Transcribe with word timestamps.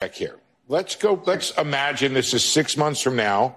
back 0.00 0.14
here. 0.14 0.36
Let's 0.68 0.94
go. 0.94 1.20
Let's 1.26 1.50
imagine 1.58 2.14
this 2.14 2.32
is 2.32 2.44
six 2.44 2.76
months 2.76 3.00
from 3.00 3.16
now, 3.16 3.56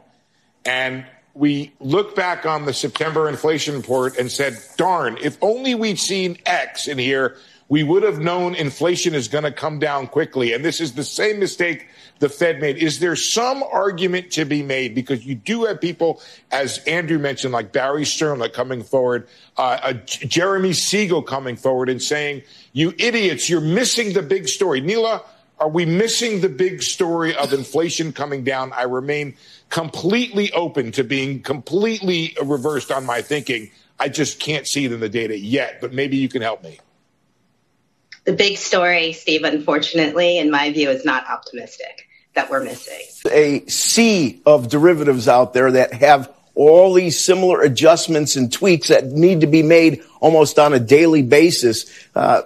and 0.65 1.05
we 1.35 1.71
look 1.79 2.15
back 2.15 2.47
on 2.47 2.65
the 2.65 2.73
September 2.73 3.29
inflation 3.29 3.75
report 3.75 4.17
and 4.17 4.31
said, 4.31 4.57
darn, 4.75 5.17
if 5.21 5.37
only 5.43 5.75
we'd 5.75 5.99
seen 5.99 6.37
X 6.47 6.87
in 6.87 6.97
here, 6.97 7.37
we 7.69 7.83
would 7.83 8.01
have 8.01 8.19
known 8.19 8.55
inflation 8.55 9.13
is 9.13 9.27
going 9.27 9.43
to 9.43 9.51
come 9.51 9.77
down 9.77 10.07
quickly. 10.07 10.51
And 10.51 10.65
this 10.65 10.81
is 10.81 10.93
the 10.93 11.03
same 11.03 11.39
mistake 11.39 11.87
the 12.19 12.27
Fed 12.27 12.59
made. 12.59 12.77
Is 12.77 12.99
there 12.99 13.15
some 13.15 13.63
argument 13.63 14.31
to 14.31 14.43
be 14.43 14.63
made? 14.63 14.95
Because 14.95 15.23
you 15.23 15.35
do 15.35 15.65
have 15.65 15.79
people, 15.79 16.21
as 16.51 16.79
Andrew 16.79 17.19
mentioned, 17.19 17.53
like 17.53 17.71
Barry 17.71 18.03
Sternlicht 18.03 18.53
coming 18.53 18.83
forward, 18.83 19.27
uh, 19.57 19.77
uh, 19.83 19.93
Jeremy 19.93 20.73
Siegel 20.73 21.21
coming 21.21 21.55
forward 21.55 21.87
and 21.87 22.01
saying, 22.01 22.41
you 22.73 22.93
idiots, 22.97 23.47
you're 23.47 23.61
missing 23.61 24.13
the 24.13 24.23
big 24.23 24.49
story. 24.49 24.81
Nela, 24.81 25.21
are 25.61 25.69
we 25.69 25.85
missing 25.85 26.41
the 26.41 26.49
big 26.49 26.81
story 26.81 27.35
of 27.35 27.53
inflation 27.53 28.11
coming 28.11 28.43
down? 28.43 28.73
I 28.73 28.83
remain 28.83 29.35
completely 29.69 30.51
open 30.53 30.91
to 30.93 31.03
being 31.03 31.43
completely 31.43 32.35
reversed 32.43 32.91
on 32.91 33.05
my 33.05 33.21
thinking. 33.21 33.69
I 33.99 34.09
just 34.09 34.39
can't 34.39 34.65
see 34.65 34.85
it 34.85 34.91
in 34.91 34.99
the 34.99 35.07
data 35.07 35.37
yet, 35.37 35.79
but 35.79 35.93
maybe 35.93 36.17
you 36.17 36.29
can 36.29 36.41
help 36.41 36.63
me. 36.63 36.79
The 38.23 38.33
big 38.33 38.57
story, 38.57 39.13
Steve, 39.13 39.43
unfortunately, 39.43 40.39
in 40.39 40.49
my 40.49 40.71
view, 40.71 40.89
is 40.89 41.05
not 41.05 41.29
optimistic 41.29 42.07
that 42.33 42.49
we're 42.49 42.63
missing. 42.63 42.99
A 43.31 43.63
sea 43.67 44.41
of 44.47 44.67
derivatives 44.67 45.27
out 45.27 45.53
there 45.53 45.71
that 45.73 45.93
have 45.93 46.33
all 46.55 46.93
these 46.95 47.19
similar 47.19 47.61
adjustments 47.61 48.35
and 48.35 48.51
tweaks 48.51 48.87
that 48.87 49.05
need 49.05 49.41
to 49.41 49.47
be 49.47 49.61
made 49.61 50.01
almost 50.21 50.57
on 50.57 50.73
a 50.73 50.79
daily 50.79 51.21
basis. 51.21 51.85
Uh, 52.15 52.41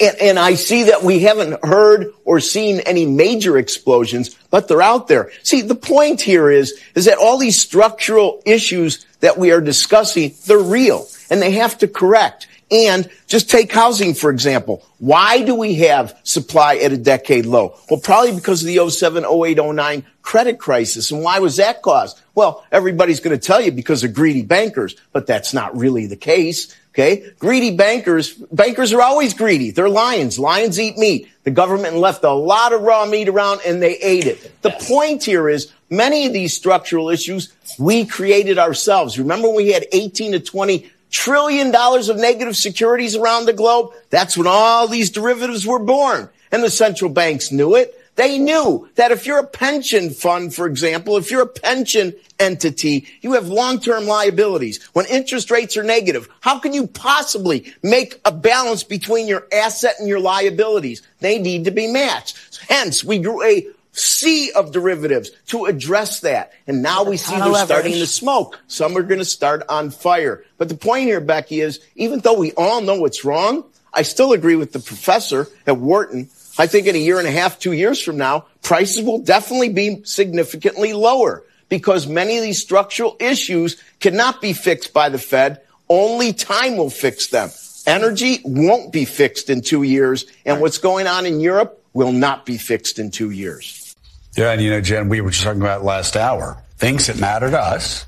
and, 0.00 0.16
and, 0.20 0.38
I 0.38 0.54
see 0.54 0.84
that 0.84 1.02
we 1.02 1.20
haven't 1.20 1.64
heard 1.64 2.12
or 2.24 2.40
seen 2.40 2.80
any 2.80 3.06
major 3.06 3.58
explosions, 3.58 4.34
but 4.50 4.66
they're 4.68 4.82
out 4.82 5.08
there. 5.08 5.30
See, 5.42 5.60
the 5.60 5.74
point 5.74 6.20
here 6.20 6.50
is, 6.50 6.80
is 6.94 7.04
that 7.04 7.18
all 7.18 7.38
these 7.38 7.60
structural 7.60 8.42
issues 8.46 9.04
that 9.20 9.38
we 9.38 9.52
are 9.52 9.60
discussing, 9.60 10.34
they're 10.46 10.58
real 10.58 11.06
and 11.30 11.40
they 11.40 11.52
have 11.52 11.78
to 11.78 11.88
correct. 11.88 12.46
And 12.72 13.10
just 13.26 13.50
take 13.50 13.72
housing, 13.72 14.14
for 14.14 14.30
example. 14.30 14.84
Why 14.98 15.42
do 15.42 15.56
we 15.56 15.74
have 15.76 16.16
supply 16.22 16.76
at 16.76 16.92
a 16.92 16.96
decade 16.96 17.44
low? 17.44 17.74
Well, 17.90 17.98
probably 17.98 18.32
because 18.32 18.62
of 18.62 18.68
the 18.68 18.88
07, 18.88 19.24
08, 19.24 19.58
09 19.58 20.04
credit 20.22 20.58
crisis. 20.58 21.10
And 21.10 21.22
why 21.22 21.40
was 21.40 21.56
that 21.56 21.82
caused? 21.82 22.20
Well, 22.36 22.64
everybody's 22.70 23.18
going 23.18 23.36
to 23.36 23.44
tell 23.44 23.60
you 23.60 23.72
because 23.72 24.04
of 24.04 24.14
greedy 24.14 24.42
bankers, 24.42 24.94
but 25.12 25.26
that's 25.26 25.52
not 25.52 25.76
really 25.76 26.06
the 26.06 26.16
case. 26.16 26.76
Okay. 26.92 27.32
Greedy 27.38 27.76
bankers, 27.76 28.34
bankers 28.34 28.92
are 28.92 29.00
always 29.00 29.32
greedy. 29.32 29.70
They're 29.70 29.88
lions. 29.88 30.38
Lions 30.40 30.80
eat 30.80 30.98
meat. 30.98 31.28
The 31.44 31.52
government 31.52 31.96
left 31.96 32.24
a 32.24 32.32
lot 32.32 32.72
of 32.72 32.82
raw 32.82 33.06
meat 33.06 33.28
around 33.28 33.60
and 33.64 33.80
they 33.80 33.96
ate 33.98 34.26
it. 34.26 34.60
The 34.62 34.72
point 34.72 35.22
here 35.22 35.48
is 35.48 35.72
many 35.88 36.26
of 36.26 36.32
these 36.32 36.52
structural 36.52 37.08
issues 37.08 37.52
we 37.78 38.06
created 38.06 38.58
ourselves. 38.58 39.18
Remember 39.18 39.48
when 39.48 39.56
we 39.56 39.72
had 39.72 39.86
18 39.92 40.32
to 40.32 40.40
20 40.40 40.90
trillion 41.10 41.70
dollars 41.70 42.08
of 42.08 42.16
negative 42.16 42.56
securities 42.56 43.14
around 43.14 43.46
the 43.46 43.52
globe? 43.52 43.92
That's 44.10 44.36
when 44.36 44.48
all 44.48 44.88
these 44.88 45.10
derivatives 45.10 45.64
were 45.64 45.78
born. 45.78 46.28
And 46.50 46.64
the 46.64 46.70
central 46.70 47.10
banks 47.10 47.52
knew 47.52 47.76
it. 47.76 47.99
They 48.16 48.38
knew 48.38 48.88
that 48.96 49.12
if 49.12 49.26
you're 49.26 49.38
a 49.38 49.46
pension 49.46 50.10
fund, 50.10 50.54
for 50.54 50.66
example, 50.66 51.16
if 51.16 51.30
you're 51.30 51.42
a 51.42 51.46
pension 51.46 52.14
entity, 52.38 53.06
you 53.22 53.32
have 53.32 53.48
long-term 53.48 54.06
liabilities. 54.06 54.82
When 54.92 55.06
interest 55.06 55.50
rates 55.50 55.76
are 55.76 55.82
negative, 55.82 56.28
how 56.40 56.58
can 56.58 56.72
you 56.72 56.86
possibly 56.86 57.72
make 57.82 58.20
a 58.24 58.32
balance 58.32 58.82
between 58.82 59.26
your 59.26 59.46
asset 59.52 59.96
and 59.98 60.08
your 60.08 60.20
liabilities? 60.20 61.02
They 61.20 61.38
need 61.38 61.64
to 61.64 61.70
be 61.70 61.86
matched. 61.86 62.60
Hence, 62.68 63.04
we 63.04 63.18
grew 63.18 63.42
a 63.42 63.66
sea 63.92 64.52
of 64.52 64.72
derivatives 64.72 65.30
to 65.46 65.66
address 65.66 66.20
that. 66.20 66.52
And 66.66 66.82
now 66.82 67.04
we 67.04 67.16
see 67.16 67.36
they're 67.36 67.54
starting 67.64 67.92
to 67.92 68.06
smoke. 68.06 68.60
Some 68.68 68.96
are 68.96 69.02
going 69.02 69.18
to 69.18 69.24
start 69.24 69.62
on 69.68 69.90
fire. 69.90 70.44
But 70.58 70.68
the 70.68 70.76
point 70.76 71.04
here, 71.04 71.20
Becky, 71.20 71.60
is 71.60 71.80
even 71.96 72.20
though 72.20 72.38
we 72.38 72.52
all 72.52 72.80
know 72.80 73.00
what's 73.00 73.24
wrong, 73.24 73.64
I 73.92 74.02
still 74.02 74.32
agree 74.32 74.56
with 74.56 74.72
the 74.72 74.78
professor 74.78 75.48
at 75.66 75.76
Wharton 75.76 76.28
I 76.60 76.66
think 76.66 76.86
in 76.86 76.94
a 76.94 76.98
year 76.98 77.18
and 77.18 77.26
a 77.26 77.30
half, 77.30 77.58
two 77.58 77.72
years 77.72 78.02
from 78.02 78.18
now, 78.18 78.44
prices 78.60 79.02
will 79.02 79.20
definitely 79.20 79.70
be 79.70 80.02
significantly 80.04 80.92
lower 80.92 81.42
because 81.70 82.06
many 82.06 82.36
of 82.36 82.42
these 82.42 82.60
structural 82.60 83.16
issues 83.18 83.82
cannot 83.98 84.42
be 84.42 84.52
fixed 84.52 84.92
by 84.92 85.08
the 85.08 85.18
Fed. 85.18 85.62
Only 85.88 86.34
time 86.34 86.76
will 86.76 86.90
fix 86.90 87.28
them. 87.28 87.48
Energy 87.86 88.42
won't 88.44 88.92
be 88.92 89.06
fixed 89.06 89.48
in 89.48 89.62
two 89.62 89.84
years. 89.84 90.26
And 90.44 90.56
right. 90.56 90.60
what's 90.60 90.76
going 90.76 91.06
on 91.06 91.24
in 91.24 91.40
Europe 91.40 91.82
will 91.94 92.12
not 92.12 92.44
be 92.44 92.58
fixed 92.58 92.98
in 92.98 93.10
two 93.10 93.30
years. 93.30 93.96
Yeah. 94.36 94.50
And 94.50 94.60
you 94.60 94.68
know, 94.68 94.82
Jen, 94.82 95.08
we 95.08 95.22
were 95.22 95.30
just 95.30 95.42
talking 95.42 95.62
about 95.62 95.82
last 95.82 96.14
hour. 96.14 96.62
Things 96.76 97.06
that 97.06 97.18
matter 97.18 97.50
to 97.50 97.58
us. 97.58 98.04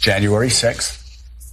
January 0.00 0.48
6th, 0.48 1.02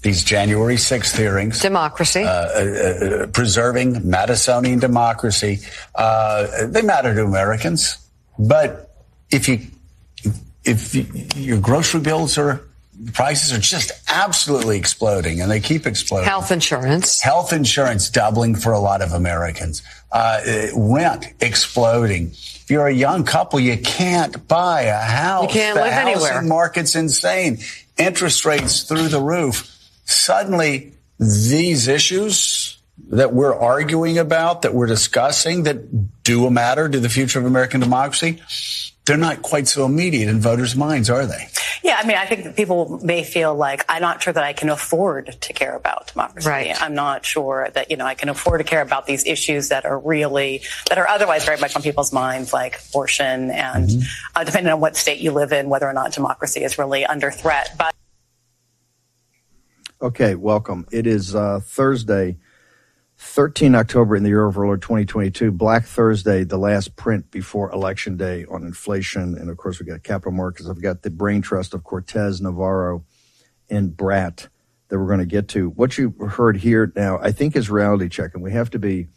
these 0.01 0.23
January 0.23 0.75
6th 0.75 1.16
hearings. 1.16 1.59
Democracy. 1.59 2.23
Uh, 2.23 2.28
uh, 2.28 3.23
uh, 3.23 3.28
preserving 3.28 3.95
Madisonian 3.95 4.79
democracy. 4.79 5.59
Uh, 5.94 6.67
they 6.67 6.81
matter 6.81 7.13
to 7.13 7.23
Americans. 7.23 7.97
But 8.40 8.95
if 9.29 9.47
you, 9.47 9.59
if 10.63 10.95
you, 10.95 11.06
your 11.35 11.59
grocery 11.59 12.01
bills 12.01 12.38
are, 12.38 12.61
prices 13.13 13.53
are 13.53 13.59
just 13.59 13.91
absolutely 14.07 14.78
exploding 14.78 15.40
and 15.41 15.51
they 15.51 15.59
keep 15.59 15.85
exploding. 15.85 16.28
Health 16.28 16.51
insurance. 16.51 17.22
Health 17.22 17.53
insurance 17.53 18.09
doubling 18.09 18.56
for 18.56 18.72
a 18.72 18.79
lot 18.79 19.03
of 19.03 19.13
Americans. 19.13 19.84
Uh, 20.11 20.41
rent 20.75 21.28
exploding. 21.41 22.31
If 22.31 22.72
you're 22.72 22.88
a 22.88 22.94
young 22.94 23.23
couple, 23.23 23.59
you 23.59 23.78
can't 23.78 24.47
buy 24.47 24.84
a 24.84 24.97
house. 24.97 25.44
You 25.44 25.50
can't 25.50 25.75
the 25.75 25.81
live 25.81 25.94
anywhere. 25.94 26.41
market's 26.41 26.95
insane. 26.95 27.59
Interest 27.97 28.45
rates 28.45 28.84
through 28.84 29.09
the 29.09 29.22
roof 29.22 29.67
suddenly 30.11 30.94
these 31.19 31.88
issues 31.88 32.77
that 33.09 33.33
we're 33.33 33.55
arguing 33.55 34.17
about, 34.17 34.61
that 34.61 34.73
we're 34.73 34.88
discussing, 34.88 35.63
that 35.63 36.23
do 36.23 36.49
matter 36.49 36.88
to 36.88 36.99
the 36.99 37.09
future 37.09 37.39
of 37.39 37.45
American 37.45 37.79
democracy, 37.79 38.41
they're 39.05 39.17
not 39.17 39.41
quite 39.41 39.67
so 39.67 39.85
immediate 39.85 40.29
in 40.29 40.39
voters' 40.39 40.75
minds, 40.75 41.09
are 41.09 41.25
they? 41.25 41.47
Yeah, 41.83 41.97
I 41.99 42.05
mean, 42.05 42.17
I 42.17 42.25
think 42.27 42.55
people 42.55 42.99
may 43.03 43.23
feel 43.23 43.55
like 43.55 43.83
I'm 43.89 44.01
not 44.01 44.22
sure 44.22 44.31
that 44.31 44.44
I 44.44 44.53
can 44.53 44.69
afford 44.69 45.35
to 45.41 45.53
care 45.53 45.75
about 45.75 46.07
democracy. 46.07 46.47
Right. 46.47 46.81
I'm 46.81 46.93
not 46.93 47.25
sure 47.25 47.69
that 47.73 47.89
you 47.89 47.97
know 47.97 48.05
I 48.05 48.13
can 48.13 48.29
afford 48.29 48.59
to 48.59 48.63
care 48.63 48.81
about 48.81 49.07
these 49.07 49.25
issues 49.25 49.69
that 49.69 49.85
are 49.85 49.97
really 49.97 50.61
that 50.89 50.99
are 50.99 51.07
otherwise 51.07 51.43
very 51.43 51.57
much 51.59 51.75
on 51.75 51.81
people's 51.81 52.13
minds, 52.13 52.53
like 52.53 52.79
abortion 52.89 53.49
and 53.49 53.89
mm-hmm. 53.89 54.01
uh, 54.35 54.43
depending 54.43 54.72
on 54.72 54.79
what 54.79 54.95
state 54.95 55.19
you 55.19 55.31
live 55.31 55.51
in, 55.51 55.69
whether 55.69 55.88
or 55.88 55.93
not 55.93 56.13
democracy 56.13 56.63
is 56.63 56.78
really 56.78 57.03
under 57.03 57.31
threat. 57.31 57.73
But 57.78 57.95
Okay, 60.01 60.34
welcome. 60.34 60.88
It 60.91 61.06
is 61.06 61.35
uh, 61.35 61.59
Thursday, 61.63 62.39
13 63.17 63.75
October 63.75 64.16
in 64.16 64.23
the 64.23 64.29
year 64.29 64.45
of 64.45 64.57
our 64.57 64.66
Lord 64.66 64.81
2022, 64.81 65.51
Black 65.51 65.85
Thursday, 65.85 66.44
the 66.44 66.57
last 66.57 66.95
print 66.95 67.29
before 67.29 67.72
Election 67.72 68.17
Day 68.17 68.47
on 68.50 68.63
inflation. 68.63 69.38
And 69.38 69.47
of 69.47 69.57
course, 69.57 69.79
we've 69.79 69.88
got 69.88 70.01
capital 70.01 70.31
markets. 70.31 70.67
I've 70.67 70.81
got 70.81 71.03
the 71.03 71.11
brain 71.11 71.44
trust 71.44 71.75
of 71.75 71.84
Cortez, 71.84 72.41
Navarro, 72.41 73.06
and 73.69 73.95
Brat 73.95 74.50
that 74.88 74.97
we're 74.97 75.06
going 75.06 75.19
to 75.19 75.25
get 75.28 75.50
to. 75.50 75.69
What 75.69 75.95
you 76.00 76.16
heard 76.29 76.57
here 76.57 76.91
now, 76.95 77.19
I 77.19 77.31
think, 77.31 77.56
is 77.56 77.69
reality 77.69 78.09
check. 78.09 78.31
And 78.34 78.41
we 78.41 78.53
have 78.53 78.72
to 78.72 78.79
be 78.79 79.09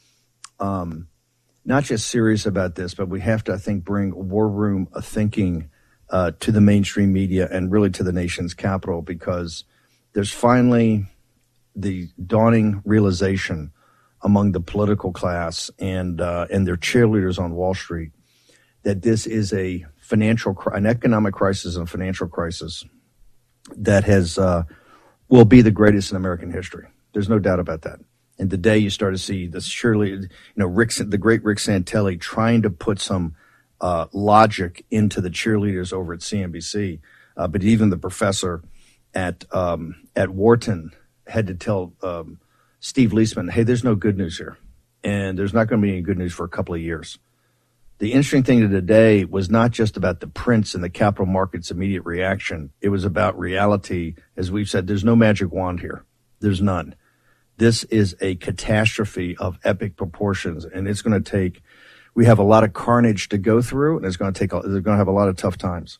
um, 0.61 1.09
not 1.65 1.84
just 1.84 2.09
serious 2.09 2.44
about 2.44 2.75
this, 2.75 2.93
but 2.93 3.09
we 3.09 3.23
have 3.23 3.43
to, 3.44 3.55
I 3.55 3.56
think, 3.56 3.84
bring 3.84 4.28
war 4.28 4.50
room 4.50 4.89
thinking 5.00 5.71
uh, 6.11 6.33
to 6.41 6.53
the 6.53 6.61
mainstream 6.61 7.11
media 7.11 7.49
and 7.50 7.73
really 7.73 7.89
to 7.89 8.03
the 8.03 8.12
nation's 8.12 8.53
capital 8.53 9.00
because 9.00 9.65
there's 10.15 10.33
finally 10.33 11.07
the 11.77 12.09
dawning 12.25 12.81
realization 12.85 13.73
among 14.23 14.53
the 14.53 14.61
political 14.61 15.13
class 15.13 15.71
and 15.79 16.21
uh, 16.21 16.47
and 16.51 16.67
their 16.67 16.77
cheerleaders 16.77 17.39
on 17.39 17.55
Wall 17.55 17.75
Street 17.75 18.13
that 18.85 19.03
this 19.03 19.27
is 19.27 19.53
a 19.53 19.85
financial 20.00 20.56
an 20.73 20.87
economic 20.87 21.35
crisis 21.35 21.77
and 21.77 21.87
a 21.87 21.91
financial 21.91 22.29
crisis 22.29 22.85
that 23.77 24.05
has 24.05 24.38
uh, 24.38 24.62
will 25.29 25.44
be 25.44 25.62
the 25.62 25.71
greatest 25.71 26.11
in 26.11 26.17
American 26.17 26.50
history. 26.50 26.87
There's 27.12 27.29
no 27.29 27.38
doubt 27.38 27.61
about 27.61 27.83
that. 27.83 28.00
And 28.38 28.50
today 28.50 28.79
you 28.79 28.91
start 28.91 29.15
to 29.15 29.19
see 29.19 29.47
this 29.47 29.67
surely, 29.67 30.11
you 30.11 30.29
know, 30.56 30.67
Rick, 30.67 30.93
the 30.97 31.19
great 31.19 31.44
Rick 31.44 31.59
Santelli 31.59 32.21
trying 32.21 32.62
to 32.62 32.71
put 32.71 33.00
some 33.00 33.37
uh, 33.81 34.06
logic 34.12 34.85
into 34.91 35.21
the 35.21 35.31
cheerleaders 35.31 35.93
over 35.93 36.12
at 36.12 36.21
CNBC, 36.21 37.00
uh, 37.37 37.47
but 37.47 37.62
even 37.62 37.91
the 37.91 37.97
professor 37.97 38.62
at 39.14 39.44
um, 39.55 39.96
at 40.16 40.31
Wharton 40.31 40.93
had 41.26 41.46
to 41.46 41.55
tell 41.55 41.94
um, 42.02 42.40
Steve 42.81 43.11
Liesman, 43.11 43.50
"Hey, 43.50 43.62
there's 43.62 43.84
no 43.84 43.94
good 43.94 44.19
news 44.19 44.37
here, 44.38 44.58
and 45.02 45.38
there's 45.38 45.55
not 45.55 45.69
going 45.69 45.81
to 45.81 45.87
be 45.87 45.93
any 45.93 46.02
good 46.02 46.19
news 46.19 46.32
for 46.34 46.44
a 46.44 46.49
couple 46.49 46.75
of 46.75 46.81
years." 46.81 47.19
The 47.99 48.12
interesting 48.12 48.43
thing 48.43 48.61
to 48.61 48.69
today 48.69 49.25
was 49.25 49.49
not 49.49 49.70
just 49.70 49.96
about 49.96 50.20
the 50.20 50.26
prints 50.26 50.75
and 50.75 50.82
the 50.82 50.90
capital 50.90 51.26
markets' 51.26 51.70
immediate 51.70 52.05
reaction. 52.05 52.70
It 52.81 52.88
was 52.88 53.05
about 53.05 53.38
reality. 53.38 54.16
As 54.37 54.50
we've 54.50 54.69
said, 54.69 54.87
there's 54.87 55.05
no 55.05 55.14
magic 55.14 55.52
wand 55.52 55.81
here. 55.81 56.05
There's 56.40 56.61
none. 56.61 56.96
This 57.56 57.84
is 57.84 58.16
a 58.20 58.34
catastrophe 58.34 59.37
of 59.37 59.58
epic 59.62 59.96
proportions, 59.96 60.64
and 60.64 60.88
it's 60.88 61.02
going 61.02 61.22
to 61.22 61.31
take 61.31 61.62
We 62.16 62.26
have 62.26 62.38
a 62.38 62.44
lot 62.44 62.64
of 62.64 62.72
carnage 62.72 63.28
to 63.31 63.38
go 63.38 63.62
through, 63.62 63.96
and 63.96 64.06
it's 64.06 64.16
going 64.16 64.32
to 64.32 64.38
take. 64.38 64.50
They're 64.50 64.61
going 64.81 64.96
to 64.96 64.96
have 64.96 65.08
a 65.08 65.12
lot 65.12 65.28
of 65.28 65.37
tough 65.37 65.56
times. 65.56 65.99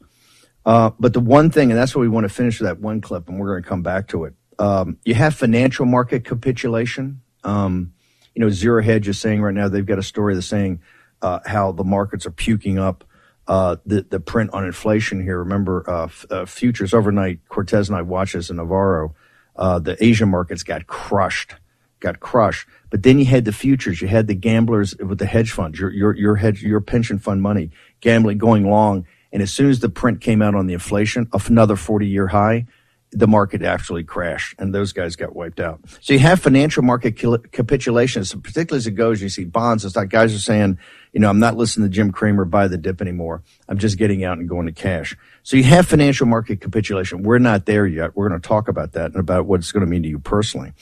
Uh, 0.65 0.91
but 0.99 1.13
the 1.13 1.21
one 1.21 1.51
thing, 1.51 1.71
and 1.71 1.79
that's 1.79 1.95
what 1.95 2.01
we 2.03 2.09
want 2.09 2.25
to 2.25 2.33
finish 2.35 2.61
with 2.61 2.69
that 2.69 2.81
one 2.81 3.01
clip, 3.01 3.29
and 3.29 3.39
we're 3.39 3.49
going 3.49 3.63
to 3.63 3.69
come 3.69 3.83
back 3.83 4.09
to 4.09 4.25
it. 4.25 4.35
Um, 4.59 4.99
you 5.05 5.15
have 5.15 5.35
financial 5.35 5.85
market 5.87 6.25
capitulation. 6.25 7.21
Um, 7.43 7.93
you 8.35 8.41
know, 8.41 8.51
Zero 8.51 8.83
Hedge 8.83 9.09
is 9.09 9.19
saying 9.19 9.43
right 9.43 9.55
now 9.55 9.69
they've 9.69 9.85
got 9.85 9.99
a 9.99 10.03
story 10.03 10.35
that's 10.35 10.47
saying 10.47 10.81
uh, 11.23 11.41
how 11.45 11.73
the 11.73 11.85
markets 11.85 12.27
are 12.27 12.31
puking 12.31 12.79
up 12.79 13.05
uh, 13.47 13.77
the 13.85 14.03
the 14.03 14.21
print 14.21 14.51
on 14.53 14.65
inflation 14.65 15.23
here. 15.23 15.39
Remember, 15.39 15.89
uh, 15.89 16.05
f- 16.05 16.27
uh, 16.31 16.47
futures 16.47 16.95
overnight. 16.95 17.41
Cortez 17.49 17.89
and 17.89 17.97
I 17.97 18.03
watched 18.03 18.35
this 18.35 18.51
in 18.51 18.57
Navarro. 18.57 19.15
Uh, 19.57 19.79
the 19.79 20.03
Asian 20.03 20.31
markets 20.31 20.63
got 20.63 20.87
crushed, 20.87 21.55
got 22.01 22.21
crushed. 22.21 22.67
But 22.91 23.03
then 23.03 23.19
you 23.19 23.27
had 23.27 23.45
the 23.45 23.53
futures. 23.53 24.01
You 24.01 24.09
had 24.09 24.27
the 24.29 24.35
gamblers 24.35 24.97
with 24.97 25.19
the 25.19 25.27
hedge 25.27 25.51
funds, 25.51 25.79
your 25.79 25.91
your 25.91 26.15
your 26.17 26.37
hedge, 26.37 26.63
your 26.63 26.81
pension 26.81 27.19
fund 27.19 27.43
money 27.43 27.71
gambling 28.01 28.39
going 28.39 28.69
long. 28.69 29.07
And 29.35 29.43
as 29.43 29.53
soon 29.53 29.69
as 29.69 29.81
the 29.81 29.91
print 29.91 30.23
came 30.23 30.41
out 30.41 30.55
on 30.55 30.67
the 30.67 30.73
inflation, 30.73 31.29
another 31.47 31.77
forty 31.77 32.07
year 32.07 32.29
high 32.29 32.67
the 33.15 33.29
market 33.29 33.63
actually 33.63 34.03
crashed 34.03 34.57
and 34.59 34.75
those 34.75 34.93
guys 34.93 35.15
got 35.15 35.35
wiped 35.35 35.61
out. 35.61 35.81
So 36.01 36.13
you 36.13 36.19
have 36.19 36.41
financial 36.41 36.83
market 36.83 37.17
capitulation, 37.53 38.25
so 38.25 38.39
particularly 38.39 38.79
as 38.79 38.87
it 38.89 38.93
goes, 38.93 39.23
you 39.23 39.29
see 39.29 39.45
bonds. 39.45 39.85
It's 39.85 39.95
like 39.95 40.09
guys 40.09 40.35
are 40.35 40.41
saying, 40.41 40.79
you 41.13 41.21
know, 41.21 41.31
I'm 41.31 41.39
not 41.39 41.57
listening 41.57 41.89
to 41.89 41.95
Jim 41.95 42.11
Cramer 42.11 42.45
buy 42.45 42.67
the 42.67 42.77
dip 42.77 43.01
anymore. 43.01 43.45
I'm 43.69 43.79
just 43.79 43.99
getting 43.99 44.25
out 44.25 44.39
and 44.39 44.49
going 44.49 44.67
to 44.67 44.73
cash. 44.73 45.17
So 45.45 45.57
you 45.57 45.63
have 45.63 45.87
financial 45.87 46.27
market 46.27 46.61
capitulation. 46.61 47.23
We're 47.23 47.39
not 47.39 47.67
there 47.67 47.87
yet. 47.87 48.17
We're 48.17 48.29
going 48.29 48.41
to 48.41 48.49
talk 48.49 48.67
about 48.67 48.93
that 48.93 49.13
and 49.13 49.17
about 49.17 49.47
what 49.47 49.61
it's 49.61 49.71
going 49.71 49.85
to 49.85 49.91
mean 49.91 50.03
to 50.03 50.09
you 50.09 50.19
personally, 50.19 50.73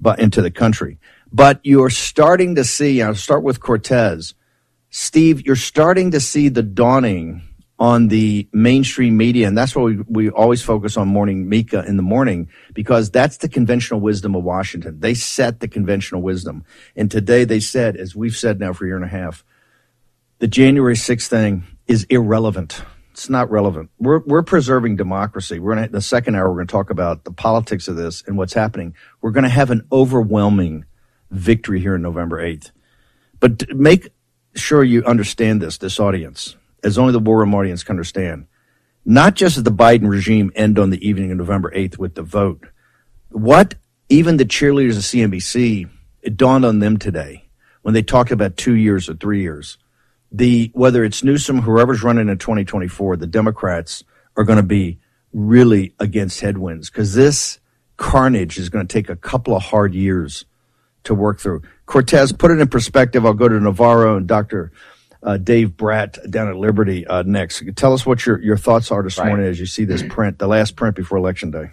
but 0.00 0.18
into 0.20 0.40
the 0.40 0.50
country. 0.50 0.98
But 1.30 1.60
you're 1.62 1.90
starting 1.90 2.54
to 2.54 2.64
see, 2.64 3.02
I'll 3.02 3.14
start 3.14 3.42
with 3.42 3.60
Cortez. 3.60 4.34
Steve, 4.88 5.44
you're 5.44 5.56
starting 5.56 6.12
to 6.12 6.20
see 6.20 6.48
the 6.48 6.62
dawning 6.62 7.42
on 7.78 8.08
the 8.08 8.48
mainstream 8.52 9.16
media, 9.16 9.48
and 9.48 9.58
that's 9.58 9.74
why 9.74 9.82
we, 9.82 9.96
we 10.06 10.30
always 10.30 10.62
focus 10.62 10.96
on 10.96 11.08
morning 11.08 11.48
Mika 11.48 11.84
in 11.84 11.96
the 11.96 12.02
morning 12.02 12.48
because 12.72 13.10
that's 13.10 13.38
the 13.38 13.48
conventional 13.48 14.00
wisdom 14.00 14.34
of 14.36 14.44
Washington. 14.44 15.00
They 15.00 15.14
set 15.14 15.60
the 15.60 15.68
conventional 15.68 16.22
wisdom, 16.22 16.64
and 16.94 17.10
today 17.10 17.44
they 17.44 17.60
said, 17.60 17.96
as 17.96 18.14
we've 18.14 18.36
said 18.36 18.60
now 18.60 18.72
for 18.72 18.84
a 18.84 18.88
year 18.88 18.96
and 18.96 19.04
a 19.04 19.08
half, 19.08 19.44
the 20.38 20.46
January 20.46 20.94
6th 20.94 21.26
thing 21.26 21.64
is 21.86 22.04
irrelevant. 22.04 22.82
It's 23.12 23.30
not 23.30 23.50
relevant. 23.50 23.90
We're 23.98 24.20
we're 24.20 24.42
preserving 24.42 24.96
democracy. 24.96 25.60
We're 25.60 25.76
gonna 25.76 25.88
the 25.88 26.00
second 26.00 26.34
hour. 26.34 26.50
We're 26.50 26.58
gonna 26.58 26.66
talk 26.66 26.90
about 26.90 27.24
the 27.24 27.32
politics 27.32 27.86
of 27.86 27.94
this 27.94 28.24
and 28.26 28.36
what's 28.36 28.54
happening. 28.54 28.94
We're 29.20 29.30
gonna 29.30 29.48
have 29.48 29.70
an 29.70 29.86
overwhelming 29.92 30.84
victory 31.30 31.80
here 31.80 31.94
on 31.94 32.02
November 32.02 32.42
8th. 32.42 32.72
But 33.38 33.68
make 33.74 34.08
sure 34.54 34.82
you 34.82 35.04
understand 35.04 35.60
this, 35.60 35.78
this 35.78 36.00
audience 36.00 36.56
as 36.84 36.98
only 36.98 37.12
the 37.12 37.18
war 37.18 37.38
room 37.38 37.54
audience 37.54 37.82
can 37.82 37.94
understand. 37.94 38.46
Not 39.04 39.34
just 39.34 39.56
does 39.56 39.64
the 39.64 39.72
Biden 39.72 40.08
regime 40.08 40.52
end 40.54 40.78
on 40.78 40.90
the 40.90 41.06
evening 41.06 41.32
of 41.32 41.38
November 41.38 41.72
8th 41.74 41.98
with 41.98 42.14
the 42.14 42.22
vote. 42.22 42.66
What 43.30 43.74
even 44.08 44.36
the 44.36 44.44
cheerleaders 44.44 44.96
of 44.96 45.02
CNBC, 45.02 45.88
it 46.22 46.36
dawned 46.36 46.64
on 46.64 46.78
them 46.78 46.98
today 46.98 47.44
when 47.82 47.94
they 47.94 48.02
talked 48.02 48.30
about 48.30 48.56
two 48.56 48.74
years 48.74 49.08
or 49.08 49.14
three 49.14 49.42
years. 49.42 49.78
The 50.30 50.70
whether 50.74 51.04
it's 51.04 51.22
Newsom, 51.22 51.62
whoever's 51.62 52.02
running 52.02 52.28
in 52.28 52.38
2024, 52.38 53.16
the 53.16 53.26
Democrats 53.26 54.04
are 54.36 54.44
going 54.44 54.56
to 54.56 54.62
be 54.62 54.98
really 55.32 55.94
against 55.98 56.40
headwinds 56.40 56.90
because 56.90 57.14
this 57.14 57.60
carnage 57.96 58.58
is 58.58 58.68
going 58.68 58.86
to 58.86 58.92
take 58.92 59.08
a 59.08 59.16
couple 59.16 59.54
of 59.54 59.62
hard 59.62 59.94
years 59.94 60.44
to 61.04 61.14
work 61.14 61.38
through. 61.38 61.62
Cortez, 61.86 62.32
put 62.32 62.50
it 62.50 62.58
in 62.58 62.68
perspective. 62.68 63.24
I'll 63.24 63.34
go 63.34 63.48
to 63.48 63.60
Navarro 63.60 64.16
and 64.16 64.26
Dr 64.26 64.72
uh, 65.24 65.38
Dave 65.38 65.76
Brat 65.76 66.18
down 66.30 66.48
at 66.48 66.56
Liberty 66.56 67.06
uh, 67.06 67.22
next. 67.22 67.62
Tell 67.76 67.92
us 67.92 68.06
what 68.06 68.24
your, 68.26 68.40
your 68.40 68.56
thoughts 68.56 68.90
are 68.90 69.02
this 69.02 69.18
right. 69.18 69.26
morning 69.26 69.46
as 69.46 69.58
you 69.58 69.66
see 69.66 69.84
this 69.84 70.02
print, 70.02 70.38
the 70.38 70.46
last 70.46 70.76
print 70.76 70.94
before 70.94 71.18
Election 71.18 71.50
Day. 71.50 71.70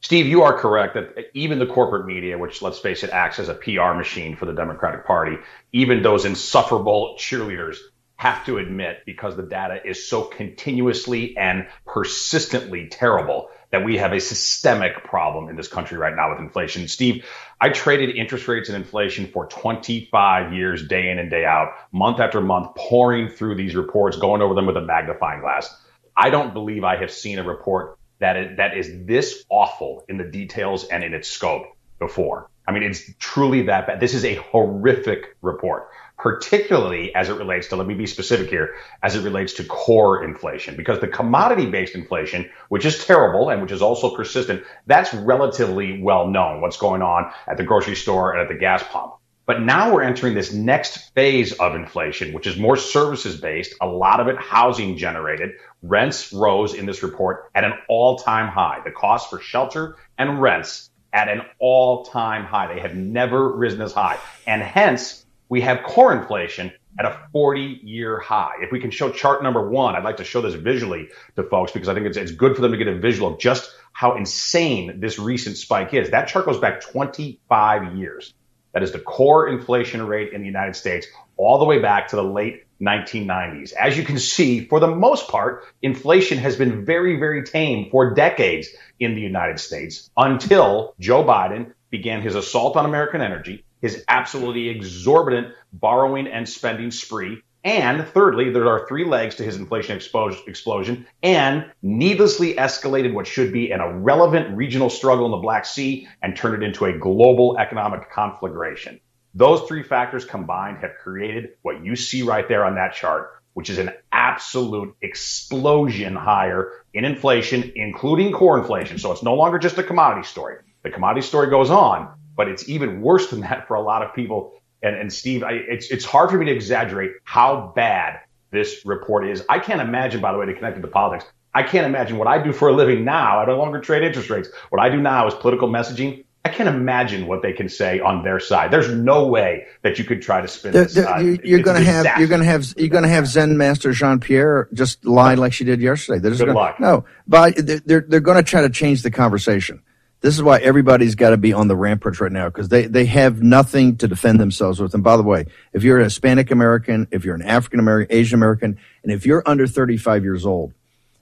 Steve, 0.00 0.26
you 0.26 0.42
are 0.42 0.58
correct 0.58 0.94
that 0.94 1.14
even 1.32 1.60
the 1.60 1.66
corporate 1.66 2.06
media, 2.06 2.36
which 2.36 2.60
let's 2.60 2.80
face 2.80 3.04
it, 3.04 3.10
acts 3.10 3.38
as 3.38 3.48
a 3.48 3.54
PR 3.54 3.92
machine 3.94 4.34
for 4.34 4.46
the 4.46 4.52
Democratic 4.52 5.06
Party, 5.06 5.36
even 5.72 6.02
those 6.02 6.24
insufferable 6.24 7.14
cheerleaders 7.18 7.76
have 8.16 8.44
to 8.46 8.58
admit 8.58 8.98
because 9.06 9.36
the 9.36 9.42
data 9.42 9.80
is 9.84 10.08
so 10.08 10.22
continuously 10.22 11.36
and 11.36 11.66
persistently 11.86 12.88
terrible 12.88 13.48
that 13.72 13.84
we 13.84 13.96
have 13.96 14.12
a 14.12 14.20
systemic 14.20 15.02
problem 15.02 15.48
in 15.48 15.56
this 15.56 15.66
country 15.66 15.96
right 15.96 16.14
now 16.14 16.30
with 16.30 16.38
inflation. 16.38 16.86
Steve, 16.86 17.24
I 17.60 17.70
traded 17.70 18.14
interest 18.14 18.46
rates 18.46 18.68
and 18.68 18.76
inflation 18.76 19.26
for 19.26 19.46
25 19.46 20.52
years, 20.52 20.86
day 20.86 21.10
in 21.10 21.18
and 21.18 21.30
day 21.30 21.46
out, 21.46 21.72
month 21.90 22.20
after 22.20 22.40
month, 22.42 22.74
pouring 22.76 23.28
through 23.28 23.56
these 23.56 23.74
reports, 23.74 24.18
going 24.18 24.42
over 24.42 24.54
them 24.54 24.66
with 24.66 24.76
a 24.76 24.82
magnifying 24.82 25.40
glass. 25.40 25.74
I 26.14 26.28
don't 26.28 26.52
believe 26.52 26.84
I 26.84 26.96
have 26.96 27.10
seen 27.10 27.38
a 27.38 27.42
report 27.42 27.98
that 28.18 28.36
is, 28.36 28.56
that 28.58 28.76
is 28.76 29.06
this 29.06 29.44
awful 29.48 30.04
in 30.08 30.18
the 30.18 30.24
details 30.24 30.84
and 30.84 31.02
in 31.02 31.14
its 31.14 31.28
scope 31.28 31.64
before. 31.98 32.50
I 32.68 32.72
mean, 32.72 32.82
it's 32.82 33.02
truly 33.18 33.62
that 33.62 33.86
bad. 33.86 34.00
This 34.00 34.14
is 34.14 34.24
a 34.24 34.34
horrific 34.34 35.36
report 35.40 35.88
particularly 36.22 37.12
as 37.16 37.28
it 37.28 37.34
relates 37.34 37.66
to, 37.66 37.76
let 37.76 37.88
me 37.88 37.94
be 37.94 38.06
specific 38.06 38.48
here, 38.48 38.76
as 39.02 39.16
it 39.16 39.24
relates 39.24 39.54
to 39.54 39.64
core 39.64 40.22
inflation, 40.22 40.76
because 40.76 41.00
the 41.00 41.08
commodity 41.08 41.66
based 41.66 41.96
inflation, 41.96 42.48
which 42.68 42.86
is 42.86 43.04
terrible 43.04 43.50
and 43.50 43.60
which 43.60 43.72
is 43.72 43.82
also 43.82 44.14
persistent, 44.14 44.62
that's 44.86 45.12
relatively 45.12 46.00
well 46.00 46.28
known 46.28 46.60
what's 46.60 46.76
going 46.76 47.02
on 47.02 47.32
at 47.48 47.56
the 47.56 47.64
grocery 47.64 47.96
store 47.96 48.32
and 48.32 48.40
at 48.40 48.48
the 48.48 48.54
gas 48.54 48.84
pump. 48.84 49.14
But 49.46 49.62
now 49.62 49.92
we're 49.92 50.02
entering 50.02 50.34
this 50.34 50.52
next 50.52 51.12
phase 51.14 51.54
of 51.54 51.74
inflation, 51.74 52.32
which 52.32 52.46
is 52.46 52.56
more 52.56 52.76
services 52.76 53.40
based, 53.40 53.74
a 53.80 53.86
lot 53.88 54.20
of 54.20 54.28
it 54.28 54.36
housing 54.38 54.96
generated. 54.96 55.50
Rents 55.82 56.32
rose 56.32 56.74
in 56.74 56.86
this 56.86 57.02
report 57.02 57.50
at 57.56 57.64
an 57.64 57.72
all 57.88 58.18
time 58.18 58.46
high. 58.46 58.80
The 58.84 58.92
cost 58.92 59.28
for 59.28 59.40
shelter 59.40 59.96
and 60.16 60.40
rents 60.40 60.88
at 61.12 61.28
an 61.28 61.42
all 61.58 62.04
time 62.04 62.44
high. 62.44 62.72
They 62.72 62.80
have 62.80 62.94
never 62.94 63.52
risen 63.56 63.82
as 63.82 63.92
high. 63.92 64.18
And 64.46 64.62
hence, 64.62 65.21
we 65.52 65.60
have 65.60 65.82
core 65.82 66.14
inflation 66.14 66.72
at 66.98 67.04
a 67.04 67.14
40 67.30 67.80
year 67.82 68.18
high. 68.18 68.54
If 68.62 68.72
we 68.72 68.80
can 68.80 68.90
show 68.90 69.12
chart 69.12 69.42
number 69.42 69.68
one, 69.68 69.94
I'd 69.94 70.02
like 70.02 70.16
to 70.16 70.24
show 70.24 70.40
this 70.40 70.54
visually 70.54 71.10
to 71.36 71.42
folks 71.42 71.72
because 71.72 71.90
I 71.90 71.94
think 71.94 72.06
it's, 72.06 72.16
it's 72.16 72.32
good 72.32 72.56
for 72.56 72.62
them 72.62 72.72
to 72.72 72.78
get 72.78 72.88
a 72.88 72.98
visual 72.98 73.34
of 73.34 73.38
just 73.38 73.70
how 73.92 74.16
insane 74.16 75.00
this 75.00 75.18
recent 75.18 75.58
spike 75.58 75.92
is. 75.92 76.08
That 76.08 76.28
chart 76.28 76.46
goes 76.46 76.58
back 76.58 76.80
25 76.80 77.96
years. 77.96 78.32
That 78.72 78.82
is 78.82 78.92
the 78.92 78.98
core 78.98 79.46
inflation 79.46 80.06
rate 80.06 80.32
in 80.32 80.40
the 80.40 80.46
United 80.46 80.74
States 80.74 81.06
all 81.36 81.58
the 81.58 81.66
way 81.66 81.80
back 81.80 82.08
to 82.08 82.16
the 82.16 82.24
late 82.24 82.64
1990s. 82.80 83.74
As 83.74 83.94
you 83.98 84.04
can 84.04 84.18
see, 84.18 84.64
for 84.64 84.80
the 84.80 84.88
most 84.88 85.28
part, 85.28 85.66
inflation 85.82 86.38
has 86.38 86.56
been 86.56 86.86
very, 86.86 87.18
very 87.18 87.44
tame 87.44 87.90
for 87.90 88.14
decades 88.14 88.68
in 88.98 89.14
the 89.14 89.20
United 89.20 89.60
States 89.60 90.08
until 90.16 90.94
Joe 90.98 91.22
Biden 91.22 91.74
began 91.90 92.22
his 92.22 92.36
assault 92.36 92.78
on 92.78 92.86
American 92.86 93.20
energy, 93.20 93.66
his 93.82 94.04
absolutely 94.08 94.68
exorbitant 94.70 95.48
borrowing 95.72 96.26
and 96.28 96.48
spending 96.48 96.90
spree. 96.90 97.42
And 97.64 98.08
thirdly, 98.08 98.50
there 98.50 98.68
are 98.68 98.88
three 98.88 99.04
legs 99.04 99.36
to 99.36 99.44
his 99.44 99.56
inflation 99.56 99.96
explosion 99.96 101.06
and 101.22 101.70
needlessly 101.80 102.54
escalated 102.54 103.12
what 103.12 103.26
should 103.26 103.52
be 103.52 103.70
an 103.70 103.80
irrelevant 103.80 104.56
regional 104.56 104.90
struggle 104.90 105.26
in 105.26 105.30
the 105.30 105.36
Black 105.36 105.64
Sea 105.64 106.08
and 106.22 106.34
turned 106.34 106.62
it 106.62 106.66
into 106.66 106.86
a 106.86 106.98
global 106.98 107.58
economic 107.58 108.10
conflagration. 108.10 109.00
Those 109.34 109.62
three 109.62 109.82
factors 109.82 110.24
combined 110.24 110.78
have 110.78 110.96
created 111.02 111.50
what 111.62 111.84
you 111.84 111.94
see 111.94 112.22
right 112.22 112.46
there 112.48 112.64
on 112.64 112.74
that 112.74 112.94
chart, 112.94 113.30
which 113.54 113.70
is 113.70 113.78
an 113.78 113.92
absolute 114.10 114.96
explosion 115.00 116.16
higher 116.16 116.84
in 116.92 117.04
inflation, 117.04 117.72
including 117.76 118.32
core 118.32 118.58
inflation. 118.58 118.98
So 118.98 119.12
it's 119.12 119.22
no 119.22 119.34
longer 119.34 119.58
just 119.58 119.78
a 119.78 119.82
commodity 119.82 120.26
story. 120.26 120.56
The 120.82 120.90
commodity 120.90 121.24
story 121.24 121.48
goes 121.48 121.70
on, 121.70 122.12
but 122.36 122.48
it's 122.48 122.68
even 122.68 123.00
worse 123.00 123.28
than 123.28 123.40
that 123.40 123.68
for 123.68 123.74
a 123.74 123.82
lot 123.82 124.02
of 124.02 124.14
people. 124.14 124.54
And, 124.82 124.96
and 124.96 125.12
Steve, 125.12 125.42
I, 125.44 125.52
it's, 125.52 125.90
it's 125.90 126.04
hard 126.04 126.30
for 126.30 126.38
me 126.38 126.46
to 126.46 126.52
exaggerate 126.52 127.12
how 127.24 127.72
bad 127.74 128.20
this 128.50 128.84
report 128.84 129.28
is. 129.28 129.44
I 129.48 129.58
can't 129.58 129.80
imagine, 129.80 130.20
by 130.20 130.32
the 130.32 130.38
way, 130.38 130.46
to 130.46 130.54
connect 130.54 130.78
it 130.78 130.82
to 130.82 130.88
politics. 130.88 131.24
I 131.54 131.62
can't 131.62 131.86
imagine 131.86 132.16
what 132.16 132.28
I 132.28 132.42
do 132.42 132.52
for 132.52 132.68
a 132.68 132.72
living 132.72 133.04
now. 133.04 133.40
I 133.40 133.46
no 133.46 133.58
longer 133.58 133.80
trade 133.80 134.02
interest 134.02 134.30
rates. 134.30 134.48
What 134.70 134.80
I 134.80 134.88
do 134.88 135.00
now 135.00 135.26
is 135.26 135.34
political 135.34 135.68
messaging. 135.68 136.24
I 136.44 136.48
can't 136.48 136.68
imagine 136.68 137.28
what 137.28 137.42
they 137.42 137.52
can 137.52 137.68
say 137.68 138.00
on 138.00 138.24
their 138.24 138.40
side. 138.40 138.72
There's 138.72 138.92
no 138.92 139.28
way 139.28 139.66
that 139.82 139.98
you 139.98 140.04
could 140.04 140.22
try 140.22 140.40
to 140.40 140.48
spin 140.48 140.72
this. 140.72 140.96
Uh, 140.96 141.36
you're 141.44 141.60
going 141.60 141.80
to 141.80 141.88
have 141.88 142.18
you're 142.18 142.26
going 142.26 142.40
to 142.40 142.46
have 142.46 142.74
you're 142.76 142.88
going 142.88 143.04
to 143.04 143.08
have 143.08 143.28
Zen 143.28 143.56
Master 143.56 143.92
Jean 143.92 144.18
Pierre 144.18 144.68
just 144.72 145.04
lie 145.04 145.34
like 145.34 145.52
she 145.52 145.62
did 145.62 145.80
yesterday. 145.80 146.18
They're 146.18 146.32
Good 146.32 146.46
gonna, 146.46 146.54
luck. 146.54 146.80
No, 146.80 147.04
but 147.28 147.54
they're 147.86 148.04
they're 148.08 148.20
going 148.20 148.38
to 148.38 148.42
try 148.42 148.62
to 148.62 148.70
change 148.70 149.02
the 149.02 149.10
conversation. 149.12 149.82
This 150.22 150.36
is 150.36 150.42
why 150.42 150.60
everybody's 150.60 151.16
got 151.16 151.30
to 151.30 151.36
be 151.36 151.52
on 151.52 151.66
the 151.66 151.74
ramparts 151.74 152.20
right 152.20 152.30
now 152.30 152.48
because 152.48 152.68
they, 152.68 152.86
they 152.86 153.06
have 153.06 153.42
nothing 153.42 153.96
to 153.98 154.06
defend 154.06 154.38
themselves 154.38 154.80
with. 154.80 154.94
And 154.94 155.02
by 155.02 155.16
the 155.16 155.24
way, 155.24 155.46
if 155.72 155.82
you're 155.82 155.98
a 155.98 156.04
Hispanic 156.04 156.52
American, 156.52 157.08
if 157.10 157.24
you're 157.24 157.34
an 157.34 157.42
African 157.42 157.80
American, 157.80 158.16
Asian 158.16 158.38
American, 158.38 158.78
and 159.02 159.12
if 159.12 159.26
you're 159.26 159.42
under 159.44 159.66
35 159.66 160.22
years 160.22 160.46
old 160.46 160.74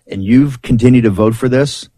and 0.07 0.23
you've 0.23 0.61
continued 0.61 1.05
to 1.05 1.11
vote 1.11 1.35
for 1.35 1.49
this, 1.49 1.89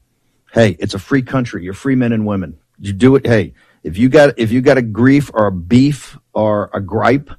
hey, 0.53 0.77
it's 0.79 0.95
a 0.95 0.99
free 1.01 1.23
country. 1.23 1.65
You're 1.65 1.75
free 1.75 1.97
men 1.97 2.13
and 2.13 2.25
women. 2.25 2.59
You 2.79 2.93
do 2.93 3.17
it. 3.17 3.27
Hey, 3.27 3.55
if 3.83 3.99
you 3.99 4.09
got 4.09 4.39
if 4.39 4.53
you 4.53 4.61
got 4.61 4.79
a 4.79 4.83
grief 4.83 5.29
or 5.35 5.47
a 5.47 5.53
beef 5.53 6.17
or 6.33 6.71
a 6.73 6.81
gripe 6.81 7.31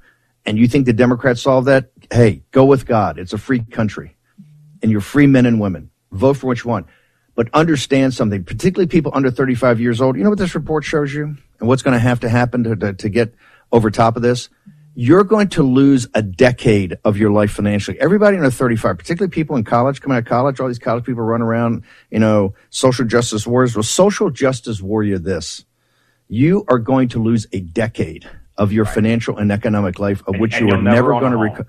and 0.45 0.57
you 0.57 0.67
think 0.67 0.85
the 0.85 0.93
Democrats 0.93 1.41
solve 1.41 1.65
that, 1.65 1.89
hey, 2.11 2.43
go 2.51 2.65
with 2.65 2.85
God. 2.85 3.17
It's 3.17 3.31
a 3.31 3.37
free 3.37 3.63
country 3.63 4.17
and 4.81 4.91
you're 4.91 4.99
free 4.99 5.25
men 5.25 5.45
and 5.45 5.61
women. 5.61 5.89
Vote 6.11 6.33
for 6.35 6.47
what 6.47 6.61
you 6.61 6.69
want. 6.69 6.87
But 7.35 7.49
understand 7.53 8.13
something, 8.13 8.43
particularly 8.43 8.87
people 8.87 9.11
under 9.15 9.31
35 9.31 9.79
years 9.79 10.01
old. 10.01 10.17
You 10.17 10.23
know 10.23 10.29
what 10.29 10.39
this 10.39 10.53
report 10.53 10.83
shows 10.83 11.13
you 11.13 11.35
and 11.59 11.67
what's 11.67 11.81
going 11.81 11.93
to 11.93 11.99
have 11.99 12.19
to 12.19 12.29
happen 12.29 12.63
to, 12.63 12.75
to, 12.75 12.93
to 12.93 13.09
get 13.09 13.33
over 13.71 13.89
top 13.89 14.15
of 14.15 14.21
this? 14.21 14.49
You're 14.95 15.23
going 15.23 15.49
to 15.49 15.63
lose 15.63 16.07
a 16.13 16.21
decade 16.21 16.97
of 17.03 17.17
your 17.17 17.31
life 17.31 17.51
financially. 17.51 17.99
Everybody 17.99 18.37
under 18.37 18.51
35, 18.51 18.99
particularly 18.99 19.31
people 19.31 19.55
in 19.55 19.63
college, 19.63 19.99
coming 19.99 20.17
out 20.17 20.19
of 20.19 20.25
college, 20.25 20.59
all 20.59 20.67
these 20.67 20.77
college 20.77 21.03
people 21.03 21.23
run 21.23 21.41
around, 21.41 21.83
you 22.11 22.19
know, 22.19 22.53
social 22.69 23.03
justice 23.03 23.47
warriors. 23.47 23.75
Well, 23.75 23.81
social 23.81 24.29
justice 24.29 24.81
warrior 24.81 25.17
this. 25.17 25.65
You 26.27 26.63
are 26.67 26.77
going 26.77 27.09
to 27.09 27.19
lose 27.21 27.47
a 27.51 27.61
decade 27.61 28.29
of 28.57 28.71
your 28.71 28.85
right. 28.85 28.93
financial 28.93 29.37
and 29.37 29.51
economic 29.51 29.97
life 29.97 30.21
of 30.21 30.35
and, 30.35 30.41
which 30.41 30.59
you 30.59 30.69
are 30.69 30.81
never, 30.81 31.09
never 31.13 31.19
going 31.19 31.31
to 31.31 31.37
recover. 31.37 31.67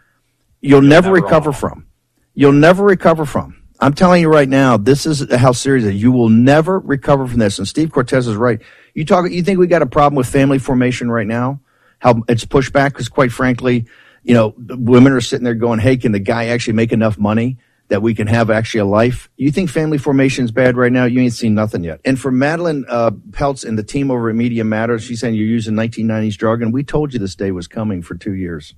You'll, 0.61 0.83
you'll, 0.83 0.91
never, 0.91 1.09
never 1.09 1.23
recover 1.23 1.53
from. 1.53 1.87
You'll 2.35 2.53
never 2.53 2.85
recover 2.85 3.25
from. 3.25 3.63
I'm 3.81 3.95
telling 3.95 4.23
you 4.23 4.29
right 4.29 4.49
now, 4.49 4.77
this 4.77 5.05
is 5.05 5.31
how 5.33 5.53
serious 5.53 5.85
it 5.85 5.95
is. 5.97 6.03
You 6.03 6.13
will 6.13 6.29
never 6.29 6.79
recover 6.79 7.27
from 7.27 7.39
this. 7.39 7.59
And 7.59 7.67
Steve 7.67 7.91
Cortez 7.91 8.27
is 8.27 8.37
right. 8.37 8.61
You 8.95 9.05
talk, 9.05 9.31
you 9.31 9.43
think 9.43 9.59
we 9.59 9.67
got 9.67 9.83
a 9.83 9.87
problem 9.87 10.17
with 10.17 10.29
family 10.29 10.59
formation 10.59 11.11
right 11.11 11.27
now? 11.27 11.61
How 11.99 12.23
it's 12.29 12.45
pushed 12.45 12.73
back? 12.73 12.93
Because 12.93 13.09
quite 13.09 13.33
frankly, 13.33 13.87
you 14.23 14.35
know, 14.35 14.55
women 14.57 15.13
are 15.13 15.21
sitting 15.21 15.45
there 15.45 15.55
going, 15.55 15.81
Hey, 15.81 15.97
can 15.97 16.13
the 16.13 16.19
guy 16.19 16.47
actually 16.47 16.75
make 16.75 16.93
enough 16.93 17.19
money 17.19 17.59
that 17.89 18.01
we 18.01 18.15
can 18.15 18.27
have 18.29 18.49
actually 18.51 18.81
a 18.81 18.85
life? 18.87 19.29
You 19.37 19.51
think 19.51 19.71
family 19.71 19.99
formation 19.99 20.45
is 20.45 20.53
bad 20.53 20.77
right 20.77 20.93
now? 20.93 21.05
You 21.05 21.21
ain't 21.21 21.33
seen 21.33 21.55
nothing 21.55 21.83
yet. 21.83 22.01
And 22.05 22.19
for 22.19 22.31
Madeline 22.31 22.85
uh, 22.89 23.11
Peltz 23.31 23.65
and 23.65 23.79
the 23.79 23.83
team 23.83 24.11
over 24.11 24.31
at 24.31 24.37
Media 24.37 24.65
Matters, 24.65 25.03
she's 25.03 25.21
saying 25.21 25.35
you're 25.35 25.47
using 25.47 25.75
1990s 25.75 26.37
drug. 26.37 26.63
And 26.63 26.73
we 26.73 26.85
told 26.85 27.13
you 27.13 27.19
this 27.19 27.35
day 27.35 27.51
was 27.51 27.67
coming 27.67 28.03
for 28.03 28.15
two 28.15 28.35
years. 28.35 28.75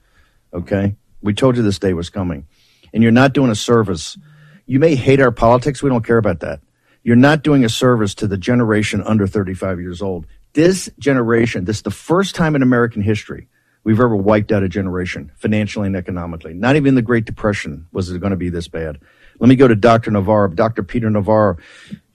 Okay. 0.53 0.97
We 1.21 1.35
told 1.35 1.57
you 1.57 1.63
this 1.63 1.79
day 1.79 1.93
was 1.93 2.09
coming 2.09 2.47
and 2.93 3.03
you're 3.03 3.13
not 3.13 3.33
doing 3.35 3.51
a 3.51 3.55
service. 3.55 4.17
You 4.67 4.81
may 4.81 4.97
hate 4.97 5.21
our 5.21 5.31
politics. 5.31 5.83
We 5.83 5.91
don't 5.91 6.05
care 6.05 6.19
about 6.19 6.41
that. 6.41 6.61
You're 7.05 7.17
not 7.17 7.45
doing 7.45 7.65
a 7.65 7.69
service 7.69 8.15
to 8.17 8.27
the 8.27 8.37
generation 8.37 9.01
under 9.03 9.29
35 9.29 9.81
years 9.81 10.03
old. 10.03 10.27
This 10.55 10.91
generation, 10.99 11.65
this 11.65 11.77
is 11.77 11.83
the 11.83 11.91
first 11.93 12.35
time 12.35 12.57
in 12.57 12.63
American 12.63 13.01
history 13.01 13.49
we've 13.85 14.01
ever 14.01 14.17
wiped 14.17 14.51
out 14.51 14.65
a 14.65 14.69
generation 14.69 15.31
financially 15.37 15.87
and 15.87 15.95
economically. 15.95 16.53
Not 16.53 16.75
even 16.75 16.97
the 16.97 17.03
Great 17.03 17.25
Depression 17.25 17.87
was 17.93 18.11
it 18.11 18.19
going 18.19 18.33
to 18.33 18.37
be 18.37 18.49
this 18.49 18.67
bad. 18.67 18.99
Let 19.39 19.49
me 19.49 19.55
go 19.55 19.69
to 19.69 19.77
Dr. 19.77 20.11
Navarro, 20.11 20.49
Dr. 20.49 20.83
Peter 20.83 21.09
Navarro. 21.09 21.59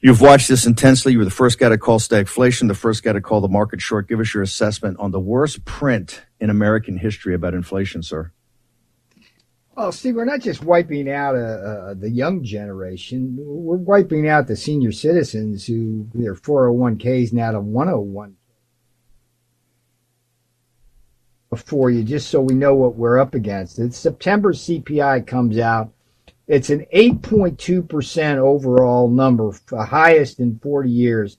You've 0.02 0.20
watched 0.20 0.50
this 0.50 0.66
intensely. 0.66 1.14
You 1.14 1.20
were 1.20 1.26
the 1.26 1.32
first 1.32 1.60
guy 1.60 1.70
to 1.70 1.78
call 1.78 2.00
stagflation, 2.00 2.68
the 2.68 2.76
first 2.76 3.04
guy 3.04 3.14
to 3.14 3.22
call 3.22 3.40
the 3.40 3.48
market 3.48 3.80
short. 3.80 4.10
Give 4.10 4.20
us 4.20 4.34
your 4.34 4.44
assessment 4.44 4.98
on 5.00 5.12
the 5.12 5.20
worst 5.20 5.64
print 5.64 6.24
in 6.42 6.50
American 6.50 6.98
history 6.98 7.34
about 7.34 7.54
inflation, 7.54 8.04
sir. 8.04 8.34
Well, 9.76 9.94
Steve, 9.94 10.16
we're 10.16 10.26
not 10.26 10.42
just 10.42 10.64
wiping 10.64 11.10
out 11.10 11.36
uh, 11.36 11.40
uh, 11.40 11.94
the 11.94 12.10
young 12.10 12.44
generation. 12.44 13.38
We're 13.40 13.78
wiping 13.78 14.28
out 14.28 14.48
the 14.48 14.56
senior 14.58 14.92
citizens 14.92 15.66
who 15.66 16.08
their 16.14 16.36
401ks 16.36 17.32
now 17.32 17.52
to 17.52 17.62
101 17.62 18.36
before 21.50 21.90
you, 21.90 22.04
just 22.04 22.30
so 22.30 22.42
we 22.42 22.54
know 22.54 22.76
what 22.76 22.96
we're 22.96 23.20
up 23.20 23.34
against. 23.34 23.80
It's 23.80 23.98
September 23.98 24.52
CPI 24.52 25.26
comes 25.26 25.58
out. 25.58 25.92
It's 26.48 26.70
an 26.70 26.86
8.2% 26.94 28.38
overall 28.38 29.10
number, 29.10 29.52
the 29.68 29.86
highest 29.86 30.40
in 30.40 30.60
40 30.60 30.90
years. 30.90 31.38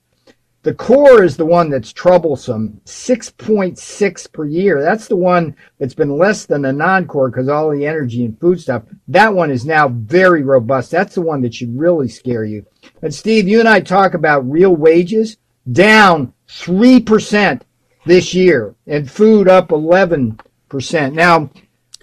The 0.63 0.73
core 0.73 1.23
is 1.23 1.35
the 1.35 1.45
one 1.45 1.69
that's 1.69 1.91
troublesome, 1.91 2.79
6.6 2.85 4.31
per 4.31 4.45
year. 4.45 4.81
That's 4.81 5.09
the 5.09 5.17
one 5.17 5.57
that's 5.77 5.93
been 5.93 6.17
less 6.17 6.45
than 6.45 6.61
the 6.61 6.71
non-core 6.71 7.29
because 7.29 7.49
all 7.49 7.69
the 7.69 7.85
energy 7.85 8.23
and 8.23 8.39
food 8.39 8.61
stuff. 8.61 8.83
That 9.09 9.33
one 9.33 9.51
is 9.51 9.65
now 9.65 9.89
very 9.89 10.41
robust. 10.41 10.89
That's 10.89 11.15
the 11.15 11.21
one 11.21 11.41
that 11.41 11.53
should 11.53 11.77
really 11.77 12.07
scare 12.07 12.45
you. 12.45 12.65
And 13.01 13.13
Steve, 13.13 13.45
you 13.45 13.59
and 13.59 13.67
I 13.67 13.81
talk 13.81 14.13
about 14.13 14.49
real 14.49 14.73
wages 14.73 15.35
down 15.69 16.33
3% 16.47 17.61
this 18.05 18.33
year 18.33 18.73
and 18.87 19.11
food 19.11 19.49
up 19.49 19.67
11%. 19.69 21.13
Now, 21.13 21.49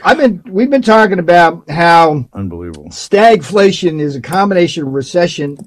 I've 0.03 0.19
been 0.19 0.43
we've 0.49 0.71
been 0.71 0.81
talking 0.83 1.19
about 1.19 1.69
how 1.69 2.27
unbelievable 2.33 2.89
stagflation 2.89 4.01
is 4.01 4.17
a 4.17 4.21
combination 4.21 4.87
of 4.87 4.95
recession 4.95 5.59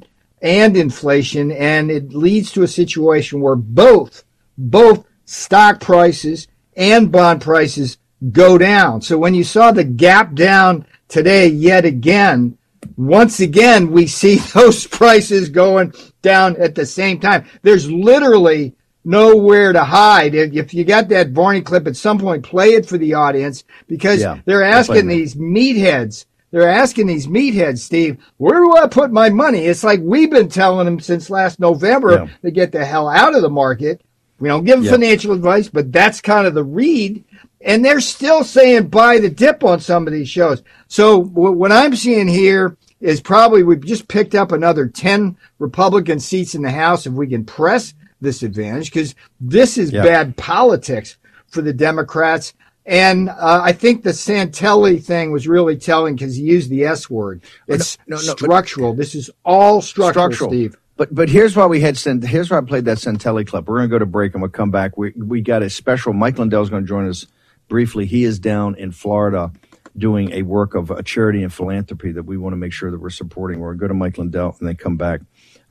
and 0.43 0.75
inflation, 0.75 1.51
and 1.53 1.89
it 1.89 2.13
leads 2.13 2.51
to 2.51 2.63
a 2.63 2.67
situation 2.67 3.41
where 3.41 3.55
both 3.55 4.25
both 4.57 5.07
stock 5.25 5.79
prices 5.79 6.47
and 6.75 7.11
bond 7.11 7.41
prices 7.41 7.97
go 8.31 8.57
down. 8.57 9.01
So 9.01 9.17
when 9.17 9.33
you 9.33 9.43
saw 9.43 9.71
the 9.71 9.85
gap 9.85 10.35
down 10.35 10.85
today 11.07 11.47
yet 11.47 11.85
again, 11.85 12.57
once 12.97 13.39
again 13.39 13.91
we 13.91 14.05
see 14.05 14.35
those 14.53 14.85
prices 14.85 15.49
going 15.49 15.93
down 16.21 16.57
at 16.57 16.75
the 16.75 16.85
same 16.85 17.19
time. 17.19 17.45
There's 17.61 17.89
literally 17.89 18.75
nowhere 19.05 19.71
to 19.73 19.83
hide. 19.83 20.35
If 20.35 20.73
you 20.73 20.83
got 20.83 21.09
that 21.09 21.29
Varney 21.29 21.61
clip 21.61 21.87
at 21.87 21.95
some 21.95 22.19
point, 22.19 22.43
play 22.43 22.69
it 22.73 22.85
for 22.85 22.97
the 22.97 23.13
audience 23.13 23.63
because 23.87 24.21
yeah, 24.21 24.39
they're 24.45 24.63
asking 24.63 25.07
these 25.07 25.35
meatheads 25.35 26.25
they're 26.53 26.69
asking 26.69 27.07
these 27.07 27.25
meatheads, 27.25 27.79
Steve, 27.79 28.23
where 28.37 28.59
do 28.59 28.77
I 28.77 28.85
put 28.85 29.11
my 29.11 29.31
money? 29.31 29.65
It's 29.65 29.83
like 29.83 30.01
we've 30.03 30.29
been 30.29 30.49
telling 30.49 30.85
them 30.85 30.99
since 30.99 31.31
last 31.31 31.59
November 31.59 32.11
yeah. 32.11 32.27
to 32.43 32.51
get 32.51 32.71
the 32.71 32.85
hell 32.85 33.09
out 33.09 33.33
of 33.33 33.41
the 33.41 33.49
market. 33.49 34.01
We 34.37 34.49
don't 34.49 34.63
give 34.63 34.83
yeah. 34.83 34.91
financial 34.91 35.33
advice, 35.33 35.67
but 35.67 35.91
that's 35.91 36.21
kind 36.21 36.45
of 36.45 36.53
the 36.53 36.63
read. 36.63 37.23
And 37.61 37.83
they're 37.83 37.99
still 37.99 38.43
saying 38.43 38.89
buy 38.89 39.17
the 39.17 39.31
dip 39.31 39.63
on 39.63 39.79
some 39.79 40.05
of 40.05 40.13
these 40.13 40.29
shows. 40.29 40.61
So 40.87 41.17
what 41.23 41.71
I'm 41.71 41.95
seeing 41.95 42.27
here 42.27 42.77
is 43.01 43.19
probably 43.19 43.63
we've 43.63 43.83
just 43.83 44.07
picked 44.07 44.35
up 44.35 44.51
another 44.51 44.85
10 44.87 45.35
Republican 45.57 46.19
seats 46.19 46.53
in 46.53 46.61
the 46.61 46.69
House 46.69 47.07
if 47.07 47.13
we 47.13 47.25
can 47.25 47.45
press 47.45 47.95
this 48.21 48.43
advantage 48.43 48.91
because 48.91 49.15
this 49.41 49.79
is 49.79 49.91
yeah. 49.91 50.03
bad 50.03 50.37
politics 50.37 51.17
for 51.47 51.63
the 51.63 51.73
Democrats. 51.73 52.53
And 52.85 53.29
uh, 53.29 53.61
I 53.63 53.71
think 53.71 54.03
the 54.03 54.09
Santelli 54.09 55.01
thing 55.01 55.31
was 55.31 55.47
really 55.47 55.77
telling 55.77 56.15
because 56.15 56.35
he 56.35 56.43
used 56.43 56.69
the 56.69 56.85
S 56.85 57.09
word. 57.09 57.41
It's 57.67 57.97
no, 58.07 58.17
no, 58.17 58.21
no, 58.23 58.35
structural. 58.35 58.93
this 58.93 59.15
is 59.15 59.29
all 59.45 59.81
structural, 59.81 60.31
structural, 60.31 60.49
Steve. 60.49 60.77
But 60.97 61.15
but 61.15 61.29
here's 61.29 61.55
why 61.55 61.65
we 61.65 61.79
had 61.79 61.97
sent 61.97 62.25
here's 62.25 62.51
why 62.51 62.57
I 62.57 62.61
played 62.61 62.85
that 62.85 62.97
Santelli 62.97 63.47
clip. 63.47 63.67
We're 63.67 63.77
going 63.77 63.89
to 63.89 63.93
go 63.95 63.99
to 63.99 64.05
break 64.05 64.33
and 64.33 64.41
we'll 64.41 64.51
come 64.51 64.69
back. 64.69 64.97
We 64.97 65.11
we 65.11 65.41
got 65.41 65.63
a 65.63 65.69
special. 65.69 66.11
Mike 66.11 66.37
Lindell's 66.37 66.69
going 66.69 66.83
to 66.83 66.87
join 66.87 67.07
us 67.07 67.25
briefly. 67.69 68.05
He 68.05 68.25
is 68.25 68.37
down 68.37 68.75
in 68.75 68.91
Florida 68.91 69.51
doing 69.97 70.31
a 70.31 70.41
work 70.41 70.75
of 70.75 70.91
a 70.91 71.03
charity 71.03 71.43
and 71.43 71.53
philanthropy 71.53 72.11
that 72.11 72.23
we 72.23 72.37
want 72.37 72.53
to 72.53 72.57
make 72.57 72.73
sure 72.73 72.91
that 72.91 72.99
we're 72.99 73.09
supporting. 73.09 73.59
We're 73.59 73.75
going 73.75 73.77
to 73.77 73.81
go 73.81 73.87
to 73.89 73.93
Mike 73.93 74.17
Lindell 74.17 74.55
and 74.59 74.67
then 74.67 74.75
come 74.75 74.97
back. 74.97 75.21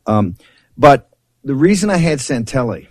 Um, 0.06 0.36
but 0.78 1.10
the 1.44 1.54
reason 1.54 1.90
I 1.90 1.96
had 1.96 2.18
Santelli 2.20 2.86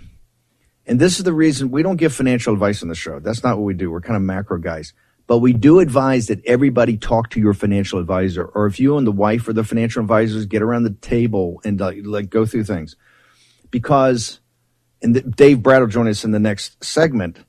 and 0.85 0.99
this 0.99 1.17
is 1.17 1.23
the 1.23 1.33
reason 1.33 1.71
we 1.71 1.83
don't 1.83 1.97
give 1.97 2.13
financial 2.13 2.53
advice 2.53 2.81
on 2.81 2.89
the 2.89 2.95
show. 2.95 3.19
That's 3.19 3.43
not 3.43 3.57
what 3.57 3.63
we 3.63 3.73
do. 3.73 3.91
We're 3.91 4.01
kind 4.01 4.15
of 4.15 4.21
macro 4.23 4.57
guys. 4.57 4.93
But 5.27 5.37
we 5.37 5.53
do 5.53 5.79
advise 5.79 6.27
that 6.27 6.43
everybody 6.45 6.97
talk 6.97 7.29
to 7.31 7.39
your 7.39 7.53
financial 7.53 7.99
advisor, 7.99 8.43
or 8.43 8.65
if 8.65 8.79
you 8.79 8.97
and 8.97 9.07
the 9.07 9.11
wife 9.11 9.47
or 9.47 9.53
the 9.53 9.63
financial 9.63 10.01
advisors 10.01 10.45
get 10.45 10.61
around 10.61 10.83
the 10.83 10.89
table 10.89 11.61
and 11.63 11.81
uh, 11.81 11.93
like 12.03 12.29
go 12.29 12.45
through 12.45 12.65
things, 12.65 12.95
because 13.69 14.39
and 15.01 15.15
the, 15.15 15.21
Dave 15.21 15.63
Brat 15.63 15.81
will 15.81 15.87
join 15.87 16.07
us 16.07 16.25
in 16.25 16.31
the 16.31 16.39
next 16.39 16.83
segment. 16.83 17.39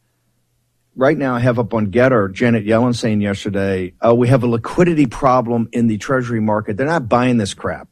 Right 0.94 1.16
now, 1.16 1.34
I 1.34 1.40
have 1.40 1.58
up 1.58 1.74
on 1.74 1.90
Gettr 1.90 2.32
Janet 2.32 2.66
Yellen 2.66 2.94
saying 2.94 3.20
yesterday, 3.20 3.94
"Oh, 4.00 4.14
we 4.14 4.28
have 4.28 4.44
a 4.44 4.46
liquidity 4.46 5.06
problem 5.06 5.68
in 5.72 5.86
the 5.86 5.98
Treasury 5.98 6.40
market. 6.40 6.76
They're 6.76 6.86
not 6.86 7.08
buying 7.08 7.38
this 7.38 7.54
crap." 7.54 7.91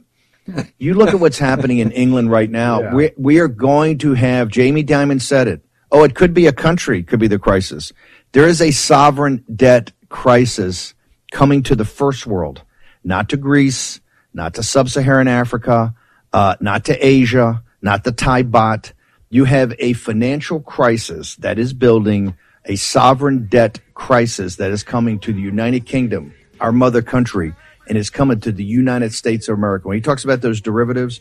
you 0.78 0.94
look 0.94 1.10
at 1.10 1.20
what's 1.20 1.38
happening 1.38 1.78
in 1.78 1.90
England 1.92 2.30
right 2.30 2.50
now. 2.50 2.80
Yeah. 2.80 2.94
We, 2.94 3.10
we 3.16 3.38
are 3.38 3.48
going 3.48 3.98
to 3.98 4.14
have, 4.14 4.48
Jamie 4.48 4.84
Dimon 4.84 5.20
said 5.20 5.48
it. 5.48 5.64
Oh, 5.92 6.04
it 6.04 6.14
could 6.14 6.34
be 6.34 6.46
a 6.46 6.52
country, 6.52 7.02
could 7.02 7.20
be 7.20 7.28
the 7.28 7.38
crisis. 7.38 7.92
There 8.32 8.46
is 8.46 8.60
a 8.60 8.70
sovereign 8.70 9.44
debt 9.54 9.92
crisis 10.08 10.94
coming 11.32 11.62
to 11.64 11.74
the 11.74 11.84
first 11.84 12.26
world, 12.26 12.62
not 13.02 13.28
to 13.30 13.36
Greece, 13.36 14.00
not 14.32 14.54
to 14.54 14.62
sub-Saharan 14.62 15.28
Africa, 15.28 15.94
uh, 16.32 16.54
not 16.60 16.84
to 16.84 17.06
Asia, 17.06 17.62
not 17.82 18.04
the 18.04 18.12
Thai 18.12 18.44
baht. 18.44 18.92
You 19.30 19.44
have 19.44 19.74
a 19.78 19.94
financial 19.94 20.60
crisis 20.60 21.36
that 21.36 21.58
is 21.58 21.72
building 21.72 22.36
a 22.64 22.76
sovereign 22.76 23.46
debt 23.46 23.80
crisis 23.94 24.56
that 24.56 24.70
is 24.70 24.82
coming 24.84 25.18
to 25.20 25.32
the 25.32 25.40
United 25.40 25.86
Kingdom, 25.86 26.34
our 26.60 26.72
mother 26.72 27.02
country 27.02 27.54
and 27.90 27.98
is 27.98 28.08
coming 28.08 28.38
to 28.38 28.52
the 28.52 28.62
United 28.62 29.12
States 29.12 29.48
of 29.48 29.58
America. 29.58 29.88
When 29.88 29.96
he 29.96 30.00
talks 30.00 30.22
about 30.22 30.40
those 30.40 30.60
derivatives, 30.60 31.20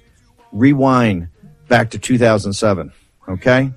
rewind 0.51 1.29
back 1.67 1.89
to 1.89 1.99
2007. 1.99 2.93
Okay. 3.27 3.73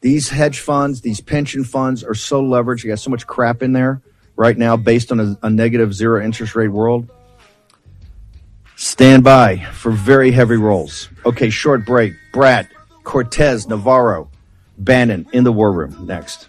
These 0.00 0.30
hedge 0.30 0.58
funds, 0.58 1.02
these 1.02 1.20
pension 1.20 1.62
funds 1.62 2.02
are 2.02 2.14
so 2.14 2.42
leveraged. 2.42 2.84
You 2.84 2.90
got 2.90 3.00
so 3.00 3.10
much 3.10 3.26
crap 3.26 3.62
in 3.62 3.74
there 3.74 4.00
right 4.34 4.56
now 4.56 4.78
based 4.78 5.12
on 5.12 5.20
a, 5.20 5.38
a 5.42 5.50
negative 5.50 5.92
zero 5.92 6.24
interest 6.24 6.56
rate 6.56 6.68
world. 6.68 7.08
Stand 8.76 9.22
by 9.22 9.58
for 9.58 9.92
very 9.92 10.30
heavy 10.30 10.56
rolls. 10.56 11.10
Okay, 11.26 11.50
short 11.50 11.84
break. 11.84 12.14
Brat, 12.32 12.66
Cortez, 13.04 13.68
Navarro, 13.68 14.30
Bannon 14.78 15.26
in 15.34 15.44
the 15.44 15.52
war 15.52 15.70
room 15.70 16.06
next. 16.06 16.48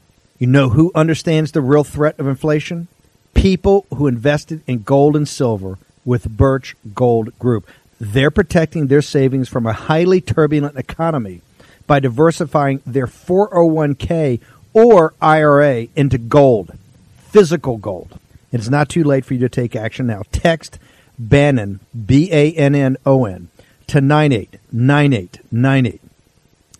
You 0.41 0.47
know 0.47 0.69
who 0.69 0.91
understands 0.95 1.51
the 1.51 1.61
real 1.61 1.83
threat 1.83 2.19
of 2.19 2.25
inflation? 2.25 2.87
People 3.35 3.85
who 3.95 4.07
invested 4.07 4.63
in 4.65 4.81
gold 4.81 5.15
and 5.15 5.29
silver 5.29 5.77
with 6.03 6.35
Birch 6.35 6.75
Gold 6.95 7.37
Group. 7.37 7.69
They're 7.99 8.31
protecting 8.31 8.87
their 8.87 9.03
savings 9.03 9.49
from 9.49 9.67
a 9.67 9.73
highly 9.73 10.19
turbulent 10.19 10.77
economy 10.77 11.41
by 11.85 11.99
diversifying 11.99 12.81
their 12.87 13.05
401k 13.05 14.39
or 14.73 15.13
IRA 15.21 15.89
into 15.95 16.17
gold, 16.17 16.75
physical 17.19 17.77
gold. 17.77 18.17
It's 18.51 18.67
not 18.67 18.89
too 18.89 19.03
late 19.03 19.25
for 19.25 19.35
you 19.35 19.41
to 19.41 19.49
take 19.49 19.75
action 19.75 20.07
now. 20.07 20.23
Text 20.31 20.79
Bannon, 21.19 21.81
B 21.93 22.29
A 22.31 22.51
N 22.53 22.73
N 22.73 22.97
O 23.05 23.25
N, 23.25 23.49
to 23.85 24.01
989898 24.01 26.01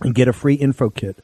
and 0.01 0.15
get 0.15 0.27
a 0.27 0.33
free 0.33 0.55
info 0.55 0.89
kit 0.89 1.23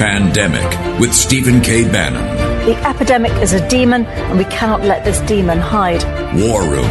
Pandemic 0.00 0.98
with 0.98 1.12
Stephen 1.12 1.60
K. 1.60 1.84
Bannon. 1.84 2.24
The 2.64 2.74
epidemic 2.88 3.32
is 3.42 3.52
a 3.52 3.68
demon, 3.68 4.06
and 4.06 4.38
we 4.38 4.46
cannot 4.46 4.80
let 4.80 5.04
this 5.04 5.20
demon 5.28 5.58
hide. 5.58 6.02
War 6.40 6.62
Room 6.62 6.90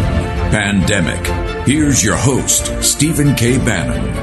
Pandemic. 0.52 1.26
Here's 1.68 2.04
your 2.04 2.16
host, 2.16 2.68
Stephen 2.84 3.34
K. 3.34 3.58
Bannon. 3.58 4.16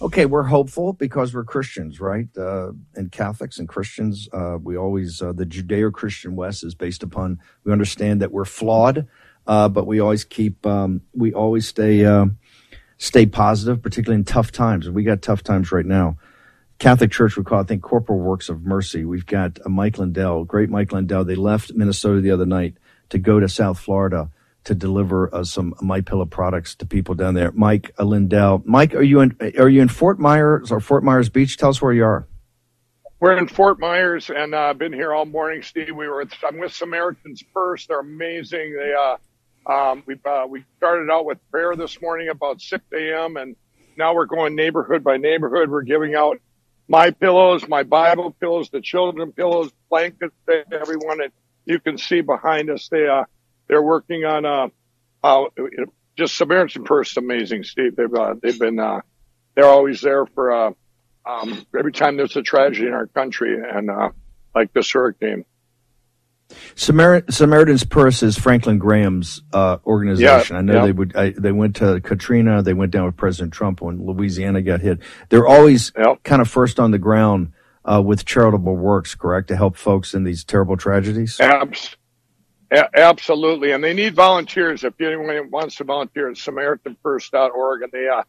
Okay, 0.00 0.24
we're 0.24 0.44
hopeful 0.44 0.92
because 0.92 1.34
we're 1.34 1.42
Christians, 1.42 2.00
right? 2.00 2.28
Uh, 2.38 2.70
and 2.94 3.10
Catholics 3.10 3.58
and 3.58 3.68
Christians, 3.68 4.28
uh, 4.32 4.56
we 4.62 4.76
always, 4.76 5.20
uh, 5.20 5.32
the 5.32 5.44
Judeo 5.44 5.92
Christian 5.92 6.36
West 6.36 6.62
is 6.62 6.76
based 6.76 7.02
upon, 7.02 7.40
we 7.64 7.72
understand 7.72 8.22
that 8.22 8.30
we're 8.30 8.44
flawed, 8.44 9.08
uh, 9.48 9.68
but 9.68 9.88
we 9.88 9.98
always 9.98 10.22
keep, 10.22 10.64
um, 10.64 11.00
we 11.12 11.34
always 11.34 11.66
stay, 11.66 12.04
uh, 12.04 12.26
stay 12.98 13.26
positive, 13.26 13.82
particularly 13.82 14.20
in 14.20 14.24
tough 14.24 14.52
times. 14.52 14.88
We 14.88 15.02
got 15.02 15.22
tough 15.22 15.42
times 15.42 15.72
right 15.72 15.86
now. 15.86 16.18
Catholic 16.82 17.12
Church 17.12 17.36
we 17.36 17.44
call, 17.44 17.60
I 17.60 17.62
think, 17.62 17.80
Corporal 17.80 18.18
Works 18.18 18.48
of 18.48 18.62
Mercy. 18.64 19.04
We've 19.04 19.24
got 19.24 19.60
Mike 19.70 19.98
Lindell, 19.98 20.42
great 20.44 20.68
Mike 20.68 20.90
Lindell. 20.90 21.24
They 21.24 21.36
left 21.36 21.72
Minnesota 21.74 22.20
the 22.20 22.32
other 22.32 22.44
night 22.44 22.74
to 23.10 23.18
go 23.18 23.38
to 23.38 23.48
South 23.48 23.78
Florida 23.78 24.32
to 24.64 24.74
deliver 24.74 25.32
uh, 25.32 25.44
some 25.44 25.76
My 25.80 26.00
Pillow 26.00 26.24
products 26.24 26.74
to 26.74 26.86
people 26.86 27.14
down 27.14 27.34
there. 27.34 27.52
Mike 27.52 27.92
uh, 28.00 28.02
Lindell, 28.02 28.62
Mike, 28.64 28.96
are 28.96 29.02
you 29.02 29.20
in? 29.20 29.36
Are 29.60 29.68
you 29.68 29.80
in 29.80 29.86
Fort 29.86 30.18
Myers 30.18 30.72
or 30.72 30.80
Fort 30.80 31.04
Myers 31.04 31.28
Beach? 31.28 31.56
Tell 31.56 31.70
us 31.70 31.80
where 31.80 31.92
you 31.92 32.04
are. 32.04 32.26
We're 33.20 33.38
in 33.38 33.46
Fort 33.46 33.78
Myers, 33.78 34.28
and 34.28 34.52
I've 34.52 34.74
uh, 34.74 34.78
been 34.78 34.92
here 34.92 35.12
all 35.12 35.24
morning, 35.24 35.62
Steve. 35.62 35.94
We 35.94 36.08
were 36.08 36.26
I'm 36.44 36.58
with 36.58 36.72
Samaritans 36.72 37.44
First. 37.54 37.86
They're 37.86 38.00
amazing. 38.00 38.76
They 38.76 38.92
uh, 38.92 39.72
um, 39.72 40.02
we 40.04 40.16
uh, 40.24 40.46
we 40.48 40.64
started 40.78 41.12
out 41.12 41.26
with 41.26 41.38
prayer 41.48 41.76
this 41.76 42.02
morning 42.02 42.28
about 42.28 42.60
6 42.60 42.84
a.m. 42.92 43.36
and 43.36 43.54
now 43.96 44.14
we're 44.14 44.26
going 44.26 44.56
neighborhood 44.56 45.04
by 45.04 45.16
neighborhood. 45.16 45.70
We're 45.70 45.82
giving 45.82 46.16
out 46.16 46.38
my 46.88 47.10
pillows, 47.10 47.66
my 47.68 47.82
Bible 47.82 48.32
pillows, 48.38 48.70
the 48.70 48.80
children 48.80 49.32
pillows, 49.32 49.70
blankets, 49.90 50.34
everyone. 50.72 51.22
And 51.22 51.32
you 51.64 51.80
can 51.80 51.98
see 51.98 52.20
behind 52.20 52.70
us, 52.70 52.88
they 52.88 53.06
uh, 53.06 53.24
they're 53.68 53.82
working 53.82 54.24
on 54.24 54.44
uh, 54.44 54.68
uh, 55.22 55.44
just 56.16 56.36
Samaritan 56.36 56.84
Purse, 56.84 57.16
amazing, 57.16 57.64
Steve. 57.64 57.96
They've 57.96 58.12
uh, 58.14 58.34
they've 58.42 58.58
been 58.58 58.78
uh, 58.78 59.00
they're 59.54 59.66
always 59.66 60.00
there 60.00 60.26
for 60.26 60.52
uh, 60.52 60.72
um, 61.24 61.64
every 61.78 61.92
time 61.92 62.16
there's 62.16 62.36
a 62.36 62.42
tragedy 62.42 62.86
in 62.86 62.92
our 62.92 63.06
country, 63.06 63.56
and 63.62 63.90
uh, 63.90 64.10
like 64.54 64.72
this 64.72 64.92
hurricane. 64.92 65.44
Samar- 66.74 67.24
Samaritan's 67.30 67.84
Purse 67.84 68.22
is 68.22 68.38
Franklin 68.38 68.78
Graham's 68.78 69.42
uh, 69.52 69.78
organization. 69.86 70.54
Yeah, 70.56 70.58
I 70.58 70.62
know 70.62 70.74
yeah. 70.74 70.84
they 70.86 70.92
would. 70.92 71.16
I, 71.16 71.30
they 71.30 71.52
went 71.52 71.76
to 71.76 72.00
Katrina. 72.00 72.62
They 72.62 72.74
went 72.74 72.92
down 72.92 73.06
with 73.06 73.16
President 73.16 73.52
Trump 73.52 73.80
when 73.80 74.04
Louisiana 74.04 74.62
got 74.62 74.80
hit. 74.80 75.00
They're 75.28 75.46
always 75.46 75.92
Yeah. 75.96 76.14
kind 76.24 76.40
of 76.42 76.48
first 76.48 76.80
on 76.80 76.90
the 76.90 76.98
ground 76.98 77.52
uh, 77.84 78.02
with 78.04 78.24
charitable 78.24 78.76
works, 78.76 79.14
correct, 79.14 79.48
to 79.48 79.56
help 79.56 79.76
folks 79.76 80.14
in 80.14 80.24
these 80.24 80.44
terrible 80.44 80.76
tragedies. 80.76 81.38
Abs- 81.40 81.96
absolutely, 82.94 83.72
and 83.72 83.82
they 83.82 83.94
need 83.94 84.14
volunteers. 84.14 84.84
If 84.84 85.00
anyone 85.00 85.50
wants 85.50 85.76
to 85.76 85.84
volunteer, 85.84 86.30
it's 86.30 86.44
SamaritanFirst.org, 86.44 87.82
and 87.82 87.92
they 87.92 88.08
uh, 88.08 88.22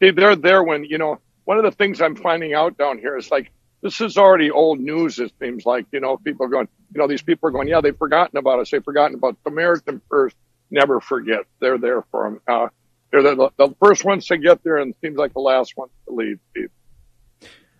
they 0.00 0.10
they're 0.10 0.36
there 0.36 0.62
when 0.62 0.84
you 0.84 0.98
know. 0.98 1.20
One 1.44 1.58
of 1.58 1.62
the 1.62 1.70
things 1.70 2.00
I'm 2.00 2.16
finding 2.16 2.54
out 2.54 2.76
down 2.76 2.98
here 2.98 3.16
is 3.16 3.30
like 3.30 3.52
this 3.86 4.00
is 4.00 4.18
already 4.18 4.50
old 4.50 4.80
news. 4.80 5.20
It 5.20 5.32
seems 5.40 5.64
like 5.64 5.86
you 5.92 6.00
know 6.00 6.16
people 6.16 6.46
are 6.46 6.48
going, 6.48 6.68
you 6.92 6.98
know, 6.98 7.06
these 7.06 7.22
people 7.22 7.48
are 7.48 7.52
going, 7.52 7.68
yeah, 7.68 7.80
they've 7.80 7.96
forgotten 7.96 8.36
about 8.36 8.58
us. 8.58 8.70
They've 8.70 8.84
forgotten 8.84 9.14
about 9.16 9.36
the 9.44 9.50
American 9.50 10.02
First. 10.10 10.36
Never 10.70 11.00
forget. 11.00 11.40
They're 11.60 11.78
there 11.78 12.02
for 12.10 12.24
them. 12.24 12.40
Uh, 12.48 12.68
they're 13.12 13.22
the, 13.22 13.50
the 13.56 13.74
first 13.80 14.04
ones 14.04 14.26
to 14.26 14.38
get 14.38 14.64
there, 14.64 14.78
and 14.78 14.92
seems 15.00 15.16
like 15.16 15.32
the 15.32 15.40
last 15.40 15.76
ones 15.76 15.92
to 16.08 16.14
leave. 16.14 16.40
Steve. 16.50 16.70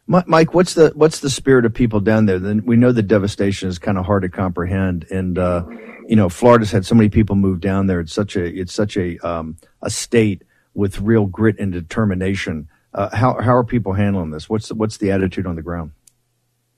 Mike, 0.07 0.55
what's 0.55 0.75
the 0.75 0.93
what's 0.95 1.19
the 1.19 1.31
spirit 1.31 1.65
of 1.65 1.75
people 1.75 1.99
down 1.99 2.27
there? 2.27 2.39
Then 2.39 2.65
we 2.65 2.77
know 2.77 2.93
the 2.93 3.03
devastation 3.03 3.69
is 3.69 3.81
kind 3.81 3.99
of 3.99 4.07
hard 4.07 4.23
to 4.23 4.29
comprehend, 4.29 5.05
and 5.11 5.37
uh, 5.37 5.65
you 6.07 6.15
know, 6.15 6.29
Florida's 6.29 6.71
had 6.71 6.87
so 6.87 6.95
many 6.95 7.09
people 7.09 7.35
move 7.35 7.61
down 7.61 7.89
there. 7.89 7.99
It's 7.99 8.13
such 8.13 8.37
a 8.37 8.45
it's 8.45 8.73
such 8.73 8.97
a 8.97 9.19
um, 9.27 9.57
a 9.83 9.91
state 9.91 10.43
with 10.75 11.01
real 11.01 11.27
grit 11.27 11.59
and 11.59 11.73
determination. 11.73 12.69
Uh, 12.95 13.15
how 13.17 13.41
how 13.41 13.57
are 13.57 13.65
people 13.65 13.95
handling 13.95 14.31
this? 14.31 14.49
What's 14.49 14.69
the, 14.69 14.77
what's 14.77 14.99
the 14.99 15.11
attitude 15.11 15.45
on 15.45 15.57
the 15.57 15.63
ground? 15.63 15.91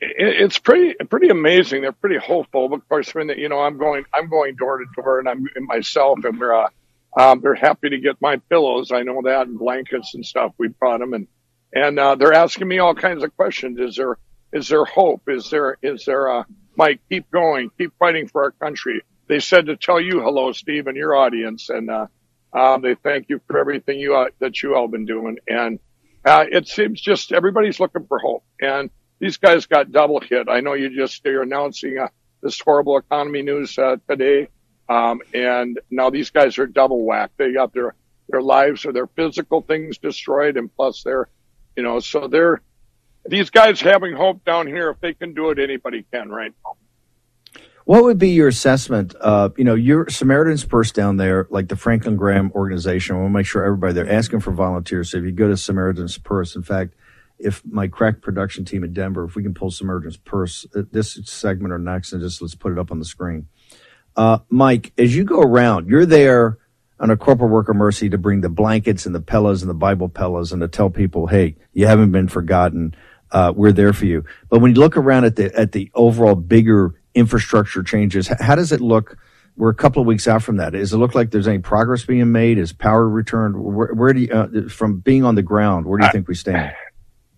It, 0.00 0.42
it's 0.42 0.58
pretty 0.58 0.94
pretty 1.08 1.28
amazing. 1.28 1.82
They're 1.82 1.92
pretty 1.92 2.18
hopeful. 2.18 2.72
Of 2.72 2.88
course, 2.88 3.14
when 3.14 3.28
you 3.30 3.48
know 3.48 3.60
I'm 3.60 3.78
going 3.78 4.04
I'm 4.12 4.28
going 4.28 4.56
door 4.56 4.78
to 4.78 4.84
door, 4.96 5.18
and 5.18 5.28
I'm 5.28 5.46
and 5.54 5.66
myself, 5.66 6.20
and 6.24 6.38
we're 6.38 6.54
uh, 6.54 6.68
um, 7.16 7.40
they're 7.40 7.54
happy 7.54 7.90
to 7.90 7.98
get 7.98 8.20
my 8.20 8.36
pillows. 8.36 8.92
I 8.92 9.02
know 9.02 9.22
that, 9.24 9.46
and 9.46 9.58
blankets 9.58 10.14
and 10.14 10.24
stuff. 10.24 10.52
We 10.58 10.68
brought 10.68 11.00
them, 11.00 11.14
and 11.14 11.26
and 11.72 11.98
uh, 11.98 12.14
they're 12.14 12.32
asking 12.34 12.68
me 12.68 12.78
all 12.78 12.94
kinds 12.94 13.24
of 13.24 13.36
questions. 13.36 13.78
Is 13.78 13.96
there 13.96 14.18
is 14.52 14.68
there 14.68 14.84
hope? 14.84 15.22
Is 15.28 15.50
there 15.50 15.76
is 15.82 16.04
there 16.04 16.28
uh, 16.28 16.44
Mike? 16.76 17.00
Keep 17.10 17.30
going, 17.30 17.70
keep 17.76 17.92
fighting 17.98 18.28
for 18.28 18.44
our 18.44 18.50
country. 18.52 19.02
They 19.26 19.40
said 19.40 19.66
to 19.66 19.76
tell 19.76 20.00
you 20.00 20.20
hello, 20.20 20.52
Steve, 20.52 20.86
and 20.86 20.96
your 20.96 21.14
audience, 21.14 21.68
and 21.68 21.90
uh, 21.90 22.06
um, 22.52 22.82
they 22.82 22.94
thank 22.94 23.28
you 23.28 23.40
for 23.46 23.58
everything 23.58 23.98
you 23.98 24.16
uh, 24.16 24.28
that 24.38 24.62
you 24.62 24.74
all 24.74 24.88
been 24.88 25.04
doing. 25.04 25.38
And 25.46 25.80
uh, 26.24 26.44
it 26.50 26.68
seems 26.68 27.00
just 27.00 27.32
everybody's 27.32 27.80
looking 27.80 28.06
for 28.06 28.18
hope, 28.18 28.44
and 28.60 28.90
these 29.18 29.36
guys 29.36 29.66
got 29.66 29.90
double 29.92 30.20
hit. 30.20 30.48
I 30.48 30.60
know 30.60 30.74
you 30.74 30.94
just 30.94 31.24
you're 31.24 31.42
announcing 31.42 31.98
uh, 31.98 32.08
this 32.42 32.60
horrible 32.60 32.96
economy 32.98 33.42
news 33.42 33.78
uh, 33.78 33.96
today, 34.08 34.48
um, 34.88 35.20
and 35.34 35.80
now 35.90 36.10
these 36.10 36.30
guys 36.30 36.58
are 36.58 36.66
double 36.66 37.04
whacked. 37.04 37.36
They 37.38 37.52
got 37.52 37.72
their 37.72 37.94
their 38.28 38.42
lives 38.42 38.84
or 38.84 38.92
their 38.92 39.06
physical 39.06 39.62
things 39.62 39.98
destroyed, 39.98 40.56
and 40.56 40.74
plus 40.74 41.02
their, 41.02 41.28
you 41.76 41.82
know, 41.82 42.00
so 42.00 42.28
they're 42.28 42.60
these 43.26 43.50
guys 43.50 43.80
having 43.80 44.14
hope 44.14 44.44
down 44.44 44.66
here. 44.66 44.90
If 44.90 45.00
they 45.00 45.14
can 45.14 45.34
do 45.34 45.50
it, 45.50 45.58
anybody 45.58 46.04
can 46.12 46.28
right 46.30 46.52
now. 46.64 46.76
What 47.84 48.04
would 48.04 48.18
be 48.18 48.30
your 48.30 48.48
assessment? 48.48 49.14
You 49.56 49.64
know, 49.64 49.74
your 49.74 50.10
Samaritan's 50.10 50.64
Purse 50.64 50.92
down 50.92 51.16
there, 51.16 51.46
like 51.48 51.68
the 51.68 51.76
Franklin 51.76 52.16
Graham 52.16 52.52
organization. 52.54 53.16
To 53.16 53.28
make 53.30 53.46
sure 53.46 53.64
everybody 53.64 53.94
they're 53.94 54.12
asking 54.12 54.40
for 54.40 54.50
volunteers. 54.50 55.10
So 55.10 55.18
if 55.18 55.24
you 55.24 55.32
go 55.32 55.48
to 55.48 55.56
Samaritan's 55.56 56.18
Purse, 56.18 56.54
in 56.54 56.62
fact, 56.62 56.94
if 57.38 57.62
my 57.64 57.88
crack 57.88 58.22
production 58.22 58.64
team 58.64 58.84
in 58.84 58.92
Denver, 58.92 59.24
if 59.24 59.36
we 59.36 59.42
can 59.42 59.54
pull 59.54 59.70
some 59.70 59.86
Samaritan's 59.88 60.16
Purse, 60.16 60.66
uh, 60.76 60.82
this 60.90 61.18
segment 61.24 61.72
or 61.72 61.78
next, 61.78 62.12
and 62.12 62.22
just 62.22 62.42
let's 62.42 62.54
put 62.54 62.72
it 62.72 62.78
up 62.78 62.90
on 62.90 62.98
the 62.98 63.04
screen. 63.04 63.48
Uh, 64.16 64.38
Mike, 64.50 64.92
as 64.98 65.14
you 65.16 65.24
go 65.24 65.40
around, 65.40 65.88
you're 65.88 66.06
there 66.06 66.58
on 67.00 67.10
a 67.10 67.16
corporal 67.16 67.50
worker 67.50 67.74
mercy 67.74 68.08
to 68.10 68.18
bring 68.18 68.40
the 68.40 68.48
blankets 68.48 69.06
and 69.06 69.14
the 69.14 69.20
pillows 69.20 69.62
and 69.62 69.70
the 69.70 69.74
Bible 69.74 70.08
pillows 70.08 70.52
and 70.52 70.60
to 70.62 70.68
tell 70.68 70.90
people, 70.90 71.28
hey, 71.28 71.56
you 71.72 71.86
haven't 71.86 72.12
been 72.12 72.28
forgotten. 72.28 72.94
uh, 73.30 73.52
we're 73.54 73.72
there 73.72 73.92
for 73.92 74.06
you. 74.06 74.24
But 74.48 74.60
when 74.60 74.74
you 74.74 74.80
look 74.80 74.96
around 74.96 75.24
at 75.24 75.36
the 75.36 75.54
at 75.58 75.72
the 75.72 75.90
overall 75.94 76.34
bigger 76.34 76.94
infrastructure 77.14 77.82
changes, 77.82 78.28
how 78.40 78.54
does 78.54 78.72
it 78.72 78.80
look? 78.80 79.16
We're 79.56 79.70
a 79.70 79.74
couple 79.74 80.00
of 80.00 80.06
weeks 80.06 80.28
out 80.28 80.42
from 80.44 80.58
that. 80.58 80.72
Does 80.72 80.92
it 80.92 80.98
look 80.98 81.14
like 81.16 81.32
there's 81.32 81.48
any 81.48 81.58
progress 81.58 82.04
being 82.04 82.30
made? 82.30 82.58
Is 82.58 82.72
power 82.72 83.08
returned? 83.08 83.56
Where, 83.56 83.92
where 83.92 84.12
do 84.12 84.20
you, 84.20 84.32
uh, 84.32 84.68
from 84.68 85.00
being 85.00 85.24
on 85.24 85.34
the 85.34 85.42
ground, 85.42 85.86
where 85.86 85.98
do 85.98 86.04
you 86.04 86.10
think 86.12 86.28
we 86.28 86.36
stand? 86.36 86.72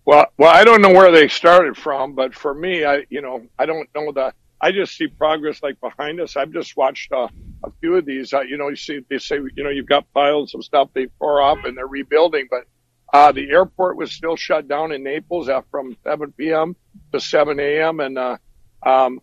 Well, 0.05 0.27
well, 0.39 0.51
I 0.51 0.65
don't 0.65 0.83
know 0.83 0.93
where 0.93 1.13
they 1.13 1.29
started 1.29 1.77
from, 1.77 2.15
but 2.15 2.35
for 2.35 2.55
me, 2.55 2.85
I, 2.85 3.07
you 3.11 3.23
know, 3.23 3.47
I 3.59 3.67
don't 3.67 3.89
know 3.95 4.13
the. 4.13 4.33
I 4.61 4.73
just 4.73 4.97
see 4.97 5.07
progress 5.07 5.63
like 5.63 5.81
behind 5.81 6.21
us. 6.21 6.37
I've 6.37 6.53
just 6.53 6.77
watched 6.77 7.13
uh, 7.13 7.29
a 7.65 7.71
few 7.81 7.97
of 7.97 8.05
these. 8.05 8.33
Uh, 8.33 8.41
you 8.41 8.59
know, 8.59 8.69
you 8.69 8.77
see, 8.77 9.01
they 9.09 9.19
say, 9.19 9.37
you 9.37 9.65
know, 9.65 9.71
you've 9.71 9.89
got 9.89 10.13
piles 10.13 10.55
of 10.55 10.65
stuff 10.65 10.91
they 10.93 11.07
tore 11.19 11.41
off 11.41 11.59
and 11.65 11.77
they're 11.77 11.87
rebuilding, 11.87 12.47
but 12.51 12.65
uh, 13.13 13.33
the 13.33 13.51
airport 13.51 13.97
was 13.97 14.13
still 14.13 14.37
shut 14.37 14.69
down 14.69 14.93
in 14.93 15.03
Naples 15.03 15.49
from 15.71 15.97
7 16.05 16.33
p.m. 16.33 16.77
to 17.13 17.21
7 17.21 17.59
a.m. 17.59 18.01
And 18.01 18.19
uh, 18.19 18.37
um, 18.83 19.21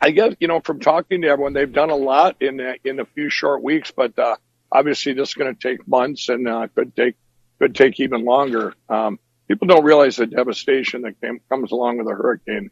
I 0.00 0.10
guess 0.10 0.34
you 0.40 0.48
know 0.48 0.60
from 0.60 0.80
talking 0.80 1.22
to 1.22 1.28
everyone, 1.28 1.52
they've 1.52 1.72
done 1.72 1.90
a 1.90 1.96
lot 1.96 2.36
in 2.40 2.60
a, 2.60 2.74
in 2.84 3.00
a 3.00 3.04
few 3.04 3.30
short 3.30 3.62
weeks, 3.62 3.92
but 3.94 4.18
uh, 4.18 4.36
obviously 4.72 5.12
this 5.12 5.28
is 5.30 5.34
going 5.34 5.54
to 5.54 5.60
take 5.60 5.86
months 5.86 6.28
and 6.28 6.48
uh, 6.48 6.66
could 6.74 6.94
take 6.96 7.14
could 7.58 7.74
take 7.74 8.00
even 8.00 8.24
longer. 8.24 8.74
Um, 8.88 9.18
people 9.54 9.68
don't 9.68 9.84
realize 9.84 10.16
the 10.16 10.26
devastation 10.26 11.02
that 11.02 11.20
came, 11.20 11.38
comes 11.48 11.70
along 11.70 11.98
with 11.98 12.08
a 12.08 12.10
hurricane. 12.10 12.70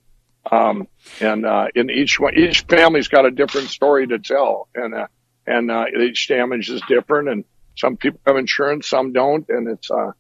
Um, 0.51 0.89
and, 1.21 1.47
uh, 1.47 1.69
in 1.77 1.91
each 1.91 2.19
one, 2.19 2.37
each 2.37 2.63
family's 2.63 3.07
got 3.07 3.25
a 3.25 3.31
different 3.31 3.69
story 3.69 4.09
to 4.09 4.19
tell 4.19 4.69
and, 4.75 4.93
uh, 4.93 5.07
and, 5.47 5.71
uh, 5.71 5.85
each 6.01 6.27
damage 6.27 6.71
is 6.71 6.83
different 6.89 7.29
and 7.29 7.45
some 7.77 7.97
people 7.97 8.19
have 8.27 8.37
insurance, 8.37 8.89
some 8.89 9.13
don't. 9.13 9.49
And 9.49 9.69
it's, 9.69 9.93
uh, 9.93 10.11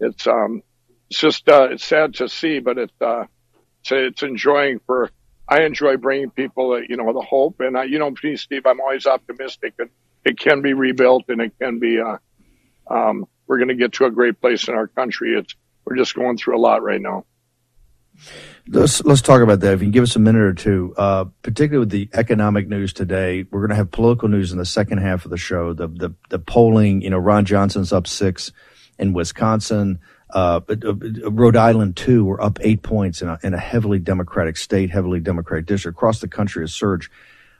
it's, 0.00 0.26
um, 0.26 0.62
it's 1.10 1.20
just, 1.20 1.46
uh, 1.50 1.68
it's 1.72 1.84
sad 1.84 2.14
to 2.14 2.30
see, 2.30 2.60
but 2.60 2.78
it's, 2.78 3.00
uh, 3.02 3.24
it's, 3.80 3.92
it's 3.92 4.22
enjoying 4.22 4.80
for, 4.86 5.10
I 5.46 5.64
enjoy 5.64 5.98
bringing 5.98 6.30
people, 6.30 6.72
uh, 6.72 6.80
you 6.88 6.96
know, 6.96 7.12
the 7.12 7.20
hope 7.20 7.60
and, 7.60 7.76
you 7.90 7.98
know, 7.98 8.14
me, 8.24 8.36
Steve, 8.36 8.64
I'm 8.64 8.80
always 8.80 9.06
optimistic 9.06 9.74
and 9.78 9.90
it 10.24 10.38
can 10.38 10.62
be 10.62 10.72
rebuilt 10.72 11.24
and 11.28 11.42
it 11.42 11.52
can 11.60 11.78
be, 11.78 12.00
uh, 12.00 12.16
um, 12.90 13.26
we're 13.46 13.58
going 13.58 13.68
to 13.68 13.74
get 13.74 13.92
to 13.92 14.06
a 14.06 14.10
great 14.10 14.40
place 14.40 14.66
in 14.66 14.74
our 14.74 14.86
country. 14.86 15.38
It's, 15.38 15.54
we're 15.86 15.96
just 15.96 16.14
going 16.14 16.36
through 16.36 16.58
a 16.58 16.60
lot 16.60 16.82
right 16.82 17.00
now. 17.00 17.24
Let's 18.68 19.04
let's 19.04 19.22
talk 19.22 19.42
about 19.42 19.60
that. 19.60 19.74
If 19.74 19.80
you 19.80 19.86
can 19.86 19.92
give 19.92 20.02
us 20.02 20.16
a 20.16 20.18
minute 20.18 20.42
or 20.42 20.54
two, 20.54 20.94
uh, 20.96 21.26
particularly 21.42 21.80
with 21.80 21.90
the 21.90 22.08
economic 22.14 22.66
news 22.66 22.92
today, 22.92 23.44
we're 23.50 23.60
going 23.60 23.70
to 23.70 23.76
have 23.76 23.92
political 23.92 24.28
news 24.28 24.50
in 24.50 24.58
the 24.58 24.64
second 24.64 24.98
half 24.98 25.24
of 25.24 25.30
the 25.30 25.36
show. 25.36 25.72
The 25.72 25.86
the, 25.86 26.14
the 26.30 26.38
polling, 26.38 27.02
you 27.02 27.10
know, 27.10 27.18
Ron 27.18 27.44
Johnson's 27.44 27.92
up 27.92 28.06
six 28.06 28.52
in 28.98 29.12
Wisconsin. 29.12 30.00
Uh, 30.30 30.60
uh 30.68 30.94
Rhode 31.30 31.56
Island 31.56 31.96
too, 31.96 32.24
we're 32.24 32.40
up 32.40 32.58
eight 32.62 32.82
points 32.82 33.22
in 33.22 33.28
a, 33.28 33.38
in 33.44 33.54
a 33.54 33.58
heavily 33.58 34.00
Democratic 34.00 34.56
state, 34.56 34.90
heavily 34.90 35.20
Democratic 35.20 35.66
district 35.66 35.96
across 35.96 36.20
the 36.20 36.28
country. 36.28 36.64
A 36.64 36.68
surge. 36.68 37.10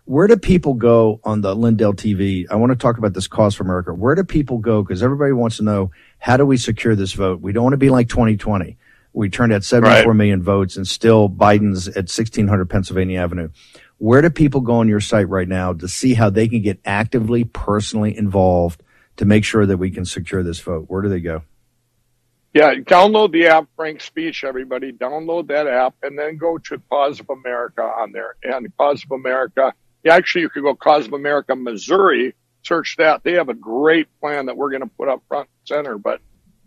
Where 0.06 0.26
do 0.26 0.36
people 0.36 0.74
go 0.74 1.20
on 1.22 1.40
the 1.40 1.54
Lindell 1.54 1.94
TV? 1.94 2.46
I 2.50 2.56
want 2.56 2.70
to 2.70 2.76
talk 2.76 2.98
about 2.98 3.12
this 3.12 3.28
cause 3.28 3.54
for 3.54 3.64
America. 3.64 3.92
Where 3.92 4.14
do 4.14 4.24
people 4.24 4.58
go? 4.58 4.82
Because 4.82 5.02
everybody 5.02 5.32
wants 5.32 5.56
to 5.58 5.64
know 5.64 5.90
how 6.18 6.36
do 6.36 6.46
we 6.46 6.56
secure 6.56 6.94
this 6.94 7.12
vote? 7.12 7.40
We 7.40 7.52
don't 7.52 7.64
want 7.64 7.74
to 7.74 7.78
be 7.78 7.90
like 7.90 8.08
2020. 8.08 8.76
We 9.12 9.30
turned 9.30 9.52
out 9.52 9.64
seventy-four 9.64 10.12
right. 10.12 10.16
million 10.16 10.42
votes 10.42 10.76
and 10.76 10.86
still 10.86 11.28
Biden's 11.28 11.88
at 11.88 12.08
1600 12.10 12.68
Pennsylvania 12.68 13.20
Avenue. 13.20 13.48
Where 13.98 14.20
do 14.20 14.28
people 14.28 14.60
go 14.60 14.74
on 14.74 14.88
your 14.88 15.00
site 15.00 15.28
right 15.28 15.48
now 15.48 15.72
to 15.72 15.88
see 15.88 16.12
how 16.12 16.28
they 16.28 16.48
can 16.48 16.60
get 16.60 16.80
actively, 16.84 17.44
personally 17.44 18.16
involved 18.16 18.82
to 19.16 19.24
make 19.24 19.44
sure 19.44 19.64
that 19.64 19.78
we 19.78 19.90
can 19.90 20.04
secure 20.04 20.42
this 20.42 20.60
vote? 20.60 20.84
Where 20.88 21.00
do 21.00 21.08
they 21.08 21.20
go? 21.20 21.42
Yeah, 22.52 22.74
download 22.74 23.32
the 23.32 23.48
app, 23.48 23.68
Frank 23.76 24.00
Speech, 24.00 24.42
everybody. 24.42 24.92
Download 24.92 25.46
that 25.48 25.66
app 25.66 25.94
and 26.02 26.18
then 26.18 26.38
go 26.38 26.56
to 26.56 26.80
Cause 26.90 27.20
of 27.20 27.28
America 27.28 27.82
on 27.82 28.12
there. 28.12 28.36
And 28.42 28.74
Cause 28.78 29.04
of 29.04 29.10
America, 29.12 29.74
actually, 30.08 30.42
you 30.42 30.48
could 30.48 30.62
go 30.62 30.74
Cause 30.74 31.06
of 31.06 31.12
America, 31.12 31.54
Missouri, 31.54 32.34
search 32.66 32.96
that. 32.98 33.22
They 33.24 33.34
have 33.34 33.48
a 33.48 33.54
great 33.54 34.08
plan 34.20 34.46
that 34.46 34.56
we're 34.56 34.70
going 34.70 34.82
to 34.82 34.90
put 34.98 35.08
up 35.08 35.22
front 35.28 35.48
and 35.48 35.68
center. 35.76 35.98
But 35.98 36.20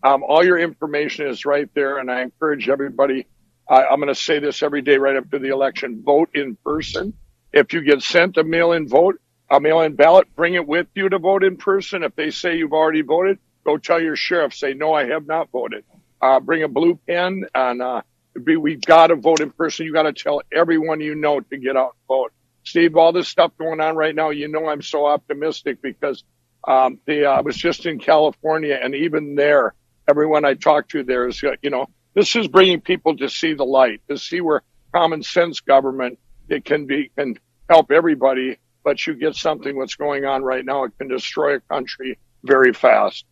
um, 0.04 0.24
all 0.24 0.44
your 0.46 0.58
information 0.60 1.28
is 1.28 1.46
right 1.46 1.70
there, 1.74 1.98
and 1.98 2.12
I 2.12 2.22
encourage 2.22 2.70
everybody. 2.70 3.28
I, 3.70 3.86
I'm 3.86 4.00
going 4.00 4.14
to 4.14 4.16
say 4.16 4.40
this 4.40 4.64
every 4.64 4.82
day 4.82 4.98
right 4.98 5.16
up 5.18 5.30
to 5.32 5.40
the 5.40 5.50
election: 5.50 6.04
vote 6.06 6.30
in 6.34 6.58
person. 6.66 7.14
If 7.52 7.74
you 7.74 7.82
get 7.82 8.02
sent 8.02 8.38
a 8.38 8.44
mail-in 8.44 8.88
vote, 8.88 9.20
a 9.50 9.60
mail-in 9.60 9.96
ballot, 9.96 10.34
bring 10.36 10.54
it 10.54 10.68
with 10.68 10.88
you 10.96 11.10
to 11.10 11.20
vote 11.20 11.44
in 11.44 11.58
person. 11.58 12.04
If 12.04 12.16
they 12.16 12.32
say 12.32 12.58
you've 12.58 12.74
already 12.74 13.02
voted, 13.02 13.40
go 13.66 13.78
tell 13.78 14.02
your 14.02 14.16
sheriff. 14.16 14.54
Say 14.54 14.74
no, 14.74 14.94
I 14.94 15.08
have 15.08 15.28
not 15.28 15.50
voted. 15.52 15.84
Uh, 16.22 16.40
bring 16.40 16.64
a 16.64 16.68
blue 16.68 17.00
pen, 17.08 17.46
and 17.56 17.82
uh, 17.82 18.02
we've 18.36 18.82
got 18.82 19.08
to 19.08 19.16
vote 19.16 19.42
in 19.42 19.52
person. 19.52 19.86
You 19.86 19.94
got 19.94 20.04
to 20.04 20.14
tell 20.14 20.42
everyone 20.54 21.02
you 21.02 21.16
know 21.16 21.40
to 21.40 21.58
get 21.58 21.76
out 21.76 21.96
and 22.00 22.08
vote. 22.08 22.34
Steve, 22.70 22.96
all 22.96 23.12
this 23.12 23.28
stuff 23.28 23.52
going 23.58 23.82
on 23.82 23.96
right 23.96 24.14
now, 24.16 24.30
you 24.30 24.48
know 24.48 24.68
I'm 24.68 24.84
so 24.84 25.08
optimistic 25.08 25.82
because 25.82 26.24
um, 26.68 27.00
the, 27.06 27.26
uh, 27.26 27.32
I 27.32 27.42
was 27.42 27.58
just 27.58 27.88
in 27.88 28.00
California, 28.00 28.80
and 28.82 28.94
even 28.94 29.36
there, 29.36 29.74
everyone 30.08 30.46
I 30.46 30.54
talked 30.54 30.92
to 30.92 31.04
there 31.04 31.28
is, 31.28 31.44
uh, 31.44 31.54
you 31.64 31.72
know, 31.72 31.88
this 32.14 32.36
is 32.36 32.48
bringing 32.48 32.80
people 32.82 33.18
to 33.18 33.30
see 33.30 33.56
the 33.56 33.66
light, 33.66 34.02
to 34.08 34.18
see 34.18 34.42
where 34.42 34.62
common 34.94 35.24
sense 35.24 35.62
government 35.62 36.20
it 36.48 36.64
can 36.66 36.86
be 36.86 37.12
can 37.18 37.36
help 37.70 37.92
everybody, 37.92 38.58
but 38.84 39.06
you 39.08 39.16
get 39.16 39.36
something 39.36 39.76
what's 39.76 39.96
going 39.96 40.26
on 40.26 40.44
right 40.44 40.66
now, 40.66 40.84
it 40.84 40.92
can 41.00 41.08
destroy 41.08 41.56
a 41.56 41.60
country 41.62 42.20
very 42.44 42.74
fast. 42.74 43.26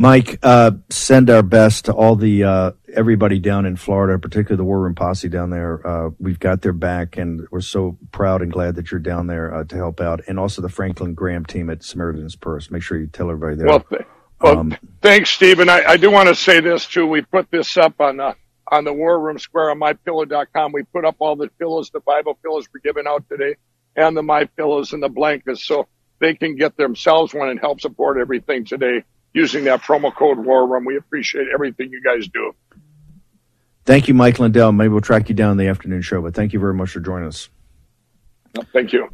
Mike, 0.00 0.38
uh, 0.44 0.70
send 0.90 1.28
our 1.28 1.42
best 1.42 1.86
to 1.86 1.92
all 1.92 2.14
the 2.14 2.44
uh, 2.44 2.70
everybody 2.94 3.40
down 3.40 3.66
in 3.66 3.74
Florida, 3.74 4.16
particularly 4.16 4.56
the 4.56 4.64
War 4.64 4.78
Room 4.78 4.94
Posse 4.94 5.28
down 5.28 5.50
there. 5.50 5.84
Uh, 5.84 6.10
we've 6.20 6.38
got 6.38 6.62
their 6.62 6.72
back, 6.72 7.16
and 7.16 7.48
we're 7.50 7.60
so 7.60 7.98
proud 8.12 8.40
and 8.40 8.52
glad 8.52 8.76
that 8.76 8.92
you're 8.92 9.00
down 9.00 9.26
there 9.26 9.52
uh, 9.52 9.64
to 9.64 9.74
help 9.74 10.00
out, 10.00 10.20
and 10.28 10.38
also 10.38 10.62
the 10.62 10.68
Franklin 10.68 11.14
Graham 11.14 11.44
team 11.44 11.68
at 11.68 11.82
Samaritan's 11.82 12.36
Purse. 12.36 12.70
Make 12.70 12.84
sure 12.84 12.96
you 12.96 13.08
tell 13.08 13.28
everybody 13.28 13.56
there. 13.56 13.66
Well, 13.66 13.84
well 14.40 14.58
um, 14.58 14.76
thanks, 15.02 15.30
Stephen. 15.30 15.68
I, 15.68 15.82
I, 15.84 15.96
do 15.96 16.12
want 16.12 16.28
to 16.28 16.36
say 16.36 16.60
this 16.60 16.86
too. 16.86 17.04
We 17.04 17.22
put 17.22 17.50
this 17.50 17.76
up 17.76 18.00
on 18.00 18.20
uh, 18.20 18.34
on 18.70 18.84
the 18.84 18.92
War 18.92 19.18
Room 19.18 19.40
Square 19.40 19.72
on 19.72 19.80
MyPillow.com. 19.80 20.70
We 20.70 20.84
put 20.84 21.06
up 21.06 21.16
all 21.18 21.34
the 21.34 21.48
pillows, 21.58 21.90
the 21.90 21.98
Bible 21.98 22.38
pillows 22.40 22.68
we're 22.72 22.82
giving 22.84 23.08
out 23.08 23.24
today, 23.28 23.56
and 23.96 24.16
the 24.16 24.22
My 24.22 24.44
Pillows 24.44 24.92
and 24.92 25.02
the 25.02 25.08
blankets, 25.08 25.64
so 25.64 25.88
they 26.20 26.34
can 26.34 26.54
get 26.54 26.76
themselves 26.76 27.34
one 27.34 27.48
and 27.48 27.58
help 27.58 27.80
support 27.80 28.16
everything 28.16 28.64
today 28.64 29.02
using 29.32 29.64
that 29.64 29.82
promo 29.82 30.14
code 30.14 30.38
War 30.38 30.66
Room. 30.66 30.84
We 30.84 30.96
appreciate 30.96 31.48
everything 31.52 31.90
you 31.90 32.02
guys 32.02 32.28
do. 32.28 32.54
Thank 33.84 34.08
you, 34.08 34.14
Mike 34.14 34.38
Lindell. 34.38 34.72
Maybe 34.72 34.88
we'll 34.88 35.00
track 35.00 35.28
you 35.28 35.34
down 35.34 35.52
in 35.52 35.56
the 35.56 35.68
afternoon 35.68 36.02
show, 36.02 36.20
but 36.20 36.34
thank 36.34 36.52
you 36.52 36.60
very 36.60 36.74
much 36.74 36.90
for 36.90 37.00
joining 37.00 37.28
us. 37.28 37.48
Thank 38.72 38.92
you. 38.92 39.08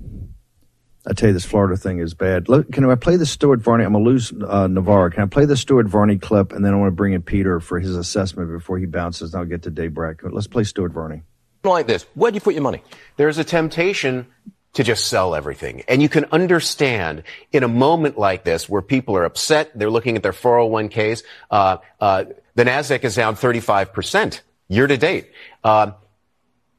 I 1.07 1.13
tell 1.13 1.29
you, 1.29 1.33
this 1.35 1.45
Florida 1.45 1.77
thing 1.77 1.99
is 1.99 2.15
bad. 2.15 2.49
Look, 2.49 2.73
can 2.73 2.89
I 2.89 2.95
play 2.95 3.17
the 3.17 3.27
Stuart 3.27 3.61
Varney? 3.61 3.85
I'm 3.85 3.93
gonna 3.93 4.05
lose 4.05 4.33
uh, 4.33 4.67
Navarro. 4.67 5.11
Can 5.11 5.23
I 5.23 5.27
play 5.27 5.45
the 5.45 5.57
Stuart 5.57 5.87
Varney 5.87 6.17
clip, 6.17 6.53
and 6.53 6.65
then 6.65 6.73
I 6.73 6.77
want 6.77 6.89
to 6.89 6.97
bring 6.97 7.13
in 7.13 7.23
Peter 7.23 7.61
for 7.61 7.79
his 7.79 7.95
assessment 7.95 8.51
before 8.51 8.79
he 8.79 8.87
bounces, 8.87 9.35
and 9.35 9.41
I'll 9.41 9.47
get 9.47 9.63
to 9.63 9.71
Dave 9.71 9.93
Brat. 9.93 10.17
Let's 10.23 10.47
play 10.47 10.65
Stuart 10.65 10.93
Varney. 10.93 11.23
Like 11.63 11.87
this, 11.87 12.05
where 12.15 12.31
do 12.31 12.37
you 12.37 12.41
put 12.41 12.55
your 12.55 12.63
money? 12.63 12.83
There's 13.17 13.39
a 13.39 13.45
temptation 13.45 14.27
to 14.75 14.85
just 14.85 15.07
sell 15.07 15.35
everything. 15.35 15.83
And 15.89 16.03
you 16.03 16.09
can 16.09 16.27
understand 16.27 17.23
in 17.53 17.63
a 17.63 17.69
moment 17.69 18.19
like 18.19 18.45
this 18.45 18.69
where 18.69 18.83
people 18.83 19.17
are 19.17 19.25
upset, 19.25 19.71
they're 19.75 19.91
looking 19.91 20.17
at 20.17 20.23
their 20.23 20.33
401ks, 20.33 21.23
uh, 21.51 21.79
uh, 22.01 22.25
the 22.55 22.65
NASDAQ 22.65 23.05
is 23.05 23.15
down 23.15 23.37
35% 23.37 24.41
year 24.69 24.87
to 24.87 24.97
date. 24.97 25.31
Uh, 25.63 25.93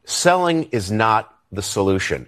selling 0.03 0.65
is 0.65 0.91
not 0.91 1.33
the 1.51 1.61
solution. 1.61 2.27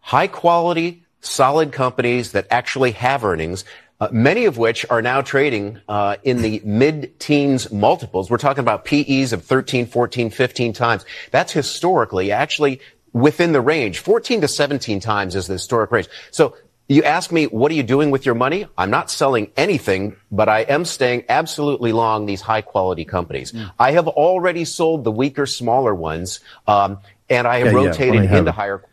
High 0.00 0.26
quality, 0.26 1.04
solid 1.20 1.72
companies 1.72 2.32
that 2.32 2.46
actually 2.50 2.92
have 2.92 3.24
earnings, 3.24 3.64
uh, 4.00 4.08
many 4.10 4.44
of 4.46 4.58
which 4.58 4.84
are 4.90 5.00
now 5.00 5.20
trading 5.20 5.80
uh, 5.88 6.16
in 6.24 6.42
the 6.42 6.60
mid-teens 6.64 7.70
multiples. 7.70 8.28
We're 8.28 8.38
talking 8.38 8.60
about 8.60 8.84
PEs 8.84 9.32
of 9.32 9.44
13, 9.44 9.86
14, 9.86 10.30
15 10.30 10.72
times. 10.72 11.04
That's 11.30 11.52
historically 11.52 12.32
actually 12.32 12.80
within 13.14 13.52
the 13.52 13.60
range. 13.62 14.00
14 14.00 14.42
to 14.42 14.48
17 14.48 15.00
times 15.00 15.34
is 15.34 15.46
the 15.46 15.54
historic 15.54 15.90
range. 15.90 16.08
So 16.30 16.56
you 16.88 17.02
ask 17.02 17.32
me, 17.32 17.46
what 17.46 17.72
are 17.72 17.74
you 17.74 17.82
doing 17.82 18.10
with 18.10 18.26
your 18.26 18.34
money? 18.34 18.66
I'm 18.76 18.90
not 18.90 19.10
selling 19.10 19.50
anything, 19.56 20.16
but 20.30 20.50
I 20.50 20.60
am 20.60 20.84
staying 20.84 21.24
absolutely 21.30 21.92
long 21.92 22.26
these 22.26 22.42
high 22.42 22.60
quality 22.60 23.06
companies. 23.06 23.52
Mm. 23.52 23.72
I 23.78 23.92
have 23.92 24.06
already 24.06 24.66
sold 24.66 25.04
the 25.04 25.12
weaker, 25.12 25.46
smaller 25.46 25.94
ones, 25.94 26.40
um, 26.66 26.98
and 27.30 27.46
I 27.46 27.60
have 27.60 27.68
yeah, 27.68 27.72
rotated 27.72 28.24
yeah. 28.24 28.36
into 28.36 28.52
higher. 28.52 28.84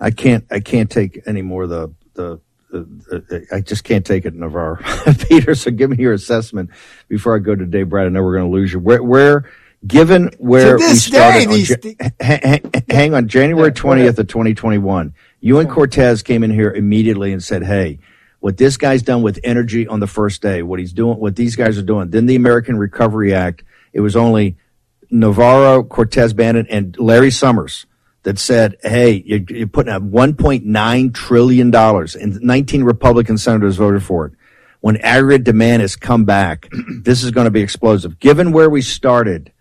I 0.00 0.10
can't, 0.10 0.44
I 0.50 0.58
can't 0.58 0.90
take 0.90 1.22
any 1.26 1.42
more 1.42 1.62
of 1.64 1.70
the, 1.70 1.92
the, 2.14 2.40
the, 2.70 3.46
I 3.52 3.60
just 3.60 3.84
can't 3.84 4.04
take 4.04 4.24
it, 4.24 4.34
Navarre. 4.34 4.80
Peter, 5.28 5.54
so 5.54 5.70
give 5.70 5.90
me 5.90 5.98
your 5.98 6.14
assessment 6.14 6.70
before 7.08 7.36
I 7.36 7.38
go 7.38 7.54
to 7.54 7.64
Dave 7.64 7.90
Brat. 7.90 8.06
I 8.06 8.08
know 8.08 8.22
we're 8.22 8.36
going 8.36 8.50
to 8.50 8.54
lose 8.54 8.72
you. 8.72 8.80
Where, 8.80 9.02
where, 9.02 9.48
given 9.86 10.30
where 10.38 10.78
we 10.78 10.94
started, 10.94 11.48
day, 11.48 11.74
on, 11.74 11.80
th- 11.80 11.96
hang, 12.90 13.14
on 13.14 13.28
January 13.28 13.72
twentieth 13.72 14.18
of 14.18 14.28
twenty 14.28 14.54
twenty 14.54 14.78
one, 14.78 15.14
you 15.40 15.58
and 15.58 15.70
Cortez 15.70 16.22
came 16.22 16.44
in 16.44 16.50
here 16.50 16.72
immediately 16.72 17.32
and 17.32 17.42
said, 17.42 17.62
"Hey, 17.64 17.98
what 18.40 18.56
this 18.56 18.76
guy's 18.76 19.02
done 19.02 19.22
with 19.22 19.40
energy 19.44 19.86
on 19.86 20.00
the 20.00 20.06
first 20.06 20.42
day, 20.42 20.62
what 20.62 20.80
he's 20.80 20.92
doing, 20.92 21.18
what 21.18 21.36
these 21.36 21.56
guys 21.56 21.78
are 21.78 21.82
doing." 21.82 22.10
Then 22.10 22.26
the 22.26 22.36
American 22.36 22.78
Recovery 22.78 23.34
Act. 23.34 23.62
It 23.92 24.00
was 24.00 24.16
only 24.16 24.56
Navarro, 25.10 25.82
Cortez 25.82 26.34
Bannon, 26.34 26.66
and 26.68 26.98
Larry 26.98 27.30
Summers 27.30 27.86
that 28.24 28.38
said, 28.38 28.76
"Hey, 28.82 29.22
you're, 29.26 29.40
you're 29.48 29.66
putting 29.68 29.92
out 29.92 30.02
1.9 30.02 31.14
trillion 31.14 31.70
dollars, 31.70 32.16
and 32.16 32.40
19 32.42 32.84
Republican 32.84 33.38
senators 33.38 33.76
voted 33.76 34.02
for 34.02 34.26
it." 34.26 34.32
When 34.80 34.98
aggregate 34.98 35.44
demand 35.44 35.82
has 35.82 35.96
come 35.96 36.24
back, 36.24 36.68
this 37.02 37.24
is 37.24 37.30
going 37.32 37.46
to 37.46 37.50
be 37.50 37.60
explosive. 37.62 38.20
Given 38.20 38.52
where 38.52 38.70
we 38.70 38.82
started, 38.82 39.52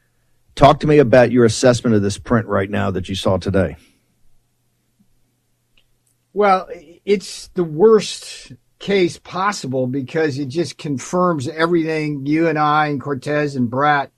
talk 0.56 0.80
to 0.80 0.88
me 0.88 0.98
about 1.00 1.32
your 1.32 1.46
assessment 1.46 1.96
of 1.96 2.02
this 2.02 2.18
print 2.18 2.48
right 2.48 2.70
now 2.70 2.92
that 2.92 3.10
you 3.10 3.16
saw 3.16 3.38
today. 3.38 3.76
Well, 6.34 6.68
it's 7.06 7.48
the 7.50 7.64
worst 7.64 8.52
case 8.80 9.18
possible 9.18 9.88
because 9.88 10.38
it 10.38 10.48
just 10.48 10.78
confirms 10.78 11.48
everything 11.48 12.26
you 12.26 12.48
and 12.48 12.60
I 12.60 12.88
and 12.88 13.00
Cortez 13.00 13.56
and 13.56 13.70
Brat 13.70 14.12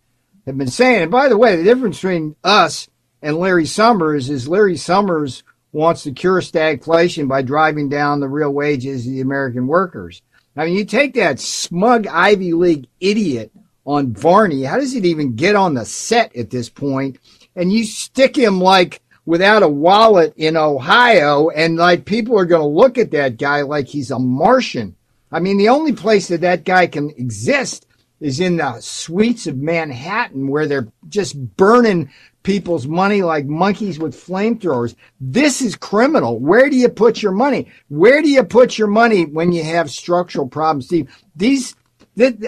have 0.45 0.57
been 0.57 0.67
saying. 0.67 1.03
And 1.03 1.11
by 1.11 1.29
the 1.29 1.37
way, 1.37 1.55
the 1.55 1.63
difference 1.63 1.97
between 1.97 2.35
us 2.43 2.87
and 3.21 3.37
Larry 3.37 3.65
Summers 3.65 4.29
is 4.29 4.47
Larry 4.47 4.77
Summers 4.77 5.43
wants 5.71 6.03
to 6.03 6.11
cure 6.11 6.41
stagflation 6.41 7.27
by 7.27 7.41
driving 7.41 7.89
down 7.89 8.19
the 8.19 8.27
real 8.27 8.51
wages 8.51 9.05
of 9.05 9.13
the 9.13 9.21
American 9.21 9.67
workers. 9.67 10.21
I 10.55 10.65
mean, 10.65 10.75
you 10.75 10.85
take 10.85 11.13
that 11.13 11.39
smug 11.39 12.07
Ivy 12.07 12.53
League 12.53 12.87
idiot 12.99 13.51
on 13.87 14.13
Varney. 14.13 14.63
How 14.63 14.77
does 14.77 14.93
it 14.93 15.05
even 15.05 15.35
get 15.35 15.55
on 15.55 15.73
the 15.73 15.85
set 15.85 16.35
at 16.35 16.51
this 16.51 16.69
point? 16.69 17.17
And 17.55 17.71
you 17.71 17.85
stick 17.85 18.35
him 18.35 18.59
like 18.59 19.01
without 19.25 19.63
a 19.63 19.67
wallet 19.67 20.33
in 20.37 20.55
Ohio, 20.55 21.49
and 21.49 21.77
like 21.77 22.05
people 22.05 22.37
are 22.37 22.45
going 22.45 22.61
to 22.61 22.67
look 22.67 22.97
at 22.97 23.11
that 23.11 23.37
guy 23.37 23.61
like 23.61 23.87
he's 23.87 24.11
a 24.11 24.19
Martian. 24.19 24.95
I 25.31 25.39
mean, 25.39 25.57
the 25.57 25.69
only 25.69 25.93
place 25.93 26.27
that 26.27 26.41
that 26.41 26.65
guy 26.65 26.87
can 26.87 27.09
exist 27.11 27.87
is 28.19 28.39
in 28.39 28.57
the 28.57 28.79
suites 28.79 29.47
of 29.47 29.57
Manhattan 29.57 30.47
where 30.47 30.65
they're 30.65 30.87
just 31.09 31.37
burning 31.57 32.09
people's 32.43 32.87
money 32.87 33.21
like 33.21 33.45
monkeys 33.45 33.99
with 33.99 34.15
flamethrowers. 34.15 34.95
This 35.19 35.61
is 35.61 35.75
criminal. 35.75 36.39
Where 36.39 36.69
do 36.69 36.77
you 36.77 36.89
put 36.89 37.21
your 37.21 37.33
money? 37.33 37.67
Where 37.89 38.21
do 38.21 38.29
you 38.29 38.43
put 38.43 38.77
your 38.77 38.87
money 38.87 39.25
when 39.25 39.51
you 39.51 39.63
have 39.63 39.91
structural 39.91 40.47
problems, 40.47 40.85
Steve? 40.85 41.09
These 41.35 41.75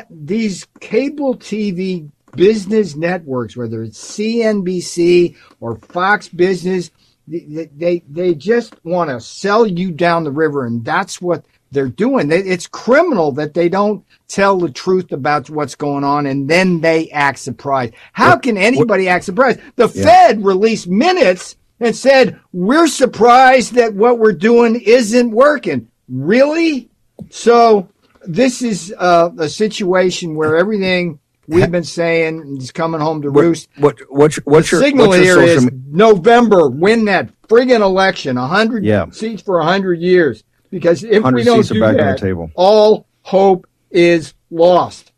these 0.09 0.67
cable 0.79 1.35
TV 1.35 2.09
business 2.35 2.95
networks, 2.95 3.55
whether 3.55 3.83
it's 3.83 4.17
CNBC 4.17 5.35
or 5.59 5.77
Fox 5.77 6.27
Business, 6.29 6.91
they 7.27 7.69
they, 7.75 8.03
they 8.09 8.33
just 8.33 8.73
want 8.83 9.09
to 9.09 9.21
sell 9.21 9.67
you 9.67 9.91
down 9.91 10.23
the 10.23 10.31
river, 10.31 10.65
and 10.65 10.83
that's 10.83 11.21
what 11.21 11.45
they're 11.71 11.87
doing. 11.87 12.31
It's 12.31 12.67
criminal 12.67 13.31
that 13.33 13.53
they 13.53 13.69
don't 13.69 14.03
tell 14.27 14.57
the 14.57 14.71
truth 14.71 15.11
about 15.11 15.49
what's 15.49 15.75
going 15.75 16.03
on 16.03 16.25
and 16.25 16.49
then 16.49 16.81
they 16.81 17.09
act 17.11 17.39
surprised. 17.39 17.93
How 18.13 18.31
what, 18.31 18.43
can 18.43 18.57
anybody 18.57 19.05
what, 19.05 19.11
act 19.11 19.25
surprised? 19.25 19.59
The 19.75 19.91
yeah. 19.93 20.03
Fed 20.03 20.43
released 20.43 20.87
minutes 20.87 21.57
and 21.79 21.95
said, 21.95 22.39
We're 22.53 22.87
surprised 22.87 23.73
that 23.73 23.93
what 23.93 24.19
we're 24.19 24.33
doing 24.33 24.75
isn't 24.75 25.31
working. 25.31 25.89
Really? 26.07 26.89
So, 27.29 27.89
this 28.29 28.61
is 28.61 28.93
uh, 28.95 29.31
a 29.39 29.49
situation 29.49 30.35
where 30.35 30.55
everything 30.55 31.19
we've 31.47 31.71
been 31.71 31.83
saying 31.83 32.57
is 32.59 32.71
coming 32.71 33.01
home 33.01 33.23
to 33.23 33.31
what, 33.31 33.41
roost. 33.43 33.69
What, 33.77 33.99
what's, 34.07 34.37
what's 34.37 34.71
your 34.71 34.81
signal 34.81 35.07
what's 35.07 35.25
your 35.25 35.41
here 35.41 35.57
is 35.57 35.69
November, 35.87 36.69
win 36.69 37.05
that 37.05 37.29
friggin' 37.47 37.81
election, 37.81 38.37
100 38.37 38.85
yeah. 38.85 39.09
seats 39.09 39.41
for 39.41 39.57
100 39.57 39.99
years. 39.99 40.43
Because 40.69 41.03
if 41.03 41.23
we 41.23 41.43
don't 41.43 41.67
do 41.67 41.79
that, 41.79 42.51
all 42.53 43.07
hope 43.23 43.67
is 43.89 44.35
lost. 44.51 45.11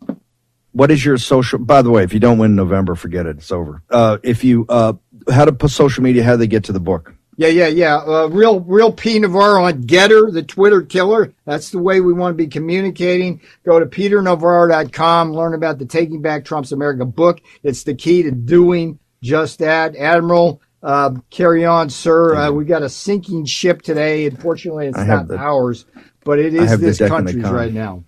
What 0.72 0.90
is 0.90 1.04
your 1.04 1.18
social? 1.18 1.60
By 1.60 1.82
the 1.82 1.90
way, 1.90 2.04
if 2.04 2.14
you 2.14 2.22
don't 2.22 2.38
win 2.38 2.56
November, 2.56 2.96
forget 2.96 3.26
it. 3.26 3.38
It's 3.40 3.52
over. 3.52 3.84
Uh, 3.90 4.20
if 4.24 4.46
you 4.46 4.66
uh, 4.70 4.94
how 5.30 5.44
to 5.44 5.52
put 5.52 5.72
social 5.72 6.02
media, 6.02 6.24
how 6.24 6.32
do 6.32 6.38
they 6.38 6.48
get 6.48 6.64
to 6.66 6.72
the 6.72 6.80
book? 6.80 7.14
Yeah, 7.38 7.48
yeah, 7.48 7.68
yeah. 7.68 7.96
Uh, 7.98 8.28
real, 8.28 8.60
real 8.60 8.92
P 8.92 9.18
Navarro 9.18 9.64
on 9.64 9.84
Gettr, 9.84 10.32
the 10.32 10.44
Twitter 10.44 10.82
killer. 10.82 11.34
That's 11.46 11.72
the 11.72 11.80
way 11.80 12.02
we 12.02 12.14
want 12.14 12.34
to 12.34 12.38
be 12.38 12.48
communicating. 12.48 13.42
Go 13.66 13.80
to 13.80 13.86
peternavarro.com, 13.86 15.34
learn 15.34 15.54
about 15.54 15.80
the 15.80 15.86
Taking 15.86 16.22
Back 16.22 16.46
Trump's 16.46 16.72
America 16.72 17.06
book. 17.06 17.42
It's 17.64 17.84
the 17.84 17.96
key 17.96 18.24
to 18.24 18.32
doing 18.32 19.00
just 19.24 19.60
that. 19.60 19.96
Admiral, 19.96 20.62
uh, 20.84 21.16
carry 21.30 21.66
on, 21.66 21.90
sir. 21.90 22.36
Uh, 22.36 22.52
we 22.52 22.66
got 22.66 22.84
a 22.84 22.90
sinking 22.90 23.46
ship 23.46 23.82
today. 23.82 24.26
Unfortunately, 24.26 24.88
it's 24.88 24.98
not 24.98 25.28
the, 25.28 25.38
ours, 25.38 25.86
but 26.24 26.38
it 26.38 26.54
is 26.54 26.80
this 26.80 26.98
country's 26.98 27.50
right 27.50 27.74
now. 27.74 28.04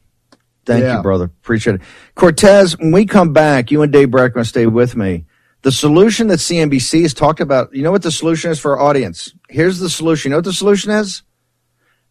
Thank 0.66 0.84
yeah. 0.84 0.98
you, 0.98 1.02
brother. 1.02 1.26
Appreciate 1.26 1.76
it. 1.76 1.82
Cortez, 2.16 2.78
when 2.78 2.92
we 2.92 3.06
come 3.06 3.34
back, 3.34 3.72
you 3.72 3.82
and 3.82 3.92
Dave 3.92 4.12
Brat 4.12 4.26
are 4.26 4.30
going 4.30 4.44
to 4.44 4.50
stay 4.50 4.66
with 4.66 4.96
me. 4.96 5.26
The 5.64 5.72
solution 5.72 6.28
that 6.28 6.40
CNBC 6.40 7.04
has 7.04 7.14
talked 7.14 7.40
about, 7.40 7.74
you 7.74 7.84
know 7.84 7.92
what 7.92 8.04
the 8.04 8.12
solution 8.12 8.52
is 8.52 8.60
for 8.60 8.78
our 8.78 8.86
audience? 8.86 9.34
Here's 9.50 9.80
the 9.80 9.90
solution. 9.90 10.30
You 10.30 10.32
know 10.32 10.38
what 10.38 10.46
the 10.46 10.54
solution 10.54 10.92
is? 10.92 11.24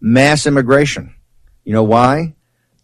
Mass 0.00 0.46
immigration. 0.46 1.14
You 1.64 1.74
know 1.74 1.82
why? 1.82 2.34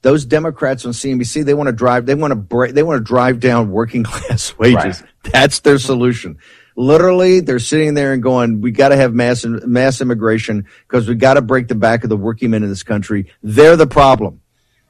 Those 0.03 0.27
Democrats 0.27 0.85
on 0.85 0.93
CNBC, 0.93 1.45
they 1.45 1.55
want 1.55 1.69
to 1.69 1.73
drive, 1.73 2.05
they 2.05 2.15
want 2.15 2.33
to 2.33 2.37
break, 2.37 2.75
they 2.75 2.83
want 2.83 3.01
to 3.01 3.05
drive 3.05 3.41
down 3.41 3.71
working 3.71 4.05
class 4.05 4.57
wages. 4.59 5.03
Right. 5.03 5.33
That's 5.33 5.61
their 5.61 5.79
solution. 5.79 6.39
Literally, 6.77 7.41
they're 7.41 7.59
sitting 7.59 7.95
there 7.95 8.13
and 8.13 8.23
going, 8.23 8.61
we 8.61 8.71
got 8.71 8.91
to 8.91 8.97
have 8.97 9.13
mass, 9.15 9.45
mass 9.45 10.01
immigration 10.01 10.67
because 10.87 11.09
we 11.09 11.15
got 11.15 11.35
to 11.35 11.43
break 11.43 11.67
the 11.69 11.75
back 11.75 12.05
of 12.05 12.11
the 12.11 12.17
working 12.17 12.51
men 12.51 12.63
in 12.63 12.69
this 12.69 12.85
country. 12.85 13.33
They're 13.43 13.77
the 13.77 13.89
problem. 13.89 14.43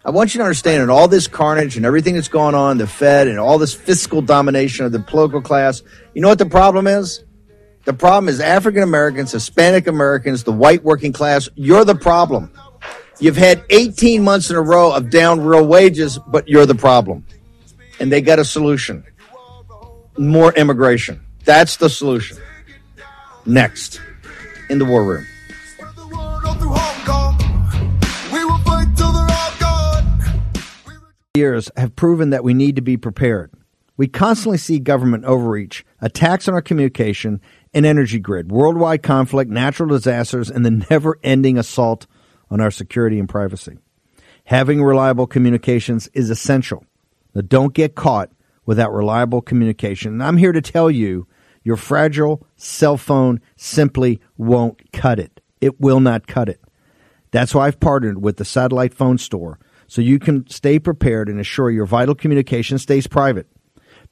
I 0.09 0.11
want 0.11 0.33
you 0.33 0.38
to 0.38 0.44
understand 0.44 0.81
and 0.81 0.90
all 0.90 1.07
this 1.07 1.27
carnage 1.27 1.77
and 1.77 1.85
everything 1.85 2.14
that's 2.14 2.29
going 2.29 2.55
on, 2.55 2.79
the 2.79 2.87
Fed 2.87 3.29
and 3.29 3.38
all 3.38 3.59
this 3.59 3.75
fiscal 3.75 4.23
domination 4.23 4.87
of 4.87 4.92
the 4.92 5.01
political 5.01 5.42
class. 5.42 5.83
You 6.14 6.23
know 6.23 6.29
what 6.29 6.38
the 6.38 6.47
problem 6.47 6.87
is? 6.87 7.23
The 7.85 7.92
problem 7.92 8.31
is 8.31 8.40
African 8.40 8.83
Americans, 8.83 9.33
Hispanic 9.33 9.87
Americans, 9.87 10.44
the 10.44 10.53
white 10.53 10.83
working 10.83 11.12
class. 11.12 11.51
You're 11.57 11.85
the 11.85 11.94
problem. 11.94 12.51
You've 13.21 13.37
had 13.37 13.62
18 13.68 14.25
months 14.25 14.49
in 14.49 14.57
a 14.57 14.62
row 14.62 14.94
of 14.94 15.11
down 15.11 15.42
real 15.42 15.66
wages, 15.66 16.18
but 16.27 16.49
you're 16.49 16.64
the 16.64 16.75
problem. 16.75 17.27
And 18.01 18.11
they 18.11 18.23
got 18.23 18.38
a 18.38 18.47
solution. 18.47 19.05
More 20.16 20.55
immigration. 20.55 21.21
That's 21.44 21.77
the 21.77 21.90
solution. 21.90 22.38
Next 23.44 24.01
in 24.71 24.79
the 24.79 24.87
war 24.87 25.05
room. 25.05 25.27
Years 31.38 31.70
have 31.77 31.96
proven 31.96 32.31
that 32.31 32.44
we 32.44 32.53
need 32.53 32.77
to 32.77 32.83
be 32.83 32.96
prepared. 32.96 33.51
We 33.96 34.07
constantly 34.07 34.59
see 34.59 34.79
government 34.79 35.24
overreach, 35.24 35.85
attacks 36.01 36.46
on 36.46 36.55
our 36.55 36.62
communication 36.62 37.40
and 37.74 37.87
energy 37.87 38.18
grid, 38.18 38.53
worldwide 38.53 39.03
conflict, 39.03 39.51
natural 39.51 39.88
disasters, 39.88 40.51
and 40.51 40.64
the 40.64 40.87
never 40.90 41.18
ending 41.22 41.59
assault 41.59 42.07
on 42.51 42.61
our 42.61 42.70
security 42.70 43.18
and 43.18 43.29
privacy. 43.29 43.79
Having 44.44 44.83
reliable 44.83 45.27
communications 45.27 46.09
is 46.14 46.31
essential. 46.31 46.85
Now, 47.35 47.42
don't 47.42 47.74
get 47.74 47.94
caught 47.94 48.31
without 48.66 48.92
reliable 48.92 49.42
communication. 49.42 50.12
And 50.12 50.22
I'm 50.22 50.37
here 50.37 50.53
to 50.53 50.62
tell 50.62 50.90
you 50.90 51.27
your 51.64 51.77
fragile 51.77 52.46
cell 52.57 52.96
phone 52.96 53.40
simply 53.57 54.20
won't 54.37 54.92
cut 54.92 55.18
it. 55.18 55.40
It 55.61 55.81
will 55.81 56.01
not 56.01 56.27
cut 56.27 56.48
it. 56.48 56.61
That's 57.31 57.55
why 57.55 57.66
I've 57.66 57.81
partnered 57.81 58.22
with 58.22 58.37
the 58.37 58.44
Satellite 58.44 58.94
Phone 58.94 59.18
Store 59.18 59.59
so 59.88 60.01
you 60.01 60.20
can 60.20 60.48
stay 60.48 60.79
prepared 60.79 61.29
and 61.29 61.40
assure 61.40 61.70
your 61.70 61.87
vital 61.87 62.14
communication 62.14 62.79
stays 62.79 63.09
private. 63.09 63.48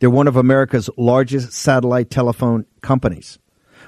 They're 0.00 0.10
one 0.10 0.26
of 0.26 0.34
America's 0.36 0.90
largest 0.96 1.52
satellite 1.52 2.10
telephone 2.10 2.66
companies 2.82 3.38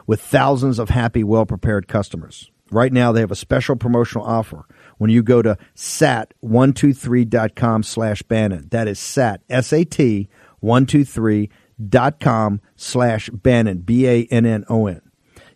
with 0.06 0.20
thousands 0.20 0.78
of 0.78 0.90
happy, 0.90 1.24
well 1.24 1.46
prepared 1.46 1.88
customers. 1.88 2.50
Right 2.70 2.92
now, 2.92 3.12
they 3.12 3.20
have 3.20 3.30
a 3.30 3.36
special 3.36 3.76
promotional 3.76 4.26
offer 4.26 4.66
when 4.98 5.10
you 5.10 5.22
go 5.22 5.40
to 5.42 5.56
sat123.com 5.74 7.82
slash 7.82 8.22
Bannon. 8.22 8.68
That 8.70 8.88
is 8.88 8.98
sat, 8.98 9.42
S-A-T, 9.48 10.28
123.com 10.62 12.60
slash 12.76 13.30
Bannon, 13.30 13.78
B-A-N-N-O-N. 13.78 15.00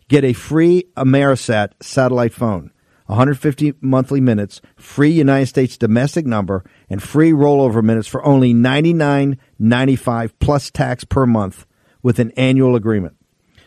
Get 0.07 0.23
a 0.23 0.33
free 0.33 0.85
Amerisat 0.97 1.73
satellite 1.81 2.33
phone 2.33 2.72
150 3.13 3.75
monthly 3.79 4.19
minutes, 4.19 4.59
free 4.75 5.11
United 5.11 5.45
States 5.45 5.77
domestic 5.77 6.25
number, 6.25 6.63
and 6.89 7.03
free 7.03 7.31
rollover 7.31 7.83
minutes 7.83 8.07
for 8.07 8.25
only 8.25 8.55
$99.95 8.55 10.31
plus 10.39 10.71
tax 10.71 11.03
per 11.03 11.27
month 11.27 11.67
with 12.01 12.17
an 12.17 12.31
annual 12.31 12.75
agreement. 12.75 13.15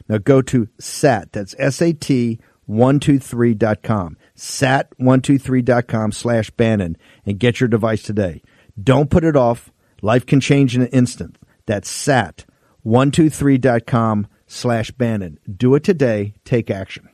Now 0.08 0.18
go 0.18 0.42
to 0.42 0.66
SAT, 0.80 1.30
that's 1.32 1.54
S-A-T 1.60 2.40
123.com, 2.68 4.16
sat123.com 4.36 6.10
slash 6.10 6.50
Bannon, 6.50 6.96
and 7.24 7.38
get 7.38 7.60
your 7.60 7.68
device 7.68 8.02
today. 8.02 8.42
Don't 8.82 9.10
put 9.10 9.22
it 9.22 9.36
off. 9.36 9.70
Life 10.02 10.26
can 10.26 10.40
change 10.40 10.74
in 10.74 10.82
an 10.82 10.88
instant. 10.88 11.38
That's 11.66 11.88
sat123.com 11.88 14.26
slash 14.48 14.90
Bannon. 14.90 15.38
Do 15.48 15.76
it 15.76 15.84
today. 15.84 16.34
Take 16.44 16.68
action. 16.68 17.08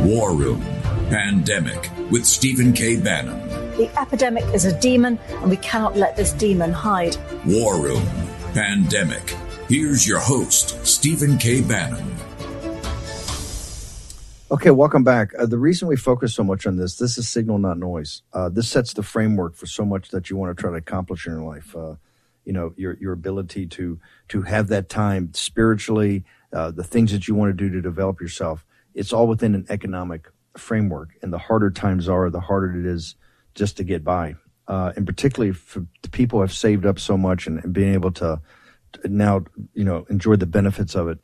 War 0.00 0.34
Room 0.34 0.81
Pandemic 1.12 1.90
with 2.10 2.24
Stephen 2.24 2.72
K. 2.72 2.96
Bannon. 2.96 3.46
The 3.76 3.90
epidemic 4.00 4.44
is 4.54 4.64
a 4.64 4.80
demon, 4.80 5.18
and 5.28 5.50
we 5.50 5.58
cannot 5.58 5.94
let 5.94 6.16
this 6.16 6.32
demon 6.32 6.72
hide. 6.72 7.18
War 7.44 7.78
Room 7.78 8.02
Pandemic. 8.54 9.36
Here's 9.68 10.08
your 10.08 10.20
host, 10.20 10.86
Stephen 10.86 11.36
K. 11.36 11.60
Bannon. 11.60 12.16
Okay, 14.50 14.70
welcome 14.70 15.04
back. 15.04 15.32
Uh, 15.38 15.44
the 15.44 15.58
reason 15.58 15.86
we 15.86 15.96
focus 15.96 16.34
so 16.34 16.42
much 16.42 16.66
on 16.66 16.76
this, 16.76 16.96
this 16.96 17.18
is 17.18 17.28
signal, 17.28 17.58
not 17.58 17.76
noise. 17.76 18.22
Uh, 18.32 18.48
this 18.48 18.70
sets 18.70 18.94
the 18.94 19.02
framework 19.02 19.54
for 19.54 19.66
so 19.66 19.84
much 19.84 20.08
that 20.12 20.30
you 20.30 20.38
want 20.38 20.56
to 20.56 20.58
try 20.58 20.70
to 20.70 20.76
accomplish 20.76 21.26
in 21.26 21.34
your 21.34 21.42
life. 21.42 21.76
Uh, 21.76 21.96
you 22.46 22.54
know, 22.54 22.72
your 22.78 22.96
your 23.02 23.12
ability 23.12 23.66
to 23.66 24.00
to 24.28 24.40
have 24.40 24.68
that 24.68 24.88
time 24.88 25.34
spiritually, 25.34 26.24
uh, 26.54 26.70
the 26.70 26.82
things 26.82 27.12
that 27.12 27.28
you 27.28 27.34
want 27.34 27.50
to 27.50 27.52
do 27.52 27.68
to 27.68 27.82
develop 27.82 28.18
yourself. 28.18 28.64
It's 28.94 29.12
all 29.12 29.26
within 29.26 29.54
an 29.54 29.66
economic 29.68 30.30
framework, 30.56 31.10
and 31.22 31.32
the 31.32 31.38
harder 31.38 31.70
times 31.70 32.08
are, 32.08 32.30
the 32.30 32.40
harder 32.40 32.78
it 32.78 32.86
is 32.86 33.16
just 33.54 33.76
to 33.78 33.84
get 33.84 34.04
by. 34.04 34.34
Uh, 34.68 34.92
and 34.96 35.06
particularly 35.06 35.52
for 35.52 35.86
people 36.12 36.38
who 36.38 36.42
have 36.42 36.52
saved 36.52 36.86
up 36.86 36.98
so 36.98 37.16
much 37.16 37.46
and, 37.46 37.62
and 37.64 37.72
being 37.72 37.94
able 37.94 38.12
to 38.12 38.40
now, 39.04 39.42
you 39.74 39.84
know, 39.84 40.06
enjoy 40.10 40.36
the 40.36 40.46
benefits 40.46 40.94
of 40.94 41.08
it, 41.08 41.18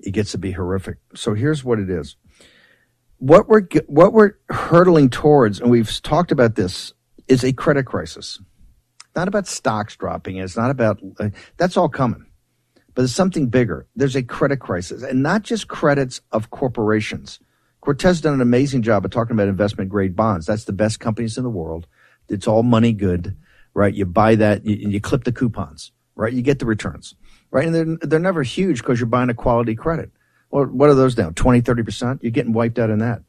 it 0.00 0.12
gets 0.12 0.32
to 0.32 0.38
be 0.38 0.52
horrific. 0.52 0.98
So 1.14 1.34
here's 1.34 1.64
what 1.64 1.78
it 1.78 1.90
is 1.90 2.16
what 3.18 3.48
we're 3.48 3.66
what 3.86 4.12
we're 4.12 4.34
hurtling 4.50 5.10
towards, 5.10 5.60
and 5.60 5.70
we've 5.70 6.02
talked 6.02 6.32
about 6.32 6.54
this, 6.54 6.92
is 7.28 7.44
a 7.44 7.52
credit 7.52 7.86
crisis. 7.86 8.40
Not 9.14 9.28
about 9.28 9.46
stocks 9.46 9.96
dropping. 9.96 10.36
It's 10.36 10.56
not 10.56 10.70
about 10.70 11.00
uh, 11.18 11.30
that's 11.56 11.76
all 11.76 11.88
coming, 11.88 12.26
but 12.94 13.02
there's 13.02 13.14
something 13.14 13.48
bigger. 13.48 13.86
There's 13.96 14.16
a 14.16 14.22
credit 14.22 14.58
crisis, 14.58 15.02
and 15.02 15.22
not 15.22 15.42
just 15.42 15.68
credits 15.68 16.20
of 16.32 16.50
corporations. 16.50 17.40
Cortes 17.86 18.20
done 18.20 18.34
an 18.34 18.40
amazing 18.40 18.82
job 18.82 19.04
of 19.04 19.12
talking 19.12 19.32
about 19.34 19.46
investment 19.46 19.90
grade 19.90 20.16
bonds. 20.16 20.44
That's 20.46 20.64
the 20.64 20.72
best 20.72 20.98
companies 20.98 21.38
in 21.38 21.44
the 21.44 21.50
world. 21.50 21.86
It's 22.28 22.48
all 22.48 22.64
money 22.64 22.92
good, 22.92 23.36
right? 23.74 23.94
You 23.94 24.04
buy 24.04 24.34
that, 24.34 24.66
you, 24.66 24.74
you 24.74 25.00
clip 25.00 25.22
the 25.22 25.30
coupons, 25.30 25.92
right? 26.16 26.32
You 26.32 26.42
get 26.42 26.58
the 26.58 26.66
returns, 26.66 27.14
right? 27.52 27.64
And 27.64 27.74
they're 27.74 28.08
they're 28.08 28.18
never 28.18 28.42
huge 28.42 28.78
because 28.78 28.98
you're 28.98 29.06
buying 29.06 29.30
a 29.30 29.34
quality 29.34 29.76
credit. 29.76 30.10
Well, 30.50 30.64
what 30.64 30.90
are 30.90 30.94
those 30.94 31.14
down? 31.14 31.34
20, 31.34 31.62
30%? 31.62 32.22
You're 32.22 32.32
getting 32.32 32.52
wiped 32.52 32.80
out 32.80 32.90
in 32.90 32.98
that. 32.98 33.22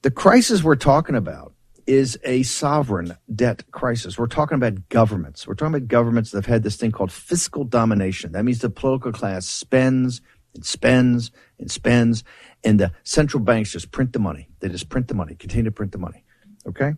The 0.00 0.10
crisis 0.10 0.62
we're 0.62 0.76
talking 0.76 1.14
about 1.14 1.52
is 1.86 2.18
a 2.24 2.44
sovereign 2.44 3.16
debt 3.34 3.70
crisis. 3.72 4.18
We're 4.18 4.26
talking 4.26 4.56
about 4.56 4.88
governments. 4.88 5.46
We're 5.46 5.54
talking 5.54 5.74
about 5.74 5.88
governments 5.88 6.30
that 6.30 6.38
have 6.38 6.46
had 6.46 6.62
this 6.62 6.76
thing 6.76 6.92
called 6.92 7.12
fiscal 7.12 7.64
domination. 7.64 8.32
That 8.32 8.44
means 8.44 8.60
the 8.60 8.70
political 8.70 9.12
class 9.12 9.44
spends 9.46 10.22
and 10.54 10.64
spends 10.64 11.30
and 11.58 11.70
spends, 11.70 12.24
and 12.64 12.80
the 12.80 12.92
central 13.04 13.42
banks 13.42 13.72
just 13.72 13.90
print 13.90 14.12
the 14.12 14.18
money. 14.18 14.48
They 14.60 14.68
just 14.68 14.88
print 14.88 15.08
the 15.08 15.14
money, 15.14 15.34
continue 15.34 15.64
to 15.64 15.72
print 15.72 15.92
the 15.92 15.98
money. 15.98 16.24
Okay? 16.66 16.94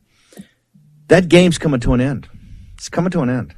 That 1.08 1.28
game's 1.28 1.58
coming 1.58 1.80
to 1.80 1.92
an 1.92 2.00
end. 2.00 2.28
It's 2.74 2.88
coming 2.88 3.10
to 3.12 3.20
an 3.20 3.30
end. 3.30 3.54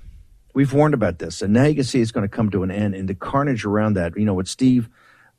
We've 0.54 0.72
warned 0.72 0.94
about 0.94 1.18
this, 1.18 1.42
and 1.42 1.52
now 1.52 1.64
you 1.64 1.74
can 1.74 1.84
see 1.84 2.00
it's 2.00 2.10
going 2.10 2.28
to 2.28 2.34
come 2.34 2.50
to 2.50 2.62
an 2.62 2.70
end. 2.70 2.94
And 2.94 3.08
the 3.08 3.14
carnage 3.14 3.64
around 3.64 3.94
that, 3.94 4.16
you 4.16 4.24
know, 4.24 4.34
what 4.34 4.48
Steve 4.48 4.88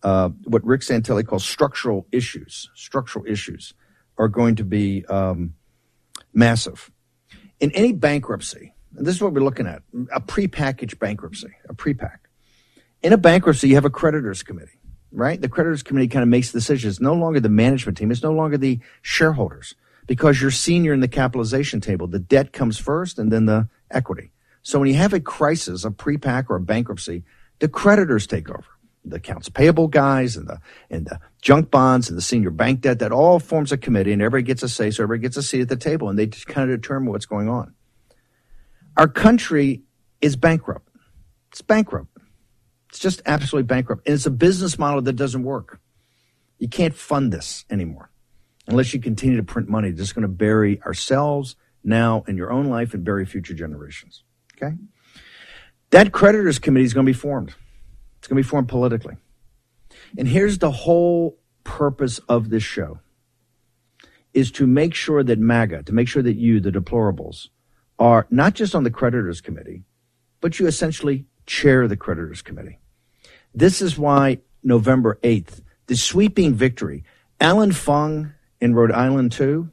uh, 0.03 0.29
what 0.43 0.63
Rick 0.63 0.81
Santelli 0.81 1.25
calls 1.25 1.45
structural 1.45 2.05
issues, 2.11 2.69
structural 2.75 3.25
issues, 3.25 3.73
are 4.17 4.27
going 4.27 4.55
to 4.55 4.63
be 4.63 5.05
um, 5.07 5.53
massive. 6.33 6.91
In 7.59 7.71
any 7.71 7.93
bankruptcy, 7.93 8.73
and 8.95 9.05
this 9.05 9.15
is 9.15 9.21
what 9.21 9.33
we're 9.33 9.41
looking 9.41 9.67
at 9.67 9.81
a 10.13 10.21
prepackaged 10.21 10.99
bankruptcy, 10.99 11.49
a 11.67 11.73
prepack. 11.73 12.26
In 13.03 13.13
a 13.13 13.17
bankruptcy, 13.17 13.69
you 13.69 13.75
have 13.75 13.85
a 13.85 13.89
creditors 13.89 14.43
committee, 14.43 14.79
right? 15.11 15.39
The 15.39 15.49
creditors 15.49 15.83
committee 15.83 16.07
kind 16.07 16.23
of 16.23 16.29
makes 16.29 16.51
decisions. 16.51 16.95
It's 16.95 17.01
no 17.01 17.13
longer 17.13 17.39
the 17.39 17.49
management 17.49 17.97
team, 17.97 18.11
it's 18.11 18.23
no 18.23 18.33
longer 18.33 18.57
the 18.57 18.79
shareholders 19.01 19.75
because 20.07 20.41
you're 20.41 20.51
senior 20.51 20.93
in 20.93 21.01
the 21.01 21.07
capitalization 21.07 21.81
table. 21.81 22.07
The 22.07 22.19
debt 22.19 22.53
comes 22.53 22.77
first 22.77 23.19
and 23.19 23.31
then 23.31 23.45
the 23.45 23.69
equity. 23.91 24.31
So 24.63 24.79
when 24.79 24.89
you 24.89 24.95
have 24.95 25.13
a 25.13 25.19
crisis, 25.19 25.85
a 25.85 25.91
prepack 25.91 26.49
or 26.49 26.55
a 26.57 26.61
bankruptcy, 26.61 27.23
the 27.59 27.67
creditors 27.67 28.27
take 28.27 28.49
over 28.49 28.65
the 29.05 29.17
accounts 29.17 29.49
payable 29.49 29.87
guys 29.87 30.35
and 30.35 30.47
the 30.47 30.59
and 30.89 31.05
the 31.05 31.19
junk 31.41 31.71
bonds 31.71 32.09
and 32.09 32.17
the 32.17 32.21
senior 32.21 32.51
bank 32.51 32.81
debt 32.81 32.99
that 32.99 33.11
all 33.11 33.39
forms 33.39 33.71
a 33.71 33.77
committee 33.77 34.11
and 34.11 34.21
everybody 34.21 34.43
gets 34.43 34.63
a 34.63 34.69
say 34.69 34.91
so 34.91 35.03
everybody 35.03 35.21
gets 35.21 35.37
a 35.37 35.43
seat 35.43 35.61
at 35.61 35.69
the 35.69 35.77
table 35.77 36.09
and 36.09 36.19
they 36.19 36.25
just 36.25 36.47
kind 36.47 36.69
of 36.69 36.81
determine 36.81 37.11
what's 37.11 37.25
going 37.25 37.47
on 37.47 37.73
our 38.97 39.07
country 39.07 39.81
is 40.19 40.35
bankrupt 40.35 40.89
it's 41.51 41.61
bankrupt 41.61 42.16
it's 42.97 43.15
just 43.15 43.21
absolutely 43.25 43.67
bankrupt 43.67 44.07
and 44.07 44.15
it's 44.15 44.25
a 44.25 44.31
business 44.31 44.77
model 44.77 45.01
that 45.01 45.13
doesn't 45.13 45.43
work 45.43 45.79
you 46.59 46.67
can't 46.67 46.95
fund 46.95 47.31
this 47.31 47.65
anymore 47.69 48.09
unless 48.67 48.93
you 48.93 48.99
continue 48.99 49.37
to 49.37 49.43
print 49.43 49.69
money 49.69 49.89
it's 49.89 49.99
just 49.99 50.15
going 50.15 50.23
to 50.23 50.27
bury 50.27 50.81
ourselves 50.81 51.55
now 51.83 52.23
in 52.27 52.35
your 52.35 52.51
own 52.51 52.65
life 52.65 52.93
and 52.93 53.03
bury 53.03 53.25
future 53.25 53.53
generations 53.53 54.23
okay 54.55 54.75
that 55.91 56.11
creditors 56.11 56.59
committee 56.59 56.85
is 56.85 56.93
going 56.93 57.05
to 57.05 57.09
be 57.09 57.17
formed 57.17 57.53
it's 58.27 58.27
going 58.27 58.43
to 58.43 58.45
be 58.45 58.49
formed 58.49 58.67
politically. 58.67 59.15
And 60.17 60.27
here's 60.27 60.57
the 60.57 60.71
whole 60.71 61.37
purpose 61.63 62.19
of 62.27 62.49
this 62.49 62.63
show 62.63 62.99
is 64.33 64.51
to 64.51 64.67
make 64.67 64.93
sure 64.93 65.23
that 65.23 65.39
MAGA, 65.39 65.83
to 65.83 65.93
make 65.93 66.07
sure 66.09 66.21
that 66.21 66.35
you, 66.35 66.59
the 66.59 66.71
deplorables, 66.71 67.47
are 67.97 68.27
not 68.29 68.53
just 68.53 68.75
on 68.75 68.83
the 68.83 68.91
creditors 68.91 69.39
committee, 69.39 69.83
but 70.41 70.59
you 70.59 70.67
essentially 70.67 71.25
chair 71.45 71.87
the 71.87 71.97
creditors 71.97 72.41
committee. 72.41 72.79
This 73.57 73.81
is 73.81 73.97
why 73.97 74.41
November 74.61 75.17
8th, 75.23 75.61
the 75.87 75.97
sweeping 75.97 76.53
victory, 76.53 77.03
Alan 77.41 77.71
Fung 77.71 78.33
in 78.61 78.75
Rhode 78.75 78.91
Island 78.91 79.31
2, 79.31 79.67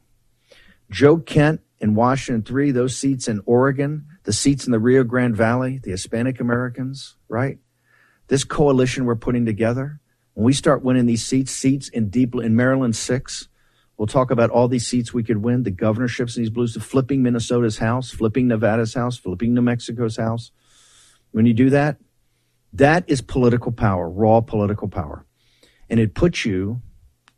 Joe 0.91 1.19
Kent 1.19 1.61
in 1.81 1.95
Washington 1.95 2.43
3, 2.43 2.71
those 2.71 2.97
seats 2.97 3.29
in 3.29 3.43
Oregon, 3.45 4.07
the 4.23 4.33
seats 4.33 4.65
in 4.65 4.73
the 4.73 4.79
Rio 4.79 5.05
Grande 5.05 5.37
Valley, 5.37 5.81
the 5.83 5.91
Hispanic 5.91 6.41
Americans, 6.41 7.17
right? 7.29 7.59
this 8.29 8.43
coalition 8.45 9.05
we're 9.05 9.17
putting 9.17 9.45
together, 9.45 10.01
when 10.33 10.47
we 10.47 10.55
start 10.55 10.83
winning 10.83 11.05
these 11.05 11.25
seats, 11.25 11.53
seats 11.53 11.89
in 11.89 12.09
deep 12.09 12.35
in 12.35 12.57
Maryland 12.57 12.97
six, 12.97 13.49
we'll 13.99 14.07
talk 14.07 14.31
about 14.31 14.49
all 14.49 14.67
these 14.67 14.87
seats 14.87 15.13
we 15.13 15.23
could 15.23 15.43
win, 15.43 15.63
the 15.63 15.71
governorships 15.71 16.37
in 16.37 16.43
these 16.43 16.51
blues, 16.51 16.73
the 16.73 16.81
flipping 16.81 17.23
Minnesota's 17.23 17.79
house, 17.79 18.11
flipping 18.11 18.49
Nevada's 18.49 18.95
house, 18.95 19.19
flipping 19.19 19.53
New 19.53 19.63
Mexico's 19.63 20.17
house. 20.17 20.51
When 21.33 21.45
you 21.47 21.53
do 21.53 21.69
that, 21.71 21.99
that 22.75 23.05
is 23.07 23.21
political 23.21 23.73
power, 23.73 24.09
raw 24.09 24.41
political 24.41 24.89
power. 24.89 25.25
And 25.89 26.01
it 26.01 26.15
puts 26.15 26.45
you 26.45 26.83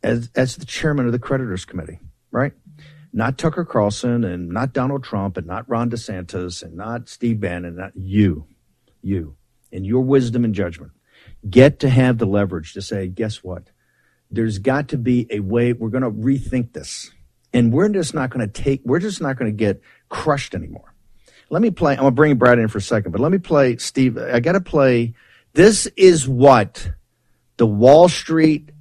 as, 0.03 0.29
as 0.35 0.55
the 0.55 0.65
chairman 0.65 1.05
of 1.05 1.11
the 1.11 1.19
creditors 1.19 1.65
committee, 1.65 1.99
right? 2.31 2.53
Not 3.13 3.37
Tucker 3.37 3.65
Carlson 3.65 4.23
and 4.23 4.49
not 4.49 4.73
Donald 4.73 5.03
Trump 5.03 5.37
and 5.37 5.47
not 5.47 5.67
Ron 5.69 5.89
DeSantis 5.89 6.63
and 6.63 6.75
not 6.75 7.09
Steve 7.09 7.39
Bannon, 7.39 7.75
not 7.75 7.91
you, 7.95 8.47
you 9.01 9.35
and 9.71 9.85
your 9.85 10.01
wisdom 10.01 10.43
and 10.43 10.53
judgment 10.53 10.91
get 11.49 11.79
to 11.79 11.89
have 11.89 12.17
the 12.17 12.25
leverage 12.25 12.73
to 12.73 12.81
say, 12.81 13.07
guess 13.07 13.43
what? 13.43 13.69
There's 14.29 14.59
got 14.59 14.89
to 14.89 14.97
be 14.97 15.27
a 15.29 15.39
way 15.39 15.73
we're 15.73 15.89
going 15.89 16.03
to 16.03 16.11
rethink 16.11 16.73
this. 16.73 17.11
And 17.53 17.71
we're 17.71 17.89
just 17.89 18.13
not 18.13 18.29
going 18.29 18.47
to 18.47 18.61
take, 18.61 18.81
we're 18.83 18.99
just 18.99 19.21
not 19.21 19.37
going 19.37 19.51
to 19.51 19.55
get 19.55 19.81
crushed 20.09 20.53
anymore. 20.53 20.93
Let 21.49 21.61
me 21.61 21.71
play, 21.71 21.93
I'm 21.93 21.99
going 21.99 22.11
to 22.11 22.15
bring 22.15 22.35
Brat 22.35 22.59
in 22.59 22.67
for 22.67 22.79
a 22.79 22.81
second, 22.81 23.11
but 23.11 23.21
let 23.21 23.31
me 23.31 23.37
play 23.37 23.77
Steve. 23.77 24.17
I 24.17 24.39
got 24.39 24.53
to 24.53 24.61
play. 24.61 25.13
This 25.57 25.87
is 25.97 26.27
what 26.27 26.91
the 27.57 27.65
Wall 27.67 28.07
Street 28.07 28.71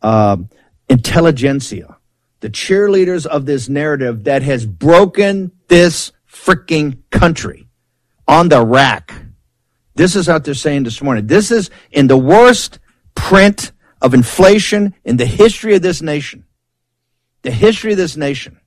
uh, 0.00 0.36
intelligentsia, 0.88 1.98
the 2.40 2.50
cheerleaders 2.50 3.26
of 3.26 3.44
this 3.46 3.68
narrative 3.68 4.24
that 4.24 4.42
has 4.42 4.64
broken 4.64 5.52
this 5.68 6.12
freaking 6.28 6.98
country 7.10 7.66
on 8.28 8.48
the 8.48 8.64
rack 8.64 9.12
this 9.94 10.16
is 10.16 10.28
what 10.28 10.44
they're 10.44 10.54
saying 10.54 10.84
this 10.84 11.02
morning. 11.02 11.26
This 11.26 11.50
is 11.50 11.70
in 11.90 12.06
the 12.06 12.16
worst 12.16 12.78
print 13.14 13.72
of 14.00 14.14
inflation 14.14 14.94
in 15.04 15.16
the 15.16 15.26
history 15.26 15.74
of 15.74 15.82
this 15.82 16.00
nation. 16.00 16.44
The 17.42 17.50
history 17.50 17.92
of 17.92 17.98
this 17.98 18.16
nation. 18.16 18.59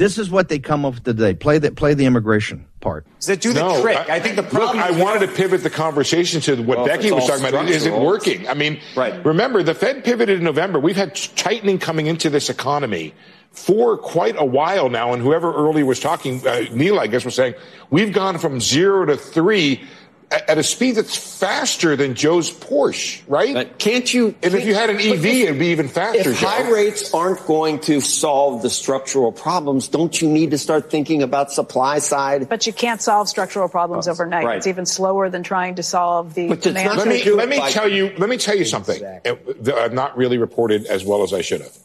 This 0.00 0.16
is 0.16 0.30
what 0.30 0.48
they 0.48 0.58
come 0.58 0.86
up 0.86 0.94
with 0.94 1.04
today. 1.04 1.34
Play 1.34 1.58
the 1.58 1.72
play 1.72 1.92
the 1.92 2.06
immigration 2.06 2.64
part. 2.80 3.06
Does 3.18 3.28
it 3.28 3.42
do 3.42 3.52
the 3.52 3.60
no, 3.60 3.82
trick? 3.82 3.98
I, 3.98 4.16
I, 4.16 4.20
think 4.20 4.36
the 4.36 4.42
problem. 4.42 4.78
Look, 4.78 4.86
I 4.86 4.98
wanted 4.98 5.26
to 5.26 5.28
pivot 5.34 5.62
the 5.62 5.68
conversation 5.68 6.40
to 6.40 6.56
what 6.62 6.78
well, 6.78 6.86
Becky 6.86 7.12
was 7.12 7.26
talking 7.26 7.44
about. 7.44 7.68
Is 7.68 7.84
it 7.84 7.92
working? 7.92 8.48
I 8.48 8.54
mean, 8.54 8.80
right. 8.96 9.22
remember 9.26 9.62
the 9.62 9.74
Fed 9.74 10.02
pivoted 10.02 10.38
in 10.38 10.44
November. 10.44 10.80
We've 10.80 10.96
had 10.96 11.14
tightening 11.36 11.78
coming 11.78 12.06
into 12.06 12.30
this 12.30 12.48
economy 12.48 13.12
for 13.52 13.98
quite 13.98 14.36
a 14.38 14.44
while 14.44 14.88
now. 14.88 15.12
And 15.12 15.22
whoever 15.22 15.52
earlier 15.52 15.84
was 15.84 16.00
talking, 16.00 16.46
uh, 16.48 16.64
Neil, 16.72 16.98
I 16.98 17.06
guess, 17.06 17.26
was 17.26 17.34
saying 17.34 17.52
we've 17.90 18.14
gone 18.14 18.38
from 18.38 18.58
zero 18.58 19.04
to 19.04 19.18
three 19.18 19.84
at 20.30 20.58
a 20.58 20.62
speed 20.62 20.92
that's 20.92 21.16
faster 21.16 21.96
than 21.96 22.14
Joe's 22.14 22.50
Porsche, 22.52 23.22
right? 23.26 23.52
But 23.52 23.78
can't 23.78 24.12
you? 24.12 24.34
And 24.42 24.54
if 24.54 24.64
you 24.64 24.74
had 24.74 24.88
an 24.88 24.96
EV, 24.96 25.24
if, 25.24 25.24
it'd 25.24 25.58
be 25.58 25.66
even 25.66 25.88
faster. 25.88 26.30
If 26.30 26.40
Joe. 26.40 26.46
high 26.46 26.70
rates 26.70 27.12
aren't 27.12 27.44
going 27.46 27.80
to 27.80 28.00
solve 28.00 28.62
the 28.62 28.70
structural 28.70 29.32
problems, 29.32 29.88
don't 29.88 30.20
you 30.22 30.28
need 30.28 30.52
to 30.52 30.58
start 30.58 30.88
thinking 30.88 31.22
about 31.22 31.50
supply 31.50 31.98
side? 31.98 32.48
But 32.48 32.66
you 32.66 32.72
can't 32.72 33.02
solve 33.02 33.28
structural 33.28 33.68
problems 33.68 34.06
oh, 34.06 34.12
overnight. 34.12 34.44
Right. 34.44 34.56
It's 34.58 34.68
even 34.68 34.86
slower 34.86 35.30
than 35.30 35.42
trying 35.42 35.74
to 35.76 35.82
solve 35.82 36.34
the 36.34 36.48
but 36.48 36.62
demand. 36.62 36.96
Let 36.96 37.08
me, 37.08 37.28
let 37.30 37.48
me 37.48 37.60
tell 37.70 37.88
you. 37.88 38.14
Let 38.16 38.28
me 38.28 38.36
tell 38.36 38.56
you 38.56 38.64
something. 38.64 38.96
Exactly. 38.96 39.72
I've 39.72 39.90
uh, 39.90 39.94
not 39.94 40.16
really 40.16 40.38
reported 40.38 40.86
as 40.86 41.04
well 41.04 41.24
as 41.24 41.32
I 41.32 41.40
should 41.40 41.60
have. 41.60 41.76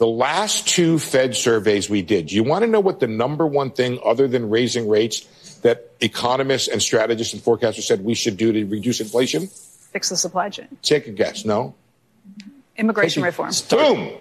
The 0.00 0.08
last 0.08 0.66
two 0.66 0.98
Fed 0.98 1.36
surveys 1.36 1.88
we 1.88 2.02
did. 2.02 2.26
Do 2.26 2.34
you 2.34 2.42
want 2.42 2.64
to 2.64 2.66
know 2.66 2.80
what 2.80 2.98
the 2.98 3.06
number 3.06 3.46
one 3.46 3.70
thing, 3.70 4.00
other 4.04 4.26
than 4.26 4.50
raising 4.50 4.88
rates? 4.88 5.28
that 5.62 5.90
economists 6.00 6.68
and 6.68 6.82
strategists 6.82 7.34
and 7.34 7.42
forecasters 7.42 7.82
said 7.82 8.04
we 8.04 8.14
should 8.14 8.36
do 8.36 8.52
to 8.52 8.64
reduce 8.64 9.00
inflation? 9.00 9.48
fix 9.92 10.08
the 10.08 10.16
supply 10.16 10.48
chain? 10.48 10.68
Take 10.82 11.08
a 11.08 11.10
guess. 11.10 11.44
No. 11.44 11.74
Immigration 12.76 13.22
reform. 13.24 13.50
Boom. 13.68 14.12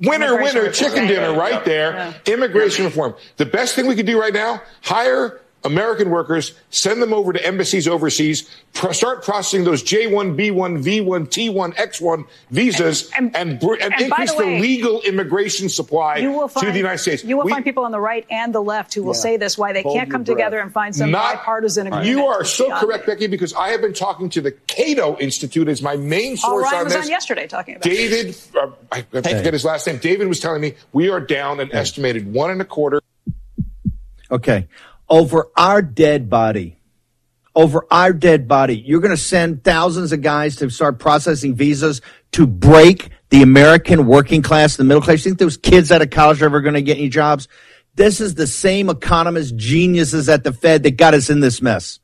Winner, 0.00 0.34
winner, 0.34 0.62
reform. 0.62 0.72
chicken 0.72 1.06
dinner 1.06 1.32
right 1.32 1.64
there. 1.64 1.92
Yeah. 1.92 2.34
Immigration 2.34 2.84
reform. 2.84 3.14
The 3.36 3.46
best 3.46 3.76
thing 3.76 3.86
we 3.86 3.94
could 3.94 4.04
do 4.04 4.20
right 4.20 4.34
now, 4.34 4.60
hire 4.82 5.40
American 5.64 6.10
workers, 6.10 6.54
send 6.70 7.02
them 7.02 7.12
over 7.12 7.32
to 7.32 7.44
embassies 7.44 7.88
overseas, 7.88 8.48
pro- 8.72 8.92
start 8.92 9.24
processing 9.24 9.64
those 9.64 9.82
J1, 9.82 10.36
B1, 10.36 10.84
V1, 10.84 11.26
T1, 11.28 11.74
X1 11.74 12.24
visas, 12.50 13.10
and, 13.16 13.34
and, 13.34 13.58
br- 13.58 13.74
and 13.74 13.92
and 13.92 14.02
increase 14.02 14.32
the 14.34 14.44
the, 14.44 14.60
legal 14.60 15.00
immigration 15.02 15.68
supply 15.68 16.18
You 16.18 16.30
will 16.30 16.46
find 16.46 16.66
to 16.66 16.72
the 16.72 16.78
United 16.78 16.98
States. 16.98 17.24
You 17.24 17.36
will 17.36 17.46
We- 17.46 17.50
find 17.50 17.64
people 17.64 17.84
on 17.84 17.90
the 17.90 17.98
right 17.98 18.24
and 18.30 18.54
the 18.54 18.60
left 18.62 18.94
who 18.94 19.02
will 19.02 19.14
Yeah. 19.14 19.20
say 19.20 19.36
this, 19.38 19.58
why 19.58 19.72
they 19.72 19.82
can't 19.82 20.08
come 20.08 20.22
breath. 20.22 20.36
together 20.36 20.60
and 20.60 20.72
find 20.72 20.94
some 20.94 21.10
Not- 21.10 21.34
bipartisan 21.36 21.88
agreement. 21.88 22.08
You 22.10 22.26
are 22.26 22.44
so 22.44 22.66
beyond 22.66 22.86
correct, 22.86 23.06
Becky, 23.06 23.26
because 23.26 23.52
I 23.54 23.70
have 23.70 23.80
been 23.80 23.94
talking 23.94 24.28
to 24.30 24.40
the 24.40 24.52
Cato 24.52 25.16
Institute 25.18 25.66
as 25.66 25.82
my 25.82 25.96
main 25.96 26.36
Paul 26.36 26.50
source 26.60 26.64
Ryan 26.64 26.78
on 26.78 26.84
was 26.84 26.92
this. 26.94 27.04
on 27.06 27.10
yesterday 27.10 27.46
talking 27.48 27.74
about 27.76 27.86
it. 27.86 27.90
David, 27.90 28.36
uh, 28.56 28.68
I, 28.92 28.98
I 28.98 29.22
forget 29.22 29.52
his 29.52 29.64
last 29.64 29.84
name. 29.88 29.96
David 29.98 30.28
was 30.28 30.38
telling 30.38 30.60
me 30.60 30.74
we 30.92 31.08
are 31.08 31.18
down 31.20 31.58
an 31.58 31.70
estimated 31.74 32.32
one 32.32 32.52
and 32.52 32.60
a 32.60 32.64
quarter. 32.64 33.00
Okay. 34.30 34.68
Over 35.08 35.48
our 35.56 35.82
dead 35.82 36.28
body, 36.28 36.78
over 37.54 37.86
our 37.90 38.12
dead 38.12 38.46
body, 38.48 38.76
you're 38.76 39.00
going 39.00 39.14
to 39.14 39.16
send 39.16 39.64
thousands 39.64 40.12
of 40.12 40.20
guys 40.20 40.56
to 40.56 40.68
start 40.68 40.98
processing 40.98 41.54
visas 41.54 42.02
to 42.32 42.46
break 42.46 43.10
the 43.30 43.42
American 43.42 44.06
working 44.06 44.42
class, 44.42 44.76
the 44.76 44.84
middle 44.84 45.02
class. 45.02 45.24
You 45.24 45.30
think 45.30 45.38
those 45.38 45.56
kids 45.56 45.90
out 45.90 46.02
of 46.02 46.10
college 46.10 46.42
are 46.42 46.46
ever 46.46 46.60
going 46.60 46.74
to 46.74 46.82
get 46.82 46.98
any 46.98 47.08
jobs? 47.08 47.48
This 47.94 48.20
is 48.20 48.34
the 48.34 48.46
same 48.46 48.90
economist 48.90 49.56
geniuses 49.56 50.28
at 50.28 50.44
the 50.44 50.52
Fed 50.52 50.82
that 50.82 50.98
got 50.98 51.14
us 51.14 51.30
in 51.30 51.40
this 51.40 51.62
mess. 51.62 51.98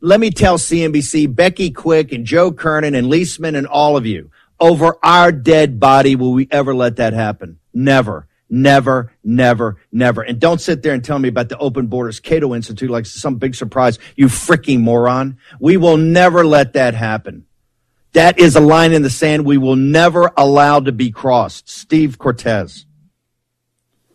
Let 0.00 0.20
me 0.20 0.30
tell 0.30 0.56
CNBC, 0.56 1.34
Becky 1.34 1.70
Quick 1.70 2.12
and 2.12 2.24
Joe 2.24 2.52
Kernan 2.52 2.94
and 2.94 3.08
Liesman 3.08 3.56
and 3.56 3.66
all 3.66 3.96
of 3.96 4.06
you, 4.06 4.30
over 4.60 4.96
our 5.02 5.32
dead 5.32 5.80
body 5.80 6.16
will 6.16 6.32
we 6.32 6.48
ever 6.50 6.74
let 6.74 6.96
that 6.96 7.12
happen? 7.12 7.58
Never. 7.74 8.26
Never, 8.54 9.10
never, 9.24 9.78
never. 9.90 10.20
And 10.20 10.38
don't 10.38 10.60
sit 10.60 10.82
there 10.82 10.92
and 10.92 11.02
tell 11.02 11.18
me 11.18 11.30
about 11.30 11.48
the 11.48 11.56
open 11.56 11.86
borders 11.86 12.20
Cato 12.20 12.54
Institute 12.54 12.90
like 12.90 13.06
some 13.06 13.36
big 13.36 13.54
surprise. 13.54 13.98
You 14.14 14.26
freaking 14.26 14.80
moron. 14.80 15.38
We 15.58 15.78
will 15.78 15.96
never 15.96 16.44
let 16.44 16.74
that 16.74 16.92
happen. 16.92 17.46
That 18.12 18.38
is 18.38 18.54
a 18.54 18.60
line 18.60 18.92
in 18.92 19.00
the 19.00 19.08
sand 19.08 19.46
we 19.46 19.56
will 19.56 19.76
never 19.76 20.30
allow 20.36 20.80
to 20.80 20.92
be 20.92 21.10
crossed. 21.10 21.70
Steve 21.70 22.18
Cortes. 22.18 22.84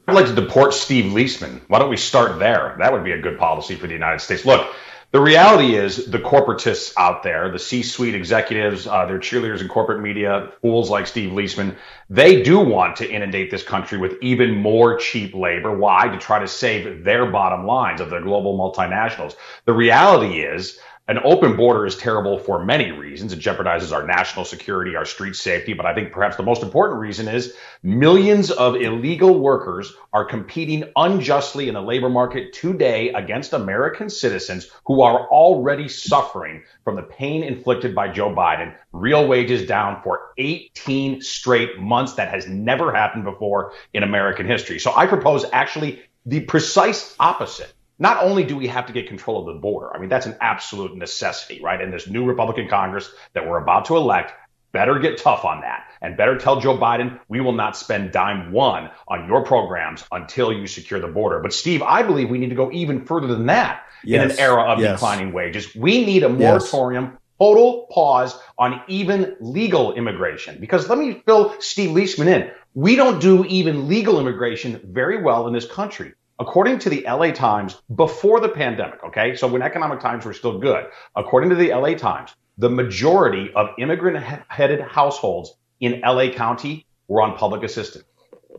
I'd 0.08 0.14
like 0.14 0.28
to 0.28 0.36
deport 0.36 0.76
Steve 0.76 1.14
Liesman. 1.14 1.62
Why 1.68 1.80
don't 1.80 1.90
we 1.90 1.98
start 1.98 2.38
there? 2.38 2.76
That 2.78 2.94
would 2.94 3.04
be 3.04 3.14
a 3.14 3.20
good 3.20 3.40
policy 3.40 3.74
for 3.74 3.88
the 3.88 3.94
United 3.94 4.20
States. 4.20 4.46
Look, 4.46 4.72
the 5.12 5.22
reality 5.22 5.76
is 5.76 6.08
the 6.08 6.20
corporatists 6.20 6.94
out 6.98 7.24
there, 7.24 7.50
the 7.50 7.60
C-suite 7.60 8.14
executives, 8.14 8.88
uh, 8.88 9.06
their 9.06 9.20
cheerleaders 9.20 9.62
in 9.62 9.70
corporate 9.70 10.02
media, 10.02 10.52
fools 10.62 10.90
like 10.90 11.08
Steve 11.08 11.32
Liesman, 11.32 11.78
they 12.10 12.44
do 12.44 12.60
want 12.60 12.98
to 12.98 13.10
inundate 13.10 13.50
this 13.50 13.64
country 13.64 13.98
with 13.98 14.18
even 14.22 14.56
more 14.56 14.98
cheap 14.98 15.34
labor. 15.34 15.78
Why? 15.78 16.10
To 16.10 16.18
try 16.18 16.40
to 16.40 16.48
save 16.48 17.06
their 17.06 17.26
bottom 17.26 17.66
lines 17.66 18.02
of 18.02 18.10
their 18.10 18.22
global 18.22 18.58
multinationals. 18.58 19.36
The 19.64 19.74
reality 19.74 20.42
is 20.42 20.78
an 21.10 21.20
open 21.24 21.56
border 21.56 21.86
is 21.86 21.96
terrible 21.96 22.38
for 22.38 22.66
many 22.66 22.92
reasons. 22.92 23.32
It 23.32 23.40
jeopardizes 23.40 23.94
our 23.94 24.06
national 24.06 24.44
security, 24.44 24.96
our 24.98 25.06
street 25.06 25.38
safety. 25.38 25.72
But 25.74 25.86
I 25.86 25.96
think 25.96 26.12
perhaps 26.12 26.36
the 26.36 26.44
most 26.44 26.62
important 26.62 27.00
reason 27.00 27.30
is 27.30 27.54
millions 27.82 28.52
of 28.52 28.76
illegal 28.76 29.40
workers 29.40 29.94
are 30.12 30.26
competing 30.26 30.84
unjustly 30.98 31.70
in 31.70 31.76
the 31.76 31.82
labor 31.82 32.10
market 32.10 32.52
today 32.52 33.14
against 33.14 33.54
American 33.54 34.10
citizens 34.10 34.70
who 34.86 35.02
are 35.02 35.30
already 35.30 35.88
suffering 35.88 36.64
from 36.84 36.98
the 36.98 37.04
pain 37.04 37.42
inflicted 37.42 37.96
by 37.96 38.10
Joe 38.10 38.36
Biden. 38.36 38.76
Real 38.92 39.28
wages 39.28 39.66
down 39.66 40.02
for 40.04 40.34
18 40.38 41.22
straight 41.22 41.80
months. 41.80 42.14
That 42.14 42.32
has 42.32 42.48
never 42.48 42.94
happened 42.94 43.24
before 43.24 43.72
in 43.94 44.04
American 44.04 44.46
history. 44.46 44.80
So 44.80 44.94
I 44.94 45.08
propose 45.08 45.46
actually 45.54 46.02
the 46.26 46.42
precise 46.42 47.16
opposite. 47.18 47.74
Not 48.00 48.24
only 48.24 48.44
do 48.44 48.56
we 48.56 48.68
have 48.68 48.86
to 48.88 48.94
get 48.94 49.08
control 49.08 49.40
of 49.40 49.56
the 49.56 49.60
border, 49.60 49.96
I 49.96 50.00
mean, 50.00 50.10
that's 50.10 50.28
an 50.28 50.38
absolute 50.40 50.96
necessity, 50.96 51.62
right? 51.64 51.82
And 51.82 51.92
this 51.92 52.08
new 52.08 52.26
Republican 52.26 52.68
Congress 52.68 53.12
that 53.34 53.48
we're 53.48 53.62
about 53.62 53.86
to 53.86 53.98
elect 53.98 54.34
better 54.72 55.00
get 55.00 55.18
tough 55.18 55.46
on 55.46 55.62
that 55.62 55.86
and 56.02 56.16
better 56.18 56.38
tell 56.38 56.60
Joe 56.60 56.78
Biden, 56.78 57.20
we 57.28 57.42
will 57.42 57.54
not 57.54 57.76
spend 57.76 58.12
dime 58.12 58.52
one 58.52 58.92
on 59.08 59.28
your 59.28 59.44
programs 59.44 60.06
until 60.12 60.54
you 60.54 60.68
secure 60.68 61.00
the 61.00 61.08
border. 61.08 61.40
But 61.40 61.54
Steve, 61.54 61.82
I 61.82 62.04
believe 62.04 62.30
we 62.30 62.38
need 62.38 62.50
to 62.50 62.56
go 62.56 62.72
even 62.72 63.06
further 63.06 63.28
than 63.28 63.48
that 63.48 63.82
in 64.06 64.22
an 64.22 64.32
era 64.38 64.64
of 64.64 64.80
Yes. 64.80 64.94
declining 64.94 65.34
wages. 65.34 65.76
We 65.76 66.06
need 66.06 66.24
a 66.24 66.30
Yes. 66.30 66.38
moratorium, 66.40 67.18
total 67.40 67.88
pause 67.92 68.40
on 68.60 68.82
even 68.88 69.36
legal 69.40 69.94
immigration. 69.94 70.58
Because 70.60 70.88
let 70.90 71.00
me 71.00 71.24
fill 71.26 71.56
Steve 71.60 71.92
Liesman 71.92 72.28
in. 72.28 72.52
We 72.76 72.96
don't 72.96 73.20
do 73.20 73.46
even 73.46 73.88
legal 73.88 74.20
immigration 74.20 74.82
very 74.84 75.24
well 75.24 75.48
in 75.48 75.54
this 75.54 75.66
country. 75.66 76.14
According 76.40 76.80
to 76.80 76.90
the 76.90 77.04
LA 77.08 77.32
Times, 77.32 77.82
before 77.96 78.40
the 78.40 78.50
pandemic, 78.50 79.04
okay, 79.04 79.36
so 79.36 79.48
when 79.48 79.64
economic 79.64 80.00
times 80.00 80.24
were 80.24 80.34
still 80.34 80.60
good, 80.60 80.86
according 81.16 81.50
to 81.50 81.56
the 81.56 81.74
LA 81.74 81.96
Times, 81.96 82.36
the 82.60 82.70
majority 82.70 83.52
of 83.56 83.70
immigrant 83.80 84.18
headed 84.48 84.82
households 84.82 85.56
in 85.80 86.02
LA 86.02 86.30
County 86.30 86.86
were 87.08 87.24
on 87.24 87.38
public 87.38 87.64
assistance. 87.64 88.06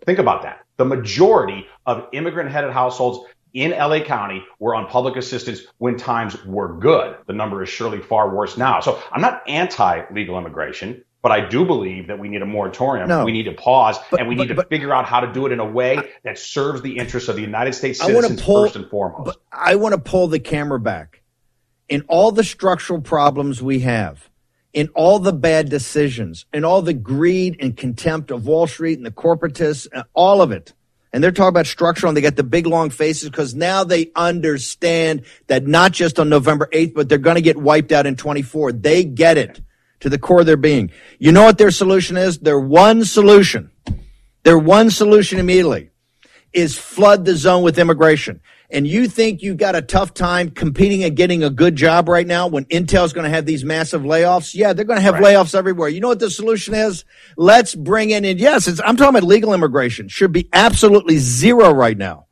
Think 0.05 0.19
about 0.19 0.43
that. 0.43 0.65
The 0.77 0.85
majority 0.85 1.67
of 1.87 2.09
immigrant 2.13 2.51
headed 2.51 2.73
households 2.73 3.21
in 3.55 3.71
LA 3.71 4.01
County 4.01 4.43
were 4.59 4.75
on 4.75 4.87
public 4.87 5.17
assistance 5.17 5.63
when 5.79 5.97
times 5.97 6.45
were 6.45 6.77
good. 6.79 7.17
The 7.27 7.33
number 7.33 7.63
is 7.63 7.69
surely 7.69 8.01
far 8.01 8.35
worse 8.35 8.57
now. 8.57 8.81
So 8.81 9.01
I'm 9.13 9.21
not 9.21 9.43
anti 9.49 10.03
legal 10.13 10.39
immigration, 10.39 11.05
but 11.23 11.33
I 11.33 11.49
do 11.49 11.65
believe 11.65 12.07
that 12.09 12.19
we 12.19 12.29
need 12.29 12.43
a 12.43 12.47
moratorium. 12.47 13.09
No. 13.09 13.25
We 13.25 13.33
need 13.33 13.45
to 13.45 13.53
pause 13.53 13.99
But- 14.11 14.21
and 14.21 14.29
we 14.29 14.37
but- 14.37 14.43
need 14.43 14.49
to 14.49 14.55
but- 14.55 14.69
figure 14.69 14.93
out 14.95 15.05
how 15.05 15.21
to 15.21 15.33
do 15.33 15.47
it 15.47 15.53
in 15.53 15.61
a 15.61 15.67
way 15.67 15.99
that 16.25 16.39
serves 16.39 16.83
the 16.83 16.97
interests 16.99 17.29
of 17.29 17.37
the 17.37 17.43
United 17.43 17.75
States 17.75 18.01
I 18.01 18.07
citizens 18.07 18.43
pull- 18.43 18.65
first 18.65 18.77
and 18.77 18.89
foremost. 18.89 19.25
But 19.25 19.37
I 19.53 19.75
want 19.77 19.95
to 19.95 20.01
pull 20.01 20.29
the 20.29 20.39
camera 20.39 20.79
back. 20.81 21.23
In 21.89 22.03
all 22.09 22.33
the 22.33 22.45
structural 22.45 23.01
problems 23.01 23.63
we 23.63 23.81
have, 23.81 24.29
in 24.75 24.89
all 24.95 25.19
the 25.19 25.33
bad 25.33 25.71
decisions, 25.71 26.45
in 26.53 26.63
all 26.65 26.83
the 26.83 26.93
greed 26.93 27.57
and 27.61 27.77
contempt 27.77 28.31
of 28.31 28.47
Wall 28.47 28.67
Street 28.67 28.99
and 28.99 29.07
the 29.07 29.11
corporatists, 29.11 29.89
and 29.93 30.05
all 30.13 30.43
of 30.43 30.53
it. 30.53 30.75
And 31.11 31.25
they're 31.25 31.33
talking 31.33 31.49
about 31.49 31.67
structural 31.67 32.11
and 32.11 32.17
they 32.17 32.21
got 32.21 32.37
the 32.37 32.43
big 32.43 32.67
long 32.67 32.91
faces 32.91 33.31
because 33.31 33.55
now 33.55 33.83
they 33.83 34.11
understand 34.15 35.23
that 35.47 35.67
not 35.67 35.93
just 35.93 36.21
on 36.21 36.29
November 36.29 36.69
8th, 36.73 36.93
but 36.95 37.09
they're 37.09 37.17
going 37.17 37.37
to 37.37 37.41
get 37.43 37.57
wiped 37.57 37.93
out 37.93 38.07
in 38.07 38.15
24. 38.15 38.73
They 38.73 39.05
get 39.05 39.39
it 39.39 39.63
to 40.01 40.09
the 40.09 40.19
core 40.19 40.41
of 40.41 40.47
their 40.47 40.57
being. 40.57 40.91
You 41.19 41.33
know 41.33 41.45
what 41.45 41.59
their 41.59 41.71
solution 41.71 42.17
is? 42.17 42.39
Their 42.39 42.61
one 42.61 43.05
solution. 43.05 43.71
Their 44.45 44.59
one 44.59 44.91
solution 44.91 45.39
immediately 45.39 45.91
is 46.53 46.79
flood 46.79 47.25
the 47.25 47.37
zone 47.37 47.63
with 47.63 47.79
immigration. 47.79 48.41
And 48.71 48.87
you 48.87 49.09
think 49.09 49.43
you've 49.43 49.57
got 49.57 49.77
a 49.77 49.83
tough 49.83 50.13
time 50.13 50.51
competing 50.51 51.03
and 51.03 51.17
getting 51.17 51.43
a 51.43 51.51
good 51.51 51.75
job 51.75 52.09
right 52.09 52.27
now 52.27 52.49
when 52.49 52.67
Intel's 52.67 53.15
going 53.15 53.25
to 53.25 53.31
have 53.31 53.47
these 53.47 53.65
massive 53.65 54.03
layoffs? 54.03 54.55
Yeah, 54.55 54.75
they're 54.75 54.85
going 54.85 54.99
to 54.99 55.03
have 55.03 55.15
layoffs 55.17 55.55
everywhere. 55.55 55.89
You 55.89 56.01
know 56.01 56.09
what 56.09 56.19
the 56.19 56.31
solution 56.31 56.75
is? 56.75 57.05
Let's 57.37 57.75
bring 57.75 58.11
in, 58.11 58.27
and 58.27 58.39
yes, 58.39 58.69
it's, 58.69 58.81
I'm 58.85 58.97
talking 58.97 59.17
about 59.17 59.27
legal 59.27 59.55
immigration. 59.55 60.09
Should 60.09 60.33
be 60.33 60.49
absolutely 60.53 61.17
zero 61.17 61.73
right 61.73 61.97
now. 61.97 62.27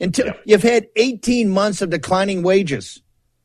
Until 0.00 0.32
you've 0.44 0.62
had 0.62 0.88
18 0.96 1.50
months 1.50 1.82
of 1.82 1.90
declining 1.90 2.42
wages. 2.42 3.00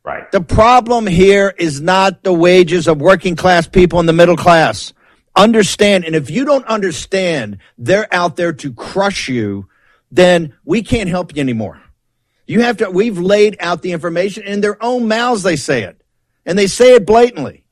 Right. 0.09 0.31
The 0.31 0.41
problem 0.41 1.05
here 1.05 1.53
is 1.55 1.81
not 1.81 2.23
the 2.23 2.33
wages 2.33 2.87
of 2.87 2.99
working 2.99 3.35
class 3.35 3.67
people 3.67 3.99
in 3.99 4.07
the 4.07 4.13
middle 4.13 4.35
class. 4.35 4.91
Understand, 5.35 6.03
and 6.03 6.15
if 6.15 6.31
you 6.31 6.45
don't 6.45 6.65
understand 6.65 7.59
they're 7.77 8.11
out 8.11 8.35
there 8.35 8.51
to 8.53 8.73
crush 8.73 9.29
you, 9.29 9.69
then 10.09 10.55
we 10.65 10.81
can't 10.81 11.09
help 11.09 11.35
you 11.35 11.41
anymore. 11.41 11.79
You 12.47 12.61
have 12.61 12.77
to, 12.77 12.89
we've 12.89 13.19
laid 13.19 13.57
out 13.59 13.83
the 13.83 13.91
information 13.91 14.45
in 14.45 14.61
their 14.61 14.83
own 14.83 15.07
mouths, 15.07 15.43
they 15.43 15.55
say 15.55 15.83
it. 15.83 16.01
And 16.43 16.57
they 16.57 16.65
say 16.65 16.95
it 16.95 17.05
blatantly. 17.05 17.63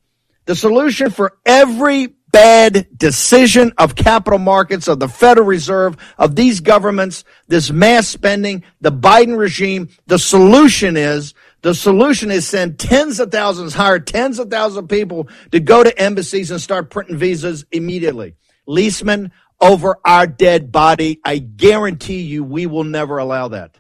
The 0.46 0.56
solution 0.56 1.10
for 1.10 1.40
every 1.44 2.14
bad 2.32 2.88
decision 2.96 3.74
of 3.80 3.96
capital 3.96 4.38
markets, 4.38 4.88
of 4.88 5.00
the 5.00 5.08
Federal 5.08 5.48
Reserve, 5.48 5.98
of 6.20 6.36
these 6.36 6.60
governments, 6.60 7.24
this 7.48 7.72
mass 7.72 8.08
spending, 8.08 8.64
the 8.80 8.92
Biden 8.92 9.40
regime, 9.40 9.90
the 10.06 10.20
solution 10.20 10.98
is, 10.98 11.34
the 11.62 11.74
solution 11.74 12.32
is 12.32 12.48
send 12.48 12.80
tens 12.80 13.20
of 13.20 13.32
thousands, 13.32 13.74
hire 13.74 14.00
tens 14.00 14.40
of 14.40 14.50
thousands 14.50 14.84
of 14.84 14.90
people 14.90 15.28
to 15.52 15.60
go 15.60 15.84
to 15.84 16.02
embassies 16.02 16.52
and 16.52 16.62
start 16.62 16.90
printing 16.90 17.18
visas 17.18 17.66
immediately. 17.72 18.36
Liesman, 18.68 19.32
over 19.60 19.98
our 20.06 20.28
dead 20.28 20.72
body, 20.72 21.20
I 21.26 21.40
guarantee 21.40 22.22
you 22.22 22.44
we 22.44 22.68
will 22.68 22.84
never 22.84 23.18
allow 23.18 23.48
that. 23.50 23.80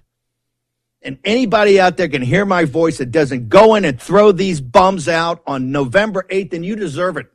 And 1.03 1.19
anybody 1.23 1.80
out 1.80 1.97
there 1.97 2.07
can 2.07 2.23
hear 2.23 2.45
my 2.45 2.65
voice 2.65 2.97
that 2.97 3.11
doesn't 3.11 3.49
go 3.49 3.75
in 3.75 3.86
and 3.86 4.01
throw 4.01 4.32
these 4.32 4.59
bums 4.59 5.07
out 5.07 5.43
on 5.45 5.71
November 5.71 6.25
8th, 6.30 6.53
and 6.53 6.65
you 6.65 6.75
deserve 6.75 7.17
it. 7.17 7.28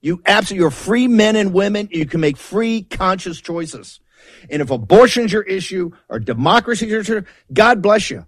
You 0.00 0.22
absolutely, 0.24 0.62
you're 0.62 0.70
free 0.70 1.08
men 1.08 1.36
and 1.36 1.52
women. 1.52 1.88
You 1.90 2.06
can 2.06 2.20
make 2.20 2.36
free, 2.36 2.82
conscious 2.82 3.40
choices. 3.40 4.00
And 4.48 4.62
if 4.62 4.70
abortion's 4.70 5.32
your 5.32 5.42
issue 5.42 5.90
or 6.08 6.18
democracy's 6.18 6.90
your 6.90 7.00
issue, 7.00 7.22
God 7.52 7.82
bless 7.82 8.10
you. 8.10 8.24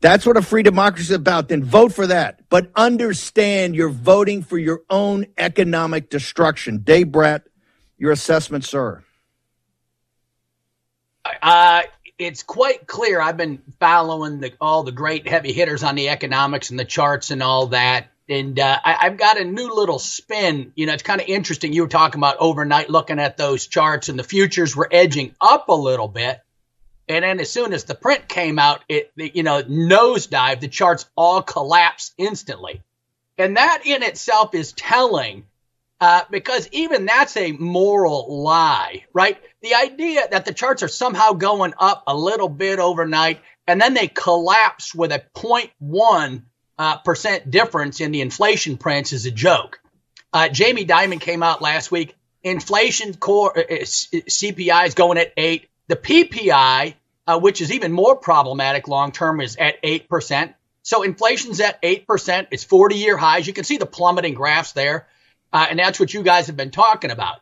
That's 0.00 0.24
what 0.24 0.36
a 0.36 0.42
free 0.42 0.62
democracy 0.62 1.12
is 1.12 1.16
about. 1.16 1.48
Then 1.48 1.62
vote 1.62 1.92
for 1.92 2.06
that. 2.06 2.48
But 2.48 2.70
understand 2.74 3.76
you're 3.76 3.90
voting 3.90 4.42
for 4.42 4.58
your 4.58 4.80
own 4.88 5.26
economic 5.36 6.08
destruction. 6.08 6.78
Dave 6.78 7.12
Brat, 7.12 7.46
your 7.98 8.12
assessment, 8.12 8.64
sir. 8.64 9.04
Uh, 11.42 11.82
it's 12.18 12.42
quite 12.42 12.86
clear. 12.86 13.20
I've 13.20 13.36
been 13.36 13.62
following 13.78 14.40
the, 14.40 14.52
all 14.60 14.82
the 14.84 14.92
great 14.92 15.28
heavy 15.28 15.52
hitters 15.52 15.82
on 15.82 15.94
the 15.94 16.08
economics 16.08 16.70
and 16.70 16.78
the 16.78 16.84
charts 16.84 17.30
and 17.30 17.42
all 17.42 17.68
that. 17.68 18.08
And 18.28 18.58
uh, 18.60 18.78
I, 18.82 19.06
have 19.06 19.16
got 19.16 19.40
a 19.40 19.44
new 19.44 19.74
little 19.74 19.98
spin. 19.98 20.72
You 20.76 20.86
know, 20.86 20.92
it's 20.92 21.02
kind 21.02 21.20
of 21.20 21.26
interesting. 21.28 21.72
You 21.72 21.82
were 21.82 21.88
talking 21.88 22.20
about 22.20 22.36
overnight 22.38 22.88
looking 22.88 23.18
at 23.18 23.36
those 23.36 23.66
charts, 23.66 24.08
and 24.08 24.16
the 24.16 24.22
futures 24.22 24.76
were 24.76 24.88
edging 24.90 25.34
up 25.40 25.68
a 25.68 25.74
little 25.74 26.06
bit. 26.06 26.40
And 27.10 27.24
then 27.24 27.40
as 27.40 27.50
soon 27.50 27.72
as 27.72 27.84
the 27.84 27.96
print 27.96 28.28
came 28.28 28.60
out, 28.60 28.84
it, 28.88 29.10
you 29.16 29.42
know, 29.42 29.64
nosedive, 29.64 30.60
the 30.60 30.68
charts 30.68 31.10
all 31.16 31.42
collapsed 31.42 32.14
instantly. 32.16 32.82
And 33.36 33.56
that 33.56 33.82
in 33.84 34.04
itself 34.04 34.54
is 34.54 34.72
telling 34.72 35.44
uh, 36.00 36.22
because 36.30 36.68
even 36.70 37.06
that's 37.06 37.36
a 37.36 37.50
moral 37.50 38.42
lie, 38.42 39.06
right? 39.12 39.38
The 39.60 39.74
idea 39.74 40.22
that 40.30 40.44
the 40.44 40.54
charts 40.54 40.84
are 40.84 40.88
somehow 40.88 41.32
going 41.32 41.74
up 41.78 42.04
a 42.06 42.16
little 42.16 42.48
bit 42.48 42.78
overnight 42.78 43.40
and 43.66 43.80
then 43.80 43.94
they 43.94 44.06
collapse 44.06 44.94
with 44.94 45.10
a 45.10 45.24
0.1 45.34 46.42
uh, 46.78 46.96
percent 46.98 47.50
difference 47.50 48.00
in 48.00 48.12
the 48.12 48.20
inflation 48.20 48.76
prints 48.76 49.12
is 49.12 49.26
a 49.26 49.32
joke. 49.32 49.80
Uh, 50.32 50.48
Jamie 50.48 50.86
Dimon 50.86 51.20
came 51.20 51.42
out 51.42 51.60
last 51.60 51.90
week. 51.90 52.14
Inflation 52.44 53.14
core 53.14 53.58
uh, 53.58 53.62
uh, 53.62 53.84
CPI 53.84 54.86
is 54.86 54.94
going 54.94 55.18
at 55.18 55.32
eight. 55.36 55.68
The 55.88 55.96
PPI 55.96 56.94
uh, 57.30 57.38
which 57.38 57.60
is 57.60 57.70
even 57.70 57.92
more 57.92 58.16
problematic 58.16 58.88
long 58.88 59.12
term, 59.12 59.40
is 59.40 59.56
at 59.56 59.80
8%. 59.82 60.52
So 60.82 61.02
inflation's 61.02 61.60
at 61.60 61.80
8%. 61.80 62.48
It's 62.50 62.64
40 62.64 62.96
year 62.96 63.16
highs. 63.16 63.46
You 63.46 63.52
can 63.52 63.62
see 63.62 63.76
the 63.76 63.86
plummeting 63.86 64.34
graphs 64.34 64.72
there. 64.72 65.06
Uh, 65.52 65.66
and 65.70 65.78
that's 65.78 66.00
what 66.00 66.12
you 66.12 66.24
guys 66.24 66.48
have 66.48 66.56
been 66.56 66.72
talking 66.72 67.12
about. 67.12 67.36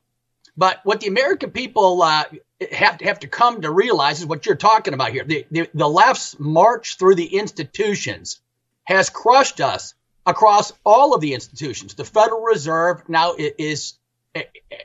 But 0.59 0.81
what 0.85 1.01
the 1.01 1.07
American 1.07 1.53
people 1.53 2.03
uh, 2.03 2.25
have 2.71 2.99
to 2.99 3.05
have 3.07 3.21
to 3.21 3.29
come 3.29 3.63
to 3.63 3.71
realize 3.71 4.21
is 4.21 4.27
what 4.27 4.45
you're 4.45 4.57
talking 4.57 4.93
about 4.93 5.13
here. 5.13 5.25
The, 5.25 5.47
the, 5.51 5.71
the 5.73 5.89
left's 5.89 6.39
march 6.39 6.99
through 6.99 7.15
the 7.15 7.39
institutions 7.39 8.41
has 8.85 9.09
crushed 9.09 9.61
us 9.61 9.95
across 10.27 10.73
all 10.85 11.15
of 11.15 11.23
the 11.23 11.33
institutions. 11.33 11.95
The 11.95 12.05
Federal 12.05 12.43
Reserve 12.43 13.09
now 13.09 13.35
is, 13.39 13.95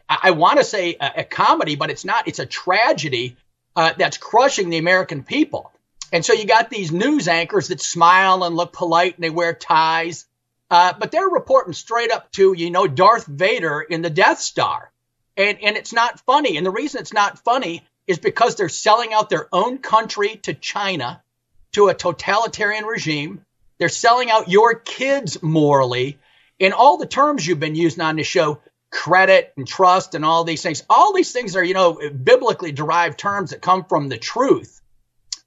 I 0.07 0.31
want 0.31 0.59
to 0.59 0.63
say 0.63 0.95
a, 1.01 1.11
a 1.17 1.23
comedy, 1.25 1.75
but 1.75 1.89
it's 1.89 2.05
not. 2.05 2.27
It's 2.29 2.39
a 2.39 2.45
tragedy 2.45 3.35
uh, 3.75 3.93
that's 3.97 4.17
crushing 4.17 4.69
the 4.69 4.77
American 4.77 5.23
people. 5.23 5.71
And 6.11 6.23
so 6.23 6.33
you 6.33 6.45
got 6.45 6.69
these 6.69 6.91
news 6.91 7.27
anchors 7.27 7.69
that 7.69 7.81
smile 7.81 8.43
and 8.43 8.55
look 8.55 8.73
polite 8.73 9.15
and 9.15 9.23
they 9.23 9.31
wear 9.31 9.53
ties, 9.53 10.25
uh, 10.69 10.93
but 10.99 11.11
they're 11.11 11.27
reporting 11.27 11.73
straight 11.73 12.11
up 12.11 12.31
to, 12.33 12.53
you 12.53 12.69
know, 12.69 12.85
Darth 12.87 13.25
Vader 13.25 13.81
in 13.81 14.01
the 14.01 14.09
Death 14.09 14.39
Star. 14.39 14.91
And, 15.35 15.57
and 15.63 15.75
it's 15.75 15.93
not 15.93 16.19
funny. 16.19 16.57
And 16.57 16.65
the 16.65 16.71
reason 16.71 17.01
it's 17.01 17.13
not 17.13 17.39
funny 17.39 17.83
is 18.05 18.19
because 18.19 18.55
they're 18.55 18.69
selling 18.69 19.13
out 19.13 19.29
their 19.29 19.47
own 19.51 19.79
country 19.79 20.35
to 20.43 20.53
China, 20.53 21.23
to 21.71 21.87
a 21.87 21.95
totalitarian 21.95 22.85
regime. 22.85 23.43
They're 23.79 23.89
selling 23.89 24.29
out 24.29 24.49
your 24.49 24.75
kids 24.75 25.41
morally 25.41 26.19
in 26.59 26.73
all 26.73 26.97
the 26.97 27.07
terms 27.07 27.45
you've 27.45 27.59
been 27.59 27.75
using 27.75 28.01
on 28.01 28.17
the 28.17 28.23
show 28.23 28.61
credit 28.93 29.51
and 29.57 29.67
trust 29.67 30.13
and 30.13 30.23
all 30.23 30.43
these 30.43 30.61
things. 30.61 30.83
All 30.87 31.13
these 31.13 31.31
things 31.31 31.55
are, 31.55 31.63
you 31.63 31.73
know, 31.73 31.99
biblically 32.11 32.71
derived 32.71 33.17
terms 33.17 33.49
that 33.49 33.61
come 33.61 33.85
from 33.85 34.07
the 34.07 34.17
truth. 34.17 34.81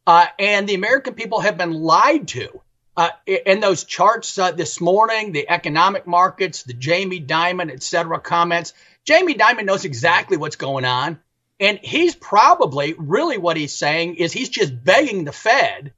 Uh, 0.07 0.27
and 0.39 0.69
the 0.69 0.75
American 0.75 1.15
people 1.15 1.41
have 1.41 1.57
been 1.57 1.73
lied 1.73 2.29
to. 2.29 2.61
Uh, 2.97 3.11
in 3.27 3.61
those 3.61 3.85
charts 3.85 4.39
uh, 4.39 4.51
this 4.53 4.81
morning, 4.81 5.33
the 5.33 5.49
economic 5.49 6.07
markets, 6.07 6.63
the 6.63 6.73
Jamie 6.73 7.21
Dimon, 7.21 7.71
et 7.71 7.83
cetera, 7.83 8.19
comments, 8.19 8.73
Jamie 9.05 9.35
Dimon 9.35 9.67
knows 9.67 9.85
exactly 9.85 10.37
what's 10.37 10.57
going 10.57 10.85
on. 10.85 11.21
And 11.61 11.79
he's 11.83 12.15
probably 12.15 12.95
really 12.99 13.39
what 13.39 13.57
he's 13.57 13.75
saying 13.75 14.17
is 14.17 14.33
he's 14.33 14.49
just 14.49 14.83
begging 14.83 15.25
the 15.25 15.33
Fed 15.33 15.93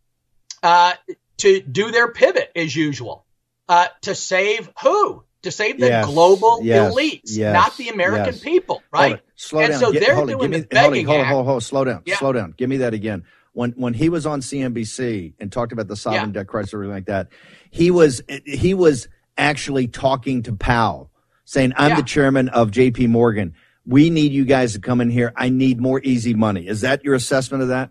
uh, 0.63 0.95
to 1.39 1.61
do 1.61 1.91
their 1.91 2.09
pivot 2.09 2.51
as 2.55 2.75
usual. 2.75 3.25
Uh, 3.69 3.87
to 4.03 4.15
save 4.15 4.71
who? 4.83 5.23
To 5.43 5.51
save 5.51 5.78
the 5.78 5.86
yes, 5.86 6.07
global 6.07 6.61
yes, 6.62 6.93
elites, 6.93 7.20
yes, 7.26 7.55
not 7.55 7.76
the 7.76 7.89
American 7.89 8.34
people, 8.39 8.82
right? 8.93 9.20
Slow 9.36 9.61
and 9.61 9.70
down. 9.70 9.80
so 9.80 9.93
Get, 9.93 10.05
they're 10.05 10.26
doing 10.26 10.51
me, 10.51 10.61
the 10.61 10.66
begging 10.66 11.07
hold, 11.07 11.20
on, 11.20 11.26
hold, 11.26 11.39
on, 11.41 11.45
hold 11.45 11.55
on, 11.57 11.61
slow 11.61 11.84
down, 11.84 12.03
yeah. 12.05 12.16
slow 12.16 12.32
down. 12.32 12.55
Give 12.57 12.68
me 12.68 12.78
that 12.78 12.95
again. 12.95 13.24
When 13.53 13.72
when 13.72 13.95
he 13.95 14.09
was 14.09 14.26
on 14.26 14.41
CNBC 14.41 15.34
and 15.39 15.51
talked 15.51 15.72
about 15.72 15.89
the 15.89 15.97
sovereign 15.97 16.30
yeah. 16.30 16.41
debt 16.41 16.49
crisis 16.49 16.74
or 16.74 16.82
anything 16.82 16.95
like 16.95 17.07
that, 17.07 17.28
he 17.70 17.91
was 17.91 18.22
he 18.45 18.74
was 18.74 19.09
actually 19.36 19.89
talking 19.89 20.43
to 20.45 20.53
Powell, 20.55 21.11
saying, 21.45 21.72
"I'm 21.76 21.91
yeah. 21.91 21.97
the 21.97 22.03
chairman 22.03 22.49
of 22.49 22.70
J.P. 22.70 23.07
Morgan. 23.07 23.55
We 23.86 24.11
need 24.11 24.32
you 24.32 24.45
guys 24.45 24.74
to 24.74 24.80
come 24.80 25.01
in 25.01 25.09
here. 25.09 25.32
I 25.36 25.49
need 25.49 25.80
more 25.80 26.01
easy 26.03 26.34
money." 26.34 26.66
Is 26.66 26.82
that 26.82 27.05
your 27.05 27.14
assessment 27.14 27.62
of 27.62 27.68
that? 27.68 27.91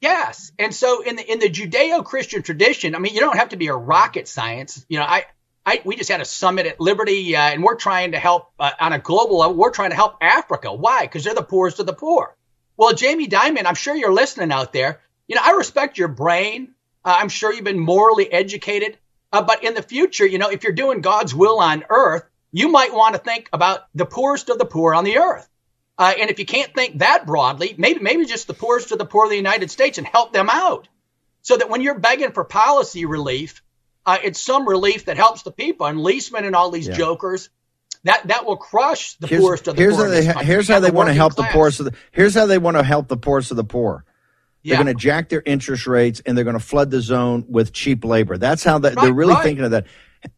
Yes. 0.00 0.52
And 0.58 0.74
so 0.74 1.02
in 1.02 1.16
the 1.16 1.32
in 1.32 1.38
the 1.38 1.48
Judeo-Christian 1.48 2.42
tradition, 2.42 2.94
I 2.94 2.98
mean, 2.98 3.14
you 3.14 3.20
don't 3.20 3.36
have 3.36 3.50
to 3.50 3.56
be 3.56 3.68
a 3.68 3.74
rocket 3.74 4.28
science. 4.28 4.84
You 4.88 4.98
know, 4.98 5.04
I 5.04 5.24
I, 5.68 5.82
we 5.84 5.96
just 5.96 6.10
had 6.10 6.20
a 6.20 6.24
summit 6.24 6.66
at 6.66 6.80
Liberty, 6.80 7.34
uh, 7.34 7.40
and 7.40 7.64
we're 7.64 7.74
trying 7.74 8.12
to 8.12 8.18
help 8.18 8.52
uh, 8.60 8.70
on 8.78 8.92
a 8.92 9.00
global 9.00 9.38
level. 9.38 9.56
We're 9.56 9.72
trying 9.72 9.90
to 9.90 9.96
help 9.96 10.16
Africa. 10.20 10.72
Why? 10.72 11.02
Because 11.02 11.24
they're 11.24 11.34
the 11.34 11.42
poorest 11.42 11.80
of 11.80 11.86
the 11.86 11.92
poor. 11.92 12.36
Well, 12.76 12.94
Jamie 12.94 13.26
Dimon, 13.26 13.66
I'm 13.66 13.74
sure 13.74 13.96
you're 13.96 14.12
listening 14.12 14.52
out 14.52 14.72
there. 14.72 15.00
You 15.26 15.34
know, 15.34 15.42
I 15.44 15.50
respect 15.52 15.98
your 15.98 16.06
brain. 16.06 16.74
Uh, 17.04 17.16
I'm 17.18 17.28
sure 17.28 17.52
you've 17.52 17.64
been 17.64 17.80
morally 17.80 18.32
educated. 18.32 18.96
Uh, 19.32 19.42
but 19.42 19.64
in 19.64 19.74
the 19.74 19.82
future, 19.82 20.24
you 20.24 20.38
know, 20.38 20.50
if 20.50 20.62
you're 20.62 20.72
doing 20.72 21.00
God's 21.00 21.34
will 21.34 21.58
on 21.58 21.84
earth, 21.90 22.22
you 22.52 22.68
might 22.68 22.94
want 22.94 23.16
to 23.16 23.20
think 23.20 23.48
about 23.52 23.86
the 23.92 24.06
poorest 24.06 24.48
of 24.50 24.58
the 24.58 24.64
poor 24.64 24.94
on 24.94 25.02
the 25.02 25.18
earth. 25.18 25.48
Uh, 25.98 26.14
and 26.20 26.30
if 26.30 26.38
you 26.38 26.46
can't 26.46 26.72
think 26.74 26.98
that 26.98 27.26
broadly, 27.26 27.74
maybe 27.76 28.00
maybe 28.00 28.24
just 28.24 28.46
the 28.46 28.54
poorest 28.54 28.92
of 28.92 28.98
the 28.98 29.04
poor 29.04 29.24
of 29.24 29.30
the 29.30 29.36
United 29.36 29.70
States 29.70 29.98
and 29.98 30.06
help 30.06 30.32
them 30.32 30.48
out, 30.48 30.88
so 31.42 31.56
that 31.56 31.70
when 31.70 31.80
you're 31.80 31.98
begging 31.98 32.32
for 32.32 32.44
policy 32.44 33.04
relief 33.04 33.62
uh, 34.06 34.18
it's 34.22 34.40
some 34.40 34.68
relief 34.68 35.06
that 35.06 35.16
helps 35.16 35.42
the 35.42 35.50
people. 35.50 35.86
And 35.86 35.98
Liesman 35.98 36.44
and 36.44 36.54
all 36.54 36.70
these 36.70 36.88
yeah. 36.88 36.94
jokers, 36.94 37.50
that 38.04 38.28
that 38.28 38.46
will 38.46 38.56
crush 38.56 39.16
the 39.16 39.26
here's, 39.26 39.40
poorest 39.40 39.68
of 39.68 39.76
the 39.76 39.82
here's 39.82 39.96
poor. 39.96 40.06
How 40.06 40.10
they, 40.10 40.44
here's 40.44 40.68
how 40.68 40.80
they 40.80 40.90
want 40.90 41.08
to 41.08 41.14
help 41.14 41.34
class. 41.34 41.48
the 41.48 41.52
poorest 41.52 41.80
of 41.80 41.86
the. 41.86 41.94
Here's 42.12 42.34
how 42.34 42.46
they 42.46 42.58
want 42.58 42.76
to 42.76 42.84
help 42.84 43.08
the 43.08 43.16
poorest 43.16 43.50
of 43.50 43.56
the 43.56 43.64
poor. 43.64 44.04
They're 44.64 44.82
going 44.82 44.86
to 44.86 44.94
jack 44.94 45.28
their 45.28 45.42
interest 45.46 45.86
rates 45.86 46.20
and 46.26 46.36
they're 46.36 46.44
going 46.44 46.58
to 46.58 46.64
flood 46.64 46.90
the 46.90 47.00
zone 47.00 47.44
with 47.48 47.72
cheap 47.72 48.04
labor. 48.04 48.36
That's 48.36 48.64
how 48.64 48.78
right, 48.78 48.96
they're 48.96 49.12
really 49.12 49.34
right. 49.34 49.44
thinking 49.44 49.64
of 49.64 49.70
that. 49.72 49.86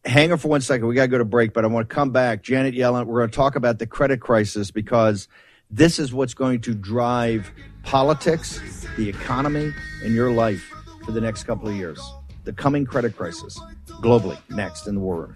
Hang 0.05 0.31
on 0.31 0.37
for 0.37 0.49
one 0.49 0.61
second. 0.61 0.87
We 0.87 0.93
got 0.93 1.03
to 1.03 1.07
go 1.07 1.17
to 1.17 1.25
break, 1.25 1.51
but 1.51 1.65
I 1.65 1.67
want 1.67 1.89
to 1.89 1.95
come 1.95 2.11
back. 2.11 2.43
Janet 2.43 2.75
Yellen, 2.75 3.07
we're 3.07 3.21
going 3.21 3.31
to 3.31 3.35
talk 3.35 3.55
about 3.55 3.79
the 3.79 3.87
credit 3.87 4.19
crisis 4.19 4.69
because 4.69 5.27
this 5.71 5.97
is 5.97 6.13
what's 6.13 6.35
going 6.35 6.61
to 6.61 6.75
drive 6.75 7.51
politics, 7.81 8.61
the 8.97 9.09
economy, 9.09 9.73
and 10.03 10.13
your 10.13 10.31
life 10.31 10.63
for 11.05 11.11
the 11.11 11.21
next 11.21 11.45
couple 11.45 11.67
of 11.67 11.75
years. 11.75 11.99
The 12.49 12.55
coming 12.55 12.83
credit 12.83 13.15
crisis 13.15 13.61
globally 14.01 14.35
next 14.49 14.87
in 14.87 14.95
the 14.95 15.01
war 15.01 15.17
room. 15.17 15.35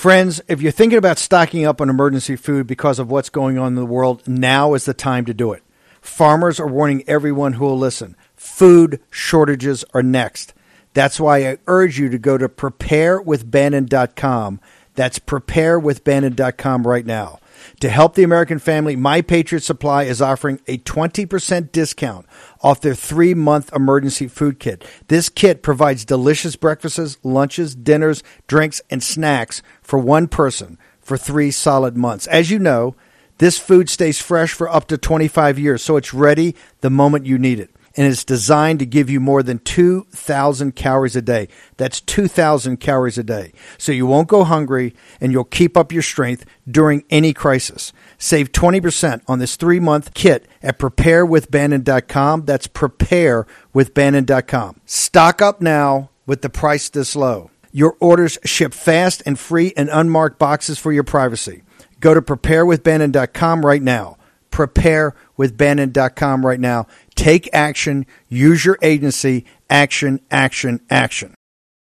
Friends, 0.00 0.40
if 0.48 0.60
you're 0.60 0.72
thinking 0.72 0.98
about 0.98 1.18
stocking 1.18 1.64
up 1.64 1.80
on 1.80 1.88
emergency 1.88 2.34
food 2.34 2.66
because 2.66 2.98
of 2.98 3.12
what's 3.12 3.30
going 3.30 3.58
on 3.58 3.68
in 3.68 3.74
the 3.76 3.86
world, 3.86 4.26
now 4.26 4.74
is 4.74 4.86
the 4.86 4.92
time 4.92 5.24
to 5.26 5.32
do 5.32 5.52
it. 5.52 5.62
Farmers 6.00 6.58
are 6.58 6.66
warning 6.66 7.04
everyone 7.06 7.52
who 7.52 7.64
will 7.64 7.78
listen. 7.78 8.16
Food 8.34 8.98
shortages 9.08 9.84
are 9.94 10.02
next. 10.02 10.52
That's 10.94 11.20
why 11.20 11.48
I 11.48 11.58
urge 11.68 12.00
you 12.00 12.08
to 12.08 12.18
go 12.18 12.36
to 12.36 12.48
preparewithbannon.com. 12.48 14.60
That's 14.96 15.20
preparewithbannon.com 15.20 16.88
right 16.88 17.06
now. 17.06 17.38
To 17.82 17.88
help 17.88 18.14
the 18.14 18.22
American 18.22 18.60
family, 18.60 18.94
My 18.94 19.22
Patriot 19.22 19.62
Supply 19.64 20.04
is 20.04 20.22
offering 20.22 20.60
a 20.68 20.78
20% 20.78 21.72
discount 21.72 22.26
off 22.60 22.80
their 22.80 22.94
three 22.94 23.34
month 23.34 23.72
emergency 23.72 24.28
food 24.28 24.60
kit. 24.60 24.84
This 25.08 25.28
kit 25.28 25.64
provides 25.64 26.04
delicious 26.04 26.54
breakfasts, 26.54 27.18
lunches, 27.24 27.74
dinners, 27.74 28.22
drinks, 28.46 28.82
and 28.88 29.02
snacks 29.02 29.62
for 29.82 29.98
one 29.98 30.28
person 30.28 30.78
for 31.00 31.16
three 31.16 31.50
solid 31.50 31.96
months. 31.96 32.28
As 32.28 32.52
you 32.52 32.60
know, 32.60 32.94
this 33.38 33.58
food 33.58 33.90
stays 33.90 34.22
fresh 34.22 34.52
for 34.52 34.68
up 34.68 34.86
to 34.86 34.96
25 34.96 35.58
years, 35.58 35.82
so 35.82 35.96
it's 35.96 36.14
ready 36.14 36.54
the 36.82 36.90
moment 36.90 37.26
you 37.26 37.36
need 37.36 37.58
it 37.58 37.71
and 37.96 38.06
it's 38.06 38.24
designed 38.24 38.78
to 38.78 38.86
give 38.86 39.10
you 39.10 39.20
more 39.20 39.42
than 39.42 39.58
2,000 39.58 40.74
calories 40.74 41.16
a 41.16 41.22
day. 41.22 41.48
That's 41.76 42.00
2,000 42.00 42.78
calories 42.78 43.18
a 43.18 43.22
day. 43.22 43.52
So 43.78 43.92
you 43.92 44.06
won't 44.06 44.28
go 44.28 44.44
hungry 44.44 44.94
and 45.20 45.32
you'll 45.32 45.44
keep 45.44 45.76
up 45.76 45.92
your 45.92 46.02
strength 46.02 46.44
during 46.68 47.04
any 47.10 47.32
crisis. 47.32 47.92
Save 48.18 48.50
20% 48.52 49.22
on 49.28 49.38
this 49.38 49.56
three 49.56 49.80
month 49.80 50.14
kit 50.14 50.46
at 50.62 50.78
preparewithbannon.com. 50.78 52.44
That's 52.44 52.68
preparewithbannon.com. 52.68 54.80
Stock 54.86 55.42
up 55.42 55.60
now 55.60 56.10
with 56.26 56.42
the 56.42 56.50
price 56.50 56.88
this 56.88 57.16
low. 57.16 57.50
Your 57.72 57.96
orders 58.00 58.38
ship 58.44 58.74
fast 58.74 59.22
and 59.24 59.38
free 59.38 59.68
in 59.68 59.88
unmarked 59.88 60.38
boxes 60.38 60.78
for 60.78 60.92
your 60.92 61.04
privacy. 61.04 61.62
Go 62.00 62.12
to 62.14 62.22
preparewithbannon.com 62.22 63.64
right 63.64 63.82
now 63.82 64.18
preparewithbannon.com 64.52 66.46
right 66.46 66.60
now. 66.60 66.86
Take 67.14 67.48
action. 67.52 68.06
Use 68.28 68.64
your 68.64 68.78
agency. 68.82 69.44
Action, 69.68 70.20
action, 70.30 70.80
action. 70.90 71.34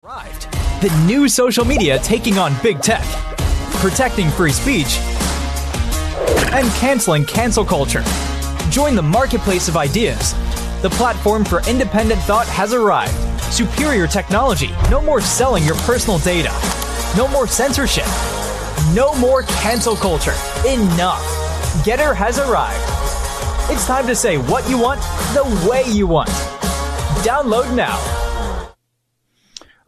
Arrived. 0.05 0.49
The 0.81 1.05
new 1.07 1.29
social 1.29 1.65
media 1.65 1.99
taking 1.99 2.39
on 2.39 2.55
big 2.63 2.81
tech, 2.81 3.05
protecting 3.81 4.29
free 4.31 4.53
speech, 4.53 4.99
and 6.53 6.69
canceling 6.75 7.25
cancel 7.25 7.65
culture. 7.65 8.03
Join 8.71 8.95
the 8.95 9.03
marketplace 9.03 9.69
of 9.69 9.77
ideas. 9.77 10.33
The 10.83 10.91
platform 10.91 11.45
for 11.45 11.67
independent 11.69 12.21
thought 12.23 12.47
has 12.49 12.73
arrived. 12.75 13.15
Superior 13.53 14.07
technology. 14.07 14.71
No 14.91 15.01
more 15.01 15.21
selling 15.21 15.65
your 15.65 15.77
personal 15.77 16.19
data. 16.19 16.51
No 17.17 17.27
more 17.29 17.47
censorship. 17.47 18.07
No 18.95 19.15
more 19.19 19.43
cancel 19.45 19.97
culture. 19.97 20.35
Enough. 20.69 21.23
Gettr 21.85 22.15
has 22.15 22.39
arrived. 22.39 22.96
It's 23.69 23.85
time 23.85 24.07
to 24.07 24.15
say 24.15 24.39
what 24.39 24.71
you 24.71 24.79
want 24.79 25.01
the 25.35 25.69
way 25.69 25.83
you 25.91 26.07
want. 26.07 26.29
Download 27.27 27.75
now. 27.75 28.73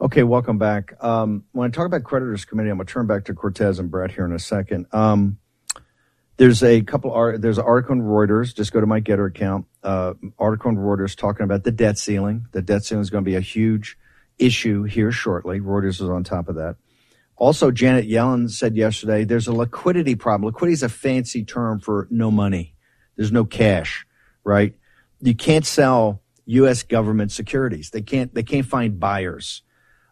Okay, 0.00 0.24
welcome 0.24 0.58
back. 0.58 0.94
Um, 1.00 1.44
when 1.52 1.68
I 1.68 1.70
talk 1.70 1.86
about 1.86 2.02
creditors 2.02 2.44
committee, 2.44 2.70
I'm 2.70 2.78
going 2.78 2.88
to 2.88 2.92
turn 2.92 3.06
back 3.06 3.26
to 3.26 3.34
Cortes 3.34 3.78
and 3.78 3.88
Brat 3.88 4.10
here 4.10 4.24
in 4.24 4.32
a 4.32 4.40
second. 4.40 4.86
Um, 4.90 5.38
there's 6.38 6.64
a 6.64 6.82
couple. 6.82 7.38
There's 7.38 7.58
an 7.58 7.64
article 7.64 7.94
in 7.94 8.02
Reuters. 8.02 8.52
Just 8.52 8.72
go 8.72 8.80
to 8.80 8.86
my 8.86 9.00
Gettr 9.00 9.28
account. 9.28 9.66
Uh, 9.80 10.14
article 10.40 10.72
in 10.72 10.76
Reuters 10.76 11.16
talking 11.16 11.44
about 11.44 11.62
the 11.62 11.70
debt 11.70 11.98
ceiling. 11.98 12.46
The 12.50 12.62
debt 12.62 12.84
ceiling 12.84 13.02
is 13.02 13.10
going 13.10 13.22
to 13.22 13.30
be 13.30 13.36
a 13.36 13.40
huge 13.40 13.96
issue 14.40 14.82
here 14.82 15.12
shortly. 15.12 15.60
Reuters 15.60 16.00
is 16.00 16.08
on 16.08 16.24
top 16.24 16.48
of 16.48 16.56
that. 16.56 16.74
Also, 17.36 17.70
Janet 17.70 18.08
Yellen 18.08 18.50
said 18.50 18.74
yesterday 18.74 19.22
there's 19.22 19.46
a 19.46 19.52
liquidity 19.52 20.16
problem. 20.16 20.46
Liquidity 20.46 20.72
is 20.72 20.82
a 20.82 20.88
fancy 20.88 21.44
term 21.44 21.78
for 21.78 22.08
no 22.10 22.32
money. 22.32 22.74
There's 23.18 23.32
no 23.32 23.44
cash, 23.44 24.06
right? 24.44 24.74
You 25.20 25.34
can't 25.34 25.66
sell 25.66 26.22
U.S. 26.46 26.84
government 26.84 27.32
securities. 27.32 27.90
They 27.90 28.00
can't. 28.00 28.32
They 28.32 28.44
can't 28.44 28.64
find 28.64 28.98
buyers. 28.98 29.62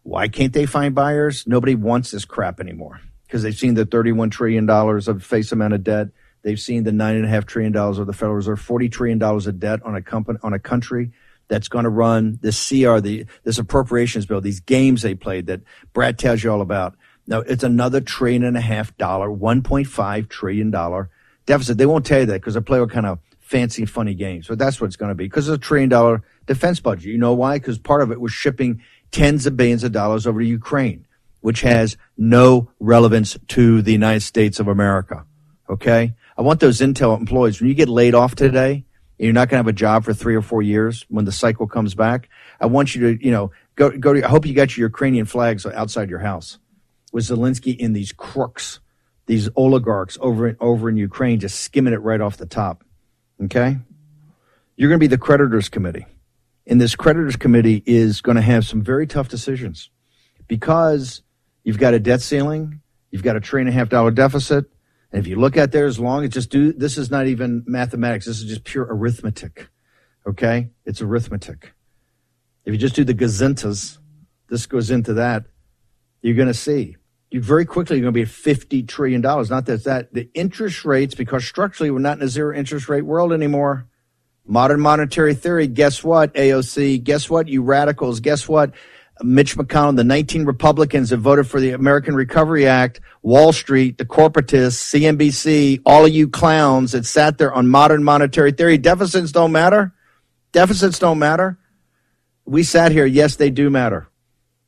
Why 0.02 0.28
can't 0.28 0.52
they 0.52 0.66
find 0.66 0.94
buyers? 0.94 1.46
Nobody 1.46 1.74
wants 1.74 2.10
this 2.10 2.24
crap 2.24 2.60
anymore 2.60 3.00
because 3.26 3.42
they've 3.42 3.56
seen 3.56 3.74
the 3.74 3.86
$31 3.86 4.30
trillion 4.30 4.68
of 4.68 5.24
face 5.24 5.50
amount 5.52 5.74
of 5.74 5.82
debt. 5.82 6.08
They've 6.42 6.60
seen 6.60 6.84
the 6.84 6.92
$9.5 6.92 7.46
trillion 7.46 7.76
of 7.76 8.06
the 8.06 8.12
Federal 8.12 8.36
Reserve, 8.36 8.60
$40 8.60 8.92
trillion 8.92 9.22
of 9.22 9.58
debt 9.58 9.80
on 9.84 9.96
a 9.96 10.02
company, 10.02 10.38
on 10.42 10.52
a 10.52 10.60
country 10.60 11.10
that's 11.48 11.68
going 11.68 11.84
to 11.84 11.90
run 11.90 12.38
this 12.40 12.68
CR, 12.68 12.98
the, 12.98 13.26
this 13.42 13.58
appropriations 13.58 14.26
bill, 14.26 14.40
these 14.40 14.60
games 14.60 15.02
they 15.02 15.14
played 15.14 15.46
that 15.46 15.62
Brad 15.92 16.18
tells 16.18 16.44
you 16.44 16.52
all 16.52 16.60
about. 16.60 16.96
Now, 17.26 17.40
it's 17.40 17.64
another 17.64 18.00
trillion 18.00 18.44
and 18.44 18.56
a 18.56 18.60
half 18.60 18.96
dollar, 18.96 19.28
$1.5 19.28 20.28
trillion 20.28 20.72
deficit. 21.46 21.78
They 21.78 21.86
won't 21.86 22.04
tell 22.04 22.20
you 22.20 22.26
that 22.26 22.40
because 22.40 22.54
they 22.54 22.60
play 22.60 22.80
what 22.80 22.90
kind 22.90 23.06
of 23.06 23.18
fancy 23.40 23.86
funny 23.86 24.14
games, 24.14 24.48
but 24.48 24.58
that's 24.58 24.80
what 24.80 24.88
it's 24.88 24.96
going 24.96 25.10
to 25.10 25.14
be 25.14 25.24
because 25.24 25.48
it's 25.48 25.56
a 25.56 25.60
trillion 25.60 25.88
dollar 25.88 26.22
defense 26.46 26.80
budget. 26.80 27.06
You 27.06 27.18
know 27.18 27.34
why? 27.34 27.58
Because 27.58 27.78
part 27.78 28.02
of 28.02 28.10
it 28.10 28.20
was 28.20 28.32
shipping 28.32 28.82
tens 29.12 29.46
of 29.46 29.56
billions 29.56 29.84
of 29.84 29.92
dollars 29.92 30.26
over 30.26 30.40
to 30.40 30.46
Ukraine 30.46 31.06
which 31.46 31.60
has 31.60 31.96
no 32.18 32.68
relevance 32.80 33.38
to 33.46 33.80
the 33.80 33.92
United 33.92 34.18
States 34.18 34.58
of 34.58 34.66
America. 34.66 35.24
Okay. 35.70 36.12
I 36.36 36.42
want 36.42 36.58
those 36.58 36.80
Intel 36.80 37.16
employees, 37.16 37.60
when 37.60 37.68
you 37.68 37.74
get 37.74 37.88
laid 37.88 38.16
off 38.16 38.34
today, 38.34 38.72
and 38.72 39.24
you're 39.24 39.32
not 39.32 39.48
going 39.48 39.58
to 39.58 39.58
have 39.58 39.68
a 39.68 39.72
job 39.72 40.04
for 40.04 40.12
three 40.12 40.34
or 40.34 40.42
four 40.42 40.60
years 40.60 41.06
when 41.08 41.24
the 41.24 41.30
cycle 41.30 41.68
comes 41.68 41.94
back. 41.94 42.28
I 42.60 42.66
want 42.66 42.96
you 42.96 43.16
to, 43.16 43.24
you 43.24 43.30
know, 43.30 43.52
go, 43.76 43.90
go 43.90 44.12
to, 44.12 44.24
I 44.24 44.28
hope 44.28 44.44
you 44.44 44.54
got 44.54 44.76
your 44.76 44.88
Ukrainian 44.88 45.24
flags 45.24 45.64
outside 45.64 46.10
your 46.10 46.18
house 46.18 46.58
with 47.12 47.22
Zelensky 47.22 47.76
in 47.76 47.92
these 47.92 48.10
crooks, 48.10 48.80
these 49.26 49.48
oligarchs 49.56 50.18
over, 50.20 50.56
over 50.60 50.88
in 50.88 50.96
Ukraine, 50.96 51.40
just 51.40 51.60
skimming 51.60 51.92
it 51.92 52.02
right 52.02 52.20
off 52.20 52.36
the 52.36 52.46
top. 52.46 52.84
Okay. 53.44 53.78
You're 54.76 54.88
going 54.88 54.98
to 54.98 55.04
be 55.04 55.08
the 55.08 55.18
creditors 55.18 55.68
committee. 55.68 56.06
And 56.66 56.80
this 56.80 56.96
creditors 56.96 57.36
committee 57.36 57.82
is 57.86 58.20
going 58.20 58.36
to 58.36 58.42
have 58.42 58.66
some 58.66 58.82
very 58.82 59.06
tough 59.06 59.28
decisions 59.28 59.90
because 60.48 61.22
You've 61.66 61.78
got 61.78 61.94
a 61.94 61.98
debt 61.98 62.22
ceiling. 62.22 62.80
You've 63.10 63.24
got 63.24 63.34
a 63.34 63.40
trillion 63.40 63.66
and 63.66 63.76
a 63.76 63.78
half 63.80 63.88
dollar 63.88 64.12
deficit. 64.12 64.66
And 65.10 65.18
if 65.18 65.26
you 65.26 65.34
look 65.34 65.56
at 65.56 65.72
there 65.72 65.86
as 65.86 65.98
long 65.98 66.22
as 66.22 66.30
just 66.30 66.48
do, 66.48 66.72
this 66.72 66.96
is 66.96 67.10
not 67.10 67.26
even 67.26 67.64
mathematics. 67.66 68.26
This 68.26 68.38
is 68.38 68.44
just 68.44 68.62
pure 68.62 68.86
arithmetic. 68.88 69.68
Okay. 70.28 70.70
It's 70.84 71.02
arithmetic. 71.02 71.72
If 72.64 72.72
you 72.72 72.78
just 72.78 72.94
do 72.94 73.02
the 73.02 73.14
gazintas, 73.14 73.98
this 74.48 74.66
goes 74.66 74.92
into 74.92 75.14
that, 75.14 75.46
you're 76.22 76.36
going 76.36 76.46
to 76.46 76.54
see. 76.54 76.96
You 77.36 77.42
very 77.42 77.66
quickly 77.66 77.98
you're 77.98 78.04
going 78.04 78.14
to 78.14 78.18
be 78.18 78.22
at 78.22 78.28
fifty 78.28 78.82
trillion 78.82 79.20
dollars. 79.20 79.50
Not 79.50 79.66
that 79.66 79.84
that 79.84 80.14
the 80.14 80.30
interest 80.32 80.86
rates, 80.86 81.14
because 81.14 81.44
structurally 81.44 81.90
we're 81.90 81.98
not 81.98 82.16
in 82.16 82.22
a 82.24 82.28
zero 82.28 82.56
interest 82.56 82.88
rate 82.88 83.02
world 83.02 83.30
anymore. 83.30 83.86
Modern 84.46 84.80
monetary 84.80 85.34
theory. 85.34 85.66
Guess 85.66 86.02
what? 86.02 86.32
AOC. 86.32 87.04
Guess 87.04 87.28
what? 87.28 87.46
You 87.46 87.60
radicals. 87.60 88.20
Guess 88.20 88.48
what? 88.48 88.72
Mitch 89.22 89.54
McConnell, 89.54 89.96
the 89.96 90.02
19 90.02 90.46
Republicans 90.46 91.10
that 91.10 91.18
voted 91.18 91.46
for 91.46 91.60
the 91.60 91.72
American 91.72 92.14
Recovery 92.14 92.66
Act, 92.66 93.02
Wall 93.20 93.52
Street, 93.52 93.98
the 93.98 94.06
corporatists, 94.06 94.80
CNBC, 94.94 95.82
all 95.84 96.06
of 96.06 96.14
you 96.14 96.28
clowns 96.28 96.92
that 96.92 97.04
sat 97.04 97.36
there 97.36 97.52
on 97.52 97.68
modern 97.68 98.02
monetary 98.02 98.52
theory. 98.52 98.78
Deficits 98.78 99.30
don't 99.30 99.52
matter. 99.52 99.92
Deficits 100.52 100.98
don't 100.98 101.18
matter. 101.18 101.58
We 102.46 102.62
sat 102.62 102.92
here. 102.92 103.04
Yes, 103.04 103.36
they 103.36 103.50
do 103.50 103.68
matter. 103.68 104.08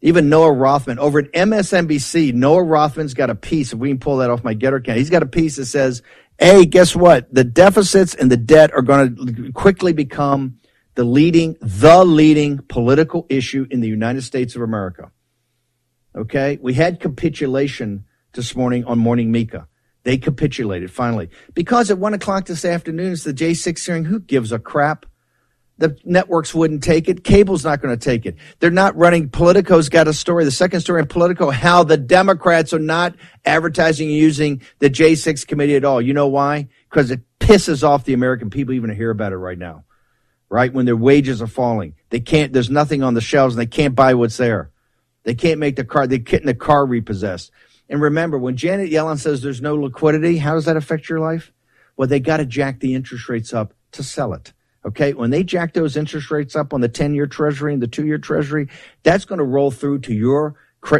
Even 0.01 0.29
Noah 0.29 0.53
Rothman 0.53 0.99
over 0.99 1.19
at 1.19 1.33
MSNBC, 1.33 2.33
Noah 2.33 2.63
Rothman's 2.63 3.15
got 3.15 3.31
a 3.31 3.35
piece. 3.35 3.73
If 3.73 3.79
we 3.79 3.89
can 3.89 3.99
pull 3.99 4.19
that 4.19 4.31
off 4.31 4.45
my 4.45 4.55
Gettr 4.55 4.79
account, 4.79 4.99
he's 4.99 5.11
got 5.11 5.23
a 5.23 5.27
piece 5.27 5.57
that 5.57 5.67
says, 5.67 6.03
Hey, 6.39 6.67
guess 6.67 6.95
what? 6.95 7.33
The 7.35 7.43
deficits 7.43 8.15
and 8.15 8.31
the 8.31 8.37
debt 8.37 8.73
are 8.73 8.83
going 8.83 9.17
to 9.17 9.53
quickly 9.53 9.93
become 9.93 10.59
the 10.95 11.03
leading, 11.03 11.57
the 11.61 12.05
leading 12.05 12.59
political 12.59 13.27
issue 13.29 13.67
in 13.71 13.81
the 13.81 13.89
United 13.89 14.23
States 14.23 14.55
of 14.55 14.63
America. 14.63 15.11
Okay. 16.15 16.59
We 16.61 16.75
had 16.75 17.01
capitulation 17.01 18.05
this 18.35 18.55
morning 18.55 18.85
on 18.85 18.99
Morning 18.99 19.33
Mika. 19.33 19.67
They 20.05 20.17
capitulated 20.17 20.93
finally 20.93 21.29
because 21.55 21.91
at 21.91 21.99
one 21.99 22.15
o'clock 22.15 22.47
this 22.47 22.65
afternoon 22.65 23.13
is 23.13 23.25
the 23.25 23.35
J6 23.35 23.85
hearing. 23.85 24.05
Who 24.05 24.21
gives 24.21 24.53
a 24.53 24.59
crap? 24.59 25.07
The 25.79 25.97
networks 26.05 26.55
wouldn't 26.55 26.83
take 26.83 27.09
it. 27.09 27.25
Cable's 27.25 27.65
not 27.65 27.81
going 27.81 27.97
to 27.97 28.05
take 28.05 28.27
it. 28.27 28.37
They're 28.59 28.71
not 28.71 28.97
running. 28.97 29.29
Politico's 29.29 29.89
got 29.89 30.09
a 30.09 30.13
story. 30.13 30.45
The 30.45 30.51
second 30.51 30.81
story 30.81 31.01
in 31.01 31.07
Politico, 31.07 31.51
how 31.51 31.85
the 31.85 31.97
Democrats 31.97 32.73
are 32.73 32.81
not 32.81 33.15
advertising 33.45 34.11
using 34.11 34.63
the 34.81 34.91
J6 34.91 35.47
committee 35.47 35.77
at 35.77 35.85
all. 35.85 36.03
You 36.03 36.15
know 36.15 36.27
why? 36.27 36.69
Because 36.91 37.11
it 37.11 37.21
pisses 37.39 37.83
off 37.83 38.05
the 38.05 38.13
American 38.13 38.51
people 38.51 38.75
even 38.75 38.91
to 38.91 38.97
hear 38.97 39.11
about 39.11 39.33
it 39.33 39.37
right 39.37 39.59
now 39.59 39.85
right? 40.49 40.73
When 40.73 40.87
their 40.87 40.97
wages 40.97 41.43
are 41.43 41.47
falling, 41.47 41.95
they 42.11 42.21
can't, 42.21 42.53
there's 42.53 42.71
nothing 42.71 43.03
on 43.03 43.15
the 43.15 43.21
shelves 43.21 43.55
and 43.55 43.61
they 43.61 43.67
can't 43.67 43.95
buy 43.95 44.15
what's 44.15 44.37
there. 44.37 44.71
They 45.25 45.35
can't 45.35 45.61
make 45.61 45.77
the 45.77 45.85
car, 45.85 46.07
they're 46.07 46.19
getting 46.19 46.47
the 46.47 46.55
car 46.55 46.87
repossessed. 46.87 47.51
And 47.89 48.01
remember, 48.01 48.39
when 48.39 48.57
Janet 48.57 48.91
Yellen 48.91 49.19
says 49.19 49.43
there's 49.43 49.63
no 49.63 49.75
liquidity, 49.75 50.39
how 50.39 50.55
does 50.55 50.67
that 50.67 50.77
affect 50.77 51.09
your 51.09 51.21
life? 51.21 51.53
Well, 51.97 52.09
they 52.09 52.21
got 52.21 52.39
to 52.39 52.47
jack 52.47 52.81
the 52.81 52.95
interest 52.95 53.29
rates 53.29 53.53
up 53.53 53.75
to 53.93 54.03
sell 54.03 54.33
it. 54.33 54.53
Okay. 54.85 55.13
When 55.13 55.31
they 55.31 55.43
jack 55.43 55.73
those 55.73 55.97
interest 55.97 56.31
rates 56.31 56.55
up 56.55 56.73
on 56.73 56.81
the 56.81 56.89
10 56.89 57.15
year 57.15 57.27
treasury 57.27 57.73
and 57.73 57.83
the 57.83 57.89
two 57.89 58.07
year 58.07 58.19
treasury, 58.19 58.69
that's 59.03 59.25
going 59.25 59.39
to 59.39 59.45
roll 59.45 59.71
through 59.71 60.01
to 60.01 60.15
your 60.15 60.57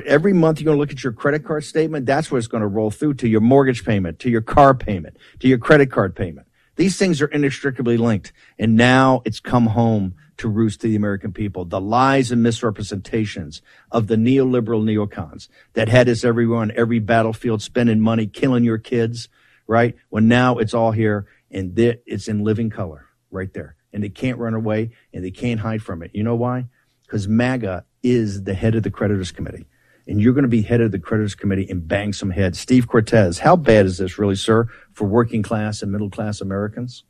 every 0.07 0.33
month 0.33 0.61
you're 0.61 0.67
going 0.67 0.77
to 0.77 0.81
look 0.81 0.91
at 0.91 1.05
your 1.05 1.13
credit 1.13 1.45
card 1.45 1.65
statement. 1.65 2.05
That's 2.05 2.31
what 2.31 2.39
it's 2.39 2.47
going 2.47 2.63
to 2.63 2.67
roll 2.67 2.91
through 2.91 3.15
to 3.15 3.29
your 3.29 3.41
mortgage 3.41 3.85
payment, 3.85 4.19
to 4.21 4.31
your 4.31 4.41
car 4.41 4.75
payment, 4.75 5.17
to 5.41 5.49
your 5.49 5.59
credit 5.59 5.91
card 5.91 6.17
payment. 6.17 6.47
These 6.77 6.97
things 6.97 7.21
are 7.23 7.27
inextricably 7.27 7.97
linked. 7.97 8.33
And 8.59 8.77
now 8.77 9.23
it's 9.25 9.41
come 9.41 9.67
home 9.67 10.15
to 10.37 10.49
roost 10.49 10.81
to 10.81 10.89
the 10.89 10.97
American 10.97 11.33
people. 11.33 11.65
The 11.65 11.81
lies 11.81 12.31
and 12.31 12.43
misrepresentations 12.43 13.63
of 13.91 14.07
the 14.07 14.15
neoliberal 14.17 14.85
neocons 14.85 15.49
that 15.73 15.89
had 15.89 16.09
us 16.09 16.25
everywhere 16.25 16.61
on 16.61 16.73
every 16.77 17.01
battlefield, 17.01 17.63
spending 17.63 18.01
money, 18.01 18.27
killing 18.27 18.65
your 18.65 18.79
kids, 18.79 19.29
right? 19.67 19.97
When 20.09 20.29
now 20.29 20.59
it's 20.59 20.75
all 20.75 20.93
here 20.93 21.27
and 21.51 21.77
it's 21.77 22.29
in 22.29 22.45
living 22.45 22.71
color 22.71 23.08
right 23.31 23.53
there. 23.53 23.77
And 23.93 24.03
they 24.03 24.09
can't 24.09 24.39
run 24.39 24.55
away 24.55 24.91
and 25.13 25.25
they 25.25 25.31
can't 25.31 25.61
hide 25.61 25.83
from 25.83 26.03
it. 26.03 26.11
You 26.15 26.23
know 26.23 26.35
why? 26.35 26.67
Because 27.03 27.27
MAGA 27.27 27.85
is 28.03 28.45
the 28.45 28.55
head 28.55 28.75
of 28.75 28.83
the 28.83 28.91
creditors 28.91 29.33
committee 29.33 29.67
and 30.09 30.21
you're 30.21 30.33
going 30.33 30.43
to 30.43 30.49
be 30.49 30.63
head 30.63 30.81
of 30.81 30.91
the 30.91 30.99
creditors 30.99 31.35
committee 31.35 31.67
and 31.69 31.87
bang 31.87 32.13
some 32.13 32.31
heads. 32.31 32.59
Steve 32.59 32.89
Cortes, 32.89 33.39
how 33.39 33.55
bad 33.55 33.85
is 33.85 33.99
this 33.99 34.19
really, 34.19 34.35
sir, 34.35 34.67
for 34.93 35.07
working 35.07 35.43
class 35.43 35.83
and 35.83 35.93
middle 35.93 36.11
class 36.11 36.41
Americans? 36.41 37.05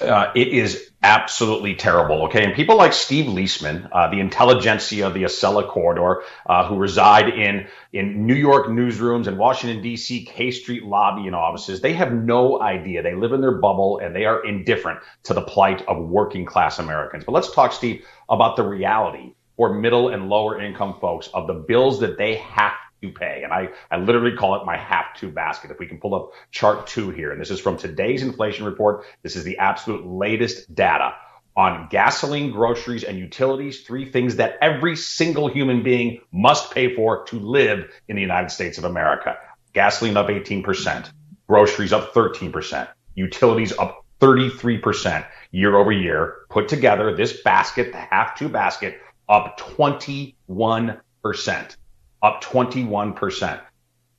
Uh, 0.00 0.32
it 0.34 0.48
is 0.48 0.90
absolutely 1.02 1.74
terrible. 1.74 2.24
Okay, 2.24 2.44
and 2.44 2.54
people 2.54 2.76
like 2.76 2.92
Steve 2.92 3.26
Liesman, 3.26 3.88
uh, 3.92 4.08
the 4.10 4.20
intelligentsia 4.20 5.06
of 5.06 5.14
the 5.14 5.24
Acela 5.24 5.68
corridor, 5.68 6.22
uh, 6.46 6.66
who 6.66 6.76
reside 6.76 7.28
in 7.28 7.66
in 7.92 8.26
New 8.26 8.34
York 8.34 8.68
newsrooms 8.68 9.26
and 9.26 9.38
Washington 9.38 9.82
D.C. 9.82 10.24
K 10.24 10.50
Street 10.50 10.84
lobbying 10.84 11.34
offices, 11.34 11.80
they 11.80 11.92
have 11.92 12.12
no 12.12 12.60
idea. 12.60 13.02
They 13.02 13.14
live 13.14 13.32
in 13.32 13.40
their 13.40 13.58
bubble 13.58 13.98
and 13.98 14.14
they 14.14 14.24
are 14.24 14.44
indifferent 14.44 15.00
to 15.24 15.34
the 15.34 15.42
plight 15.42 15.82
of 15.88 16.08
working 16.08 16.44
class 16.44 16.78
Americans. 16.78 17.24
But 17.24 17.32
let's 17.32 17.52
talk, 17.52 17.72
Steve, 17.72 18.04
about 18.28 18.56
the 18.56 18.66
reality 18.66 19.34
for 19.56 19.74
middle 19.74 20.08
and 20.08 20.28
lower 20.28 20.60
income 20.60 20.98
folks 21.00 21.28
of 21.34 21.46
the 21.46 21.54
bills 21.54 22.00
that 22.00 22.16
they 22.16 22.36
have 22.36 22.72
to 23.02 23.10
pay. 23.10 23.42
And 23.42 23.52
I, 23.52 23.68
I 23.90 23.98
literally 23.98 24.36
call 24.36 24.54
it 24.56 24.64
my 24.64 24.76
have 24.76 25.14
to 25.18 25.28
basket. 25.28 25.70
If 25.70 25.78
we 25.78 25.86
can 25.86 25.98
pull 25.98 26.14
up 26.14 26.32
chart 26.50 26.86
two 26.86 27.10
here, 27.10 27.32
and 27.32 27.40
this 27.40 27.50
is 27.50 27.60
from 27.60 27.76
today's 27.76 28.22
inflation 28.22 28.64
report. 28.64 29.04
This 29.22 29.36
is 29.36 29.44
the 29.44 29.58
absolute 29.58 30.06
latest 30.06 30.74
data 30.74 31.14
on 31.54 31.88
gasoline, 31.90 32.50
groceries, 32.50 33.04
and 33.04 33.18
utilities, 33.18 33.82
three 33.82 34.10
things 34.10 34.36
that 34.36 34.56
every 34.62 34.96
single 34.96 35.48
human 35.48 35.82
being 35.82 36.20
must 36.32 36.72
pay 36.72 36.94
for 36.94 37.26
to 37.26 37.38
live 37.38 37.90
in 38.08 38.16
the 38.16 38.22
United 38.22 38.50
States 38.50 38.78
of 38.78 38.84
America. 38.84 39.36
Gasoline 39.74 40.16
up 40.16 40.28
18%, 40.28 41.10
groceries 41.46 41.92
up 41.92 42.14
13%, 42.14 42.88
utilities 43.14 43.76
up 43.76 44.06
33% 44.20 45.26
year 45.50 45.76
over 45.76 45.92
year. 45.92 46.36
Put 46.48 46.68
together, 46.68 47.14
this 47.14 47.42
basket, 47.42 47.92
the 47.92 47.98
have 47.98 48.34
to 48.36 48.48
basket, 48.48 48.98
up 49.28 49.58
21%. 49.58 51.76
Up 52.22 52.42
21%. 52.42 53.60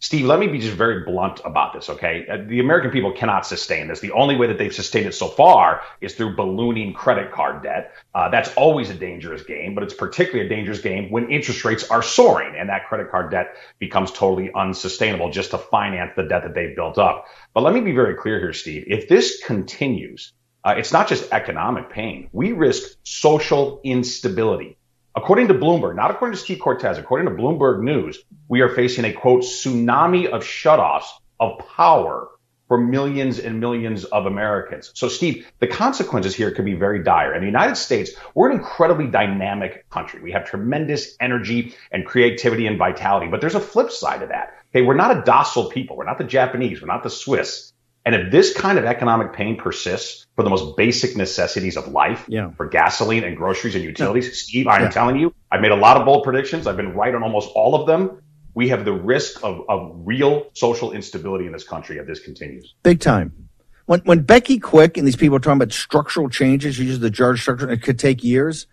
Steve, 0.03 0.25
let 0.25 0.37
me 0.37 0.47
be 0.47 0.59
just 0.59 0.75
very 0.75 1.05
blunt 1.05 1.39
about 1.45 1.71
this, 1.71 1.89
okay? 1.89 2.27
Uh, 2.29 2.35
the 2.45 2.59
American 2.59 2.91
people 2.91 3.13
cannot 3.13 3.45
sustain 3.45 3.87
this. 3.87 4.01
The 4.01 4.11
only 4.11 4.35
way 4.35 4.47
that 4.47 4.57
they've 4.57 4.75
sustained 4.75 5.05
it 5.05 5.13
so 5.13 5.29
far 5.29 5.79
is 6.01 6.13
through 6.13 6.35
ballooning 6.35 6.91
credit 6.91 7.31
card 7.31 7.63
debt. 7.63 7.93
Uh, 8.13 8.27
that's 8.27 8.53
always 8.55 8.89
a 8.89 8.93
dangerous 8.93 9.43
game, 9.43 9.73
but 9.73 9.81
it's 9.81 9.93
particularly 9.93 10.45
a 10.45 10.49
dangerous 10.49 10.79
game 10.79 11.09
when 11.09 11.31
interest 11.31 11.63
rates 11.63 11.89
are 11.89 12.03
soaring 12.03 12.53
and 12.59 12.67
that 12.67 12.85
credit 12.89 13.09
card 13.11 13.31
debt 13.31 13.55
becomes 13.79 14.11
totally 14.11 14.51
unsustainable 14.53 15.31
just 15.31 15.51
to 15.51 15.57
finance 15.57 16.11
the 16.17 16.23
debt 16.23 16.43
that 16.43 16.53
they've 16.53 16.75
built 16.75 16.97
up. 16.97 17.23
But 17.53 17.63
let 17.63 17.73
me 17.73 17.79
be 17.79 17.93
very 17.93 18.15
clear 18.15 18.39
here, 18.39 18.51
Steve. 18.51 18.83
If 18.87 19.07
this 19.07 19.41
continues, 19.45 20.33
uh, 20.65 20.75
it's 20.77 20.91
not 20.91 21.07
just 21.07 21.31
economic 21.31 21.89
pain. 21.89 22.27
We 22.33 22.51
risk 22.51 22.97
social 23.03 23.79
instability. 23.85 24.75
According 25.15 25.49
to 25.49 25.53
Bloomberg, 25.53 25.95
not 25.95 26.09
according 26.09 26.35
to 26.35 26.43
Steve 26.43 26.57
Cortes, 26.57 26.97
according 26.97 27.27
to 27.27 27.39
Bloomberg 27.39 27.83
News, 27.83 28.23
we 28.47 28.61
are 28.61 28.69
facing 28.69 29.05
a 29.05 29.13
quote 29.13 29.43
tsunami 29.43 30.27
of 30.27 30.43
shutoffs 30.43 31.05
of 31.39 31.59
power 31.59 32.29
for 32.67 32.79
millions 32.79 33.37
and 33.37 33.59
millions 33.59 34.05
of 34.05 34.25
Americans. 34.25 34.91
So, 34.95 35.07
Steve, 35.09 35.45
the 35.59 35.67
consequences 35.67 36.33
here 36.33 36.49
could 36.49 36.65
be 36.65 36.73
very 36.73 37.03
dire. 37.03 37.35
In 37.35 37.41
the 37.41 37.45
United 37.45 37.75
States, 37.75 38.11
we're 38.33 38.49
an 38.49 38.57
incredibly 38.57 39.05
dynamic 39.05 39.87
country. 39.91 40.19
We 40.19 40.31
have 40.31 40.45
tremendous 40.45 41.15
energy 41.19 41.75
and 41.91 42.07
creativity 42.07 42.65
and 42.65 42.79
vitality, 42.79 43.27
but 43.27 43.39
there's 43.39 43.53
a 43.53 43.59
flip 43.59 43.91
side 43.91 44.21
to 44.21 44.27
that. 44.27 44.55
Okay, 44.75 44.83
we're 44.83 44.95
not 44.95 45.15
a 45.15 45.21
docile 45.21 45.69
people. 45.69 45.95
We're 45.95 46.05
not 46.05 46.17
the 46.17 46.23
Japanese. 46.23 46.81
We're 46.81 46.87
not 46.87 47.03
the 47.03 47.11
Swiss. 47.11 47.72
And 48.05 48.15
if 48.15 48.31
this 48.31 48.53
kind 48.53 48.77
of 48.77 48.83
economic 48.85 49.33
pain 49.33 49.55
persists 49.55 50.27
for 50.35 50.43
the 50.43 50.49
most 50.49 50.75
basic 50.75 51.15
necessities 51.15 51.77
of 51.77 51.87
life, 51.87 52.25
yeah. 52.27 52.51
for 52.51 52.67
gasoline 52.67 53.23
and 53.23 53.37
groceries 53.37 53.75
and 53.75 53.83
utilities, 53.83 54.27
yeah. 54.27 54.33
Steve, 54.33 54.67
I'm 54.67 54.83
yeah. 54.83 54.89
telling 54.89 55.17
you, 55.17 55.33
I've 55.49 55.61
made 55.61 55.71
a 55.71 55.77
lot 55.77 55.95
of 55.95 56.05
bold 56.05 56.23
predictions. 56.23 56.67
I've 56.67 56.75
been 56.75 56.93
right 56.93 57.15
on 57.15 57.23
almost 57.23 57.49
all 57.55 57.75
of 57.75 57.87
them. 57.87 58.21
We 58.55 58.69
have 58.69 58.83
the 58.83 58.93
risk 58.93 59.43
of, 59.43 59.61
of 59.69 59.93
real 60.05 60.47
social 60.53 60.91
instability 60.91 61.45
in 61.45 61.53
this 61.53 61.63
country 61.63 61.97
if 61.97 62.05
this 62.05 62.19
continues. 62.19 62.75
Big 62.83 62.99
time. 62.99 63.49
When, 63.85 64.01
when 64.01 64.21
Becky 64.21 64.59
Quick 64.59 64.97
and 64.97 65.07
these 65.07 65.15
people 65.15 65.37
are 65.37 65.39
talking 65.39 65.61
about 65.61 65.73
structural 65.73 66.29
changes, 66.29 66.77
you 66.77 66.85
use 66.85 66.99
the 66.99 67.09
jar 67.09 67.35
structure, 67.37 67.69
it 67.69 67.81
could 67.81 67.99
take 67.99 68.23
years. 68.23 68.67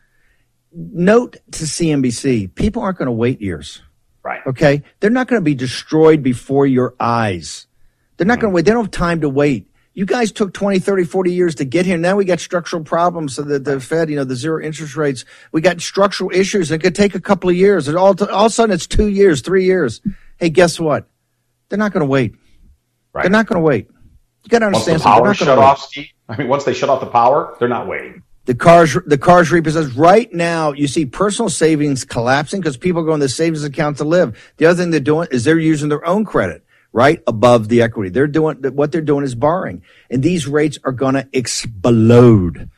Note 0.72 1.37
to 1.53 1.64
CNBC, 1.64 2.55
people 2.55 2.83
aren't 2.83 2.99
going 2.99 3.07
to 3.07 3.12
wait 3.12 3.41
years. 3.41 3.83
Right. 4.22 4.41
Okay. 4.47 4.83
They're 5.01 5.11
not 5.11 5.28
going 5.28 5.41
to 5.41 5.45
be 5.45 5.55
destroyed 5.55 6.22
before 6.22 6.66
your 6.66 6.95
eyes. 7.01 7.66
They're 8.20 8.26
not 8.26 8.38
going 8.38 8.52
to 8.52 8.54
wait. 8.54 8.66
They 8.66 8.72
don't 8.72 8.84
have 8.84 8.90
time 8.90 9.22
to 9.22 9.30
wait. 9.30 9.66
You 9.94 10.04
guys 10.04 10.30
took 10.30 10.52
20, 10.52 10.78
30, 10.78 11.04
40 11.04 11.32
years 11.32 11.54
to 11.54 11.64
get 11.64 11.86
here. 11.86 11.96
Now 11.96 12.16
we 12.16 12.26
got 12.26 12.38
structural 12.38 12.84
problems. 12.84 13.34
So 13.34 13.40
the, 13.40 13.58
the 13.58 13.80
Fed, 13.80 14.10
you 14.10 14.16
know, 14.16 14.24
the 14.24 14.36
zero 14.36 14.62
interest 14.62 14.94
rates, 14.94 15.24
we 15.52 15.62
got 15.62 15.80
structural 15.80 16.30
issues. 16.30 16.70
It 16.70 16.80
could 16.80 16.94
take 16.94 17.14
a 17.14 17.20
couple 17.20 17.48
of 17.48 17.56
years. 17.56 17.88
And 17.88 17.96
all, 17.96 18.08
all 18.08 18.44
of 18.44 18.46
a 18.46 18.50
sudden 18.50 18.74
it's 18.74 18.86
two 18.86 19.08
years, 19.08 19.40
three 19.40 19.64
years. 19.64 20.02
Hey, 20.36 20.50
guess 20.50 20.78
what? 20.78 21.08
They're 21.70 21.78
not 21.78 21.94
going 21.94 22.02
to 22.02 22.06
wait. 22.06 22.34
Right. 23.14 23.22
They're 23.22 23.30
not 23.30 23.46
going 23.46 23.58
to 23.58 23.64
wait. 23.66 23.88
You 24.44 24.50
got 24.50 24.58
to 24.58 24.66
understand. 24.66 25.02
Once 25.02 25.02
the 25.02 25.08
power 25.08 25.32
shut 25.32 25.58
off, 25.58 25.80
Steve, 25.80 26.08
I 26.28 26.36
mean, 26.36 26.48
once 26.48 26.64
they 26.64 26.74
shut 26.74 26.90
off 26.90 27.00
the 27.00 27.06
power, 27.06 27.56
they're 27.58 27.68
not 27.68 27.88
waiting. 27.88 28.22
The 28.44 28.54
cars, 28.54 28.98
the 29.06 29.16
cars 29.16 29.50
repossessed. 29.50 29.96
Right 29.96 30.30
now, 30.30 30.72
you 30.72 30.88
see 30.88 31.06
personal 31.06 31.48
savings 31.48 32.04
collapsing 32.04 32.60
because 32.60 32.76
people 32.76 33.02
go 33.02 33.14
in 33.14 33.20
the 33.20 33.30
savings 33.30 33.64
account 33.64 33.96
to 33.96 34.04
live. 34.04 34.52
The 34.58 34.66
other 34.66 34.82
thing 34.82 34.90
they're 34.90 35.00
doing 35.00 35.28
is 35.30 35.44
they're 35.44 35.58
using 35.58 35.88
their 35.88 36.04
own 36.04 36.26
credit 36.26 36.66
right 36.93 37.22
above 37.26 37.68
the 37.68 37.82
equity. 37.82 38.11
They're 38.11 38.26
doing 38.26 38.57
what 38.74 38.93
they're 38.93 39.01
doing 39.01 39.24
is 39.24 39.34
borrowing, 39.34 39.82
and 40.11 40.22
these 40.22 40.47
rates 40.47 40.78
are 40.84 40.93
going 40.93 41.14
to 41.14 41.28
explode. 41.32 42.70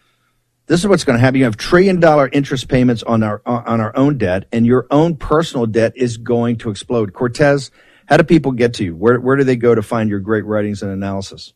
This 0.67 0.81
is 0.81 0.87
what's 0.87 1.05
going 1.05 1.19
to 1.19 1.21
happen. 1.21 1.39
You 1.39 1.45
have 1.45 1.57
trillion 1.57 2.01
dollar 2.01 2.29
interest 2.33 2.69
payments 2.69 3.03
on 3.03 3.23
our 3.23 3.43
on 3.45 3.81
our 3.81 3.97
own 3.97 4.19
debt, 4.19 4.47
and 4.53 4.67
your 4.67 4.87
own 4.91 5.17
personal 5.17 5.67
debt 5.67 5.95
is 5.97 6.17
going 6.17 6.59
to 6.59 6.71
explode. 6.71 7.13
Cortes, 7.13 7.71
how 8.07 8.17
do 8.17 8.25
people 8.25 8.53
get 8.53 8.75
to 8.75 8.85
you? 8.85 8.97
Where 8.97 9.19
where 9.21 9.37
do 9.37 9.45
they 9.45 9.57
go 9.57 9.75
to 9.75 9.83
find 9.83 10.09
your 10.09 10.21
great 10.21 10.45
writings 10.45 10.83
and 10.83 10.93
analysis? 10.93 11.53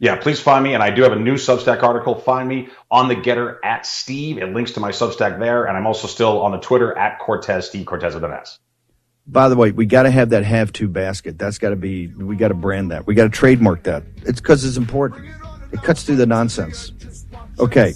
Yeah, 0.00 0.16
please 0.16 0.40
find 0.40 0.64
me. 0.64 0.72
And 0.72 0.82
I 0.82 0.90
do 0.90 1.02
have 1.02 1.12
a 1.12 1.18
new 1.18 1.34
Substack 1.34 1.82
article. 1.82 2.14
Find 2.14 2.48
me 2.48 2.70
on 2.90 3.08
the 3.08 3.14
Gettr 3.14 3.58
at 3.62 3.84
Steve. 3.84 4.38
It 4.38 4.46
links 4.54 4.72
to 4.72 4.80
my 4.80 4.92
Substack 4.92 5.38
there. 5.38 5.66
And 5.66 5.76
I'm 5.76 5.86
also 5.86 6.08
still 6.08 6.40
on 6.40 6.52
the 6.52 6.58
Twitter 6.58 6.96
at 6.96 7.18
Cortes, 7.18 7.66
Steve 7.66 7.84
Cortes 7.84 8.14
with 8.14 8.24
an 8.24 8.32
S. 8.32 8.58
By 9.26 9.48
the 9.48 9.56
way, 9.56 9.70
we 9.70 9.86
got 9.86 10.04
to 10.04 10.10
have 10.10 10.30
that 10.30 10.44
have 10.44 10.72
to 10.74 10.88
basket. 10.88 11.38
That's 11.38 11.58
got 11.58 11.70
to 11.70 11.76
be, 11.76 12.08
we 12.08 12.36
got 12.36 12.48
to 12.48 12.54
brand 12.54 12.90
that. 12.90 13.06
We 13.06 13.14
got 13.14 13.24
to 13.24 13.30
trademark 13.30 13.84
that. 13.84 14.02
It's 14.22 14.40
because 14.40 14.64
it's 14.64 14.76
important. 14.76 15.26
It 15.72 15.82
cuts 15.82 16.02
through 16.02 16.16
the 16.16 16.26
nonsense. 16.26 16.92
Okay. 17.58 17.94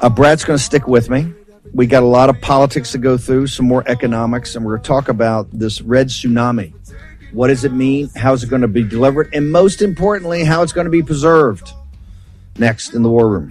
Uh, 0.00 0.08
Brat's 0.08 0.44
going 0.44 0.58
to 0.58 0.64
stick 0.64 0.86
with 0.86 1.10
me. 1.10 1.32
We 1.74 1.86
got 1.86 2.02
a 2.02 2.06
lot 2.06 2.30
of 2.30 2.40
politics 2.40 2.92
to 2.92 2.98
go 2.98 3.18
through, 3.18 3.48
some 3.48 3.66
more 3.66 3.82
economics, 3.88 4.54
and 4.54 4.64
we're 4.64 4.76
going 4.76 4.82
to 4.82 4.88
talk 4.88 5.08
about 5.08 5.50
this 5.50 5.82
red 5.82 6.06
tsunami. 6.06 6.72
What 7.32 7.48
does 7.48 7.64
it 7.64 7.72
mean? 7.72 8.08
How 8.14 8.32
is 8.32 8.44
it 8.44 8.48
going 8.48 8.62
to 8.62 8.68
be 8.68 8.84
delivered? 8.84 9.34
And 9.34 9.50
most 9.50 9.82
importantly, 9.82 10.44
how 10.44 10.62
it's 10.62 10.72
going 10.72 10.84
to 10.84 10.90
be 10.90 11.02
preserved. 11.02 11.72
Next 12.56 12.94
in 12.94 13.02
the 13.02 13.08
War 13.08 13.28
Room. 13.28 13.50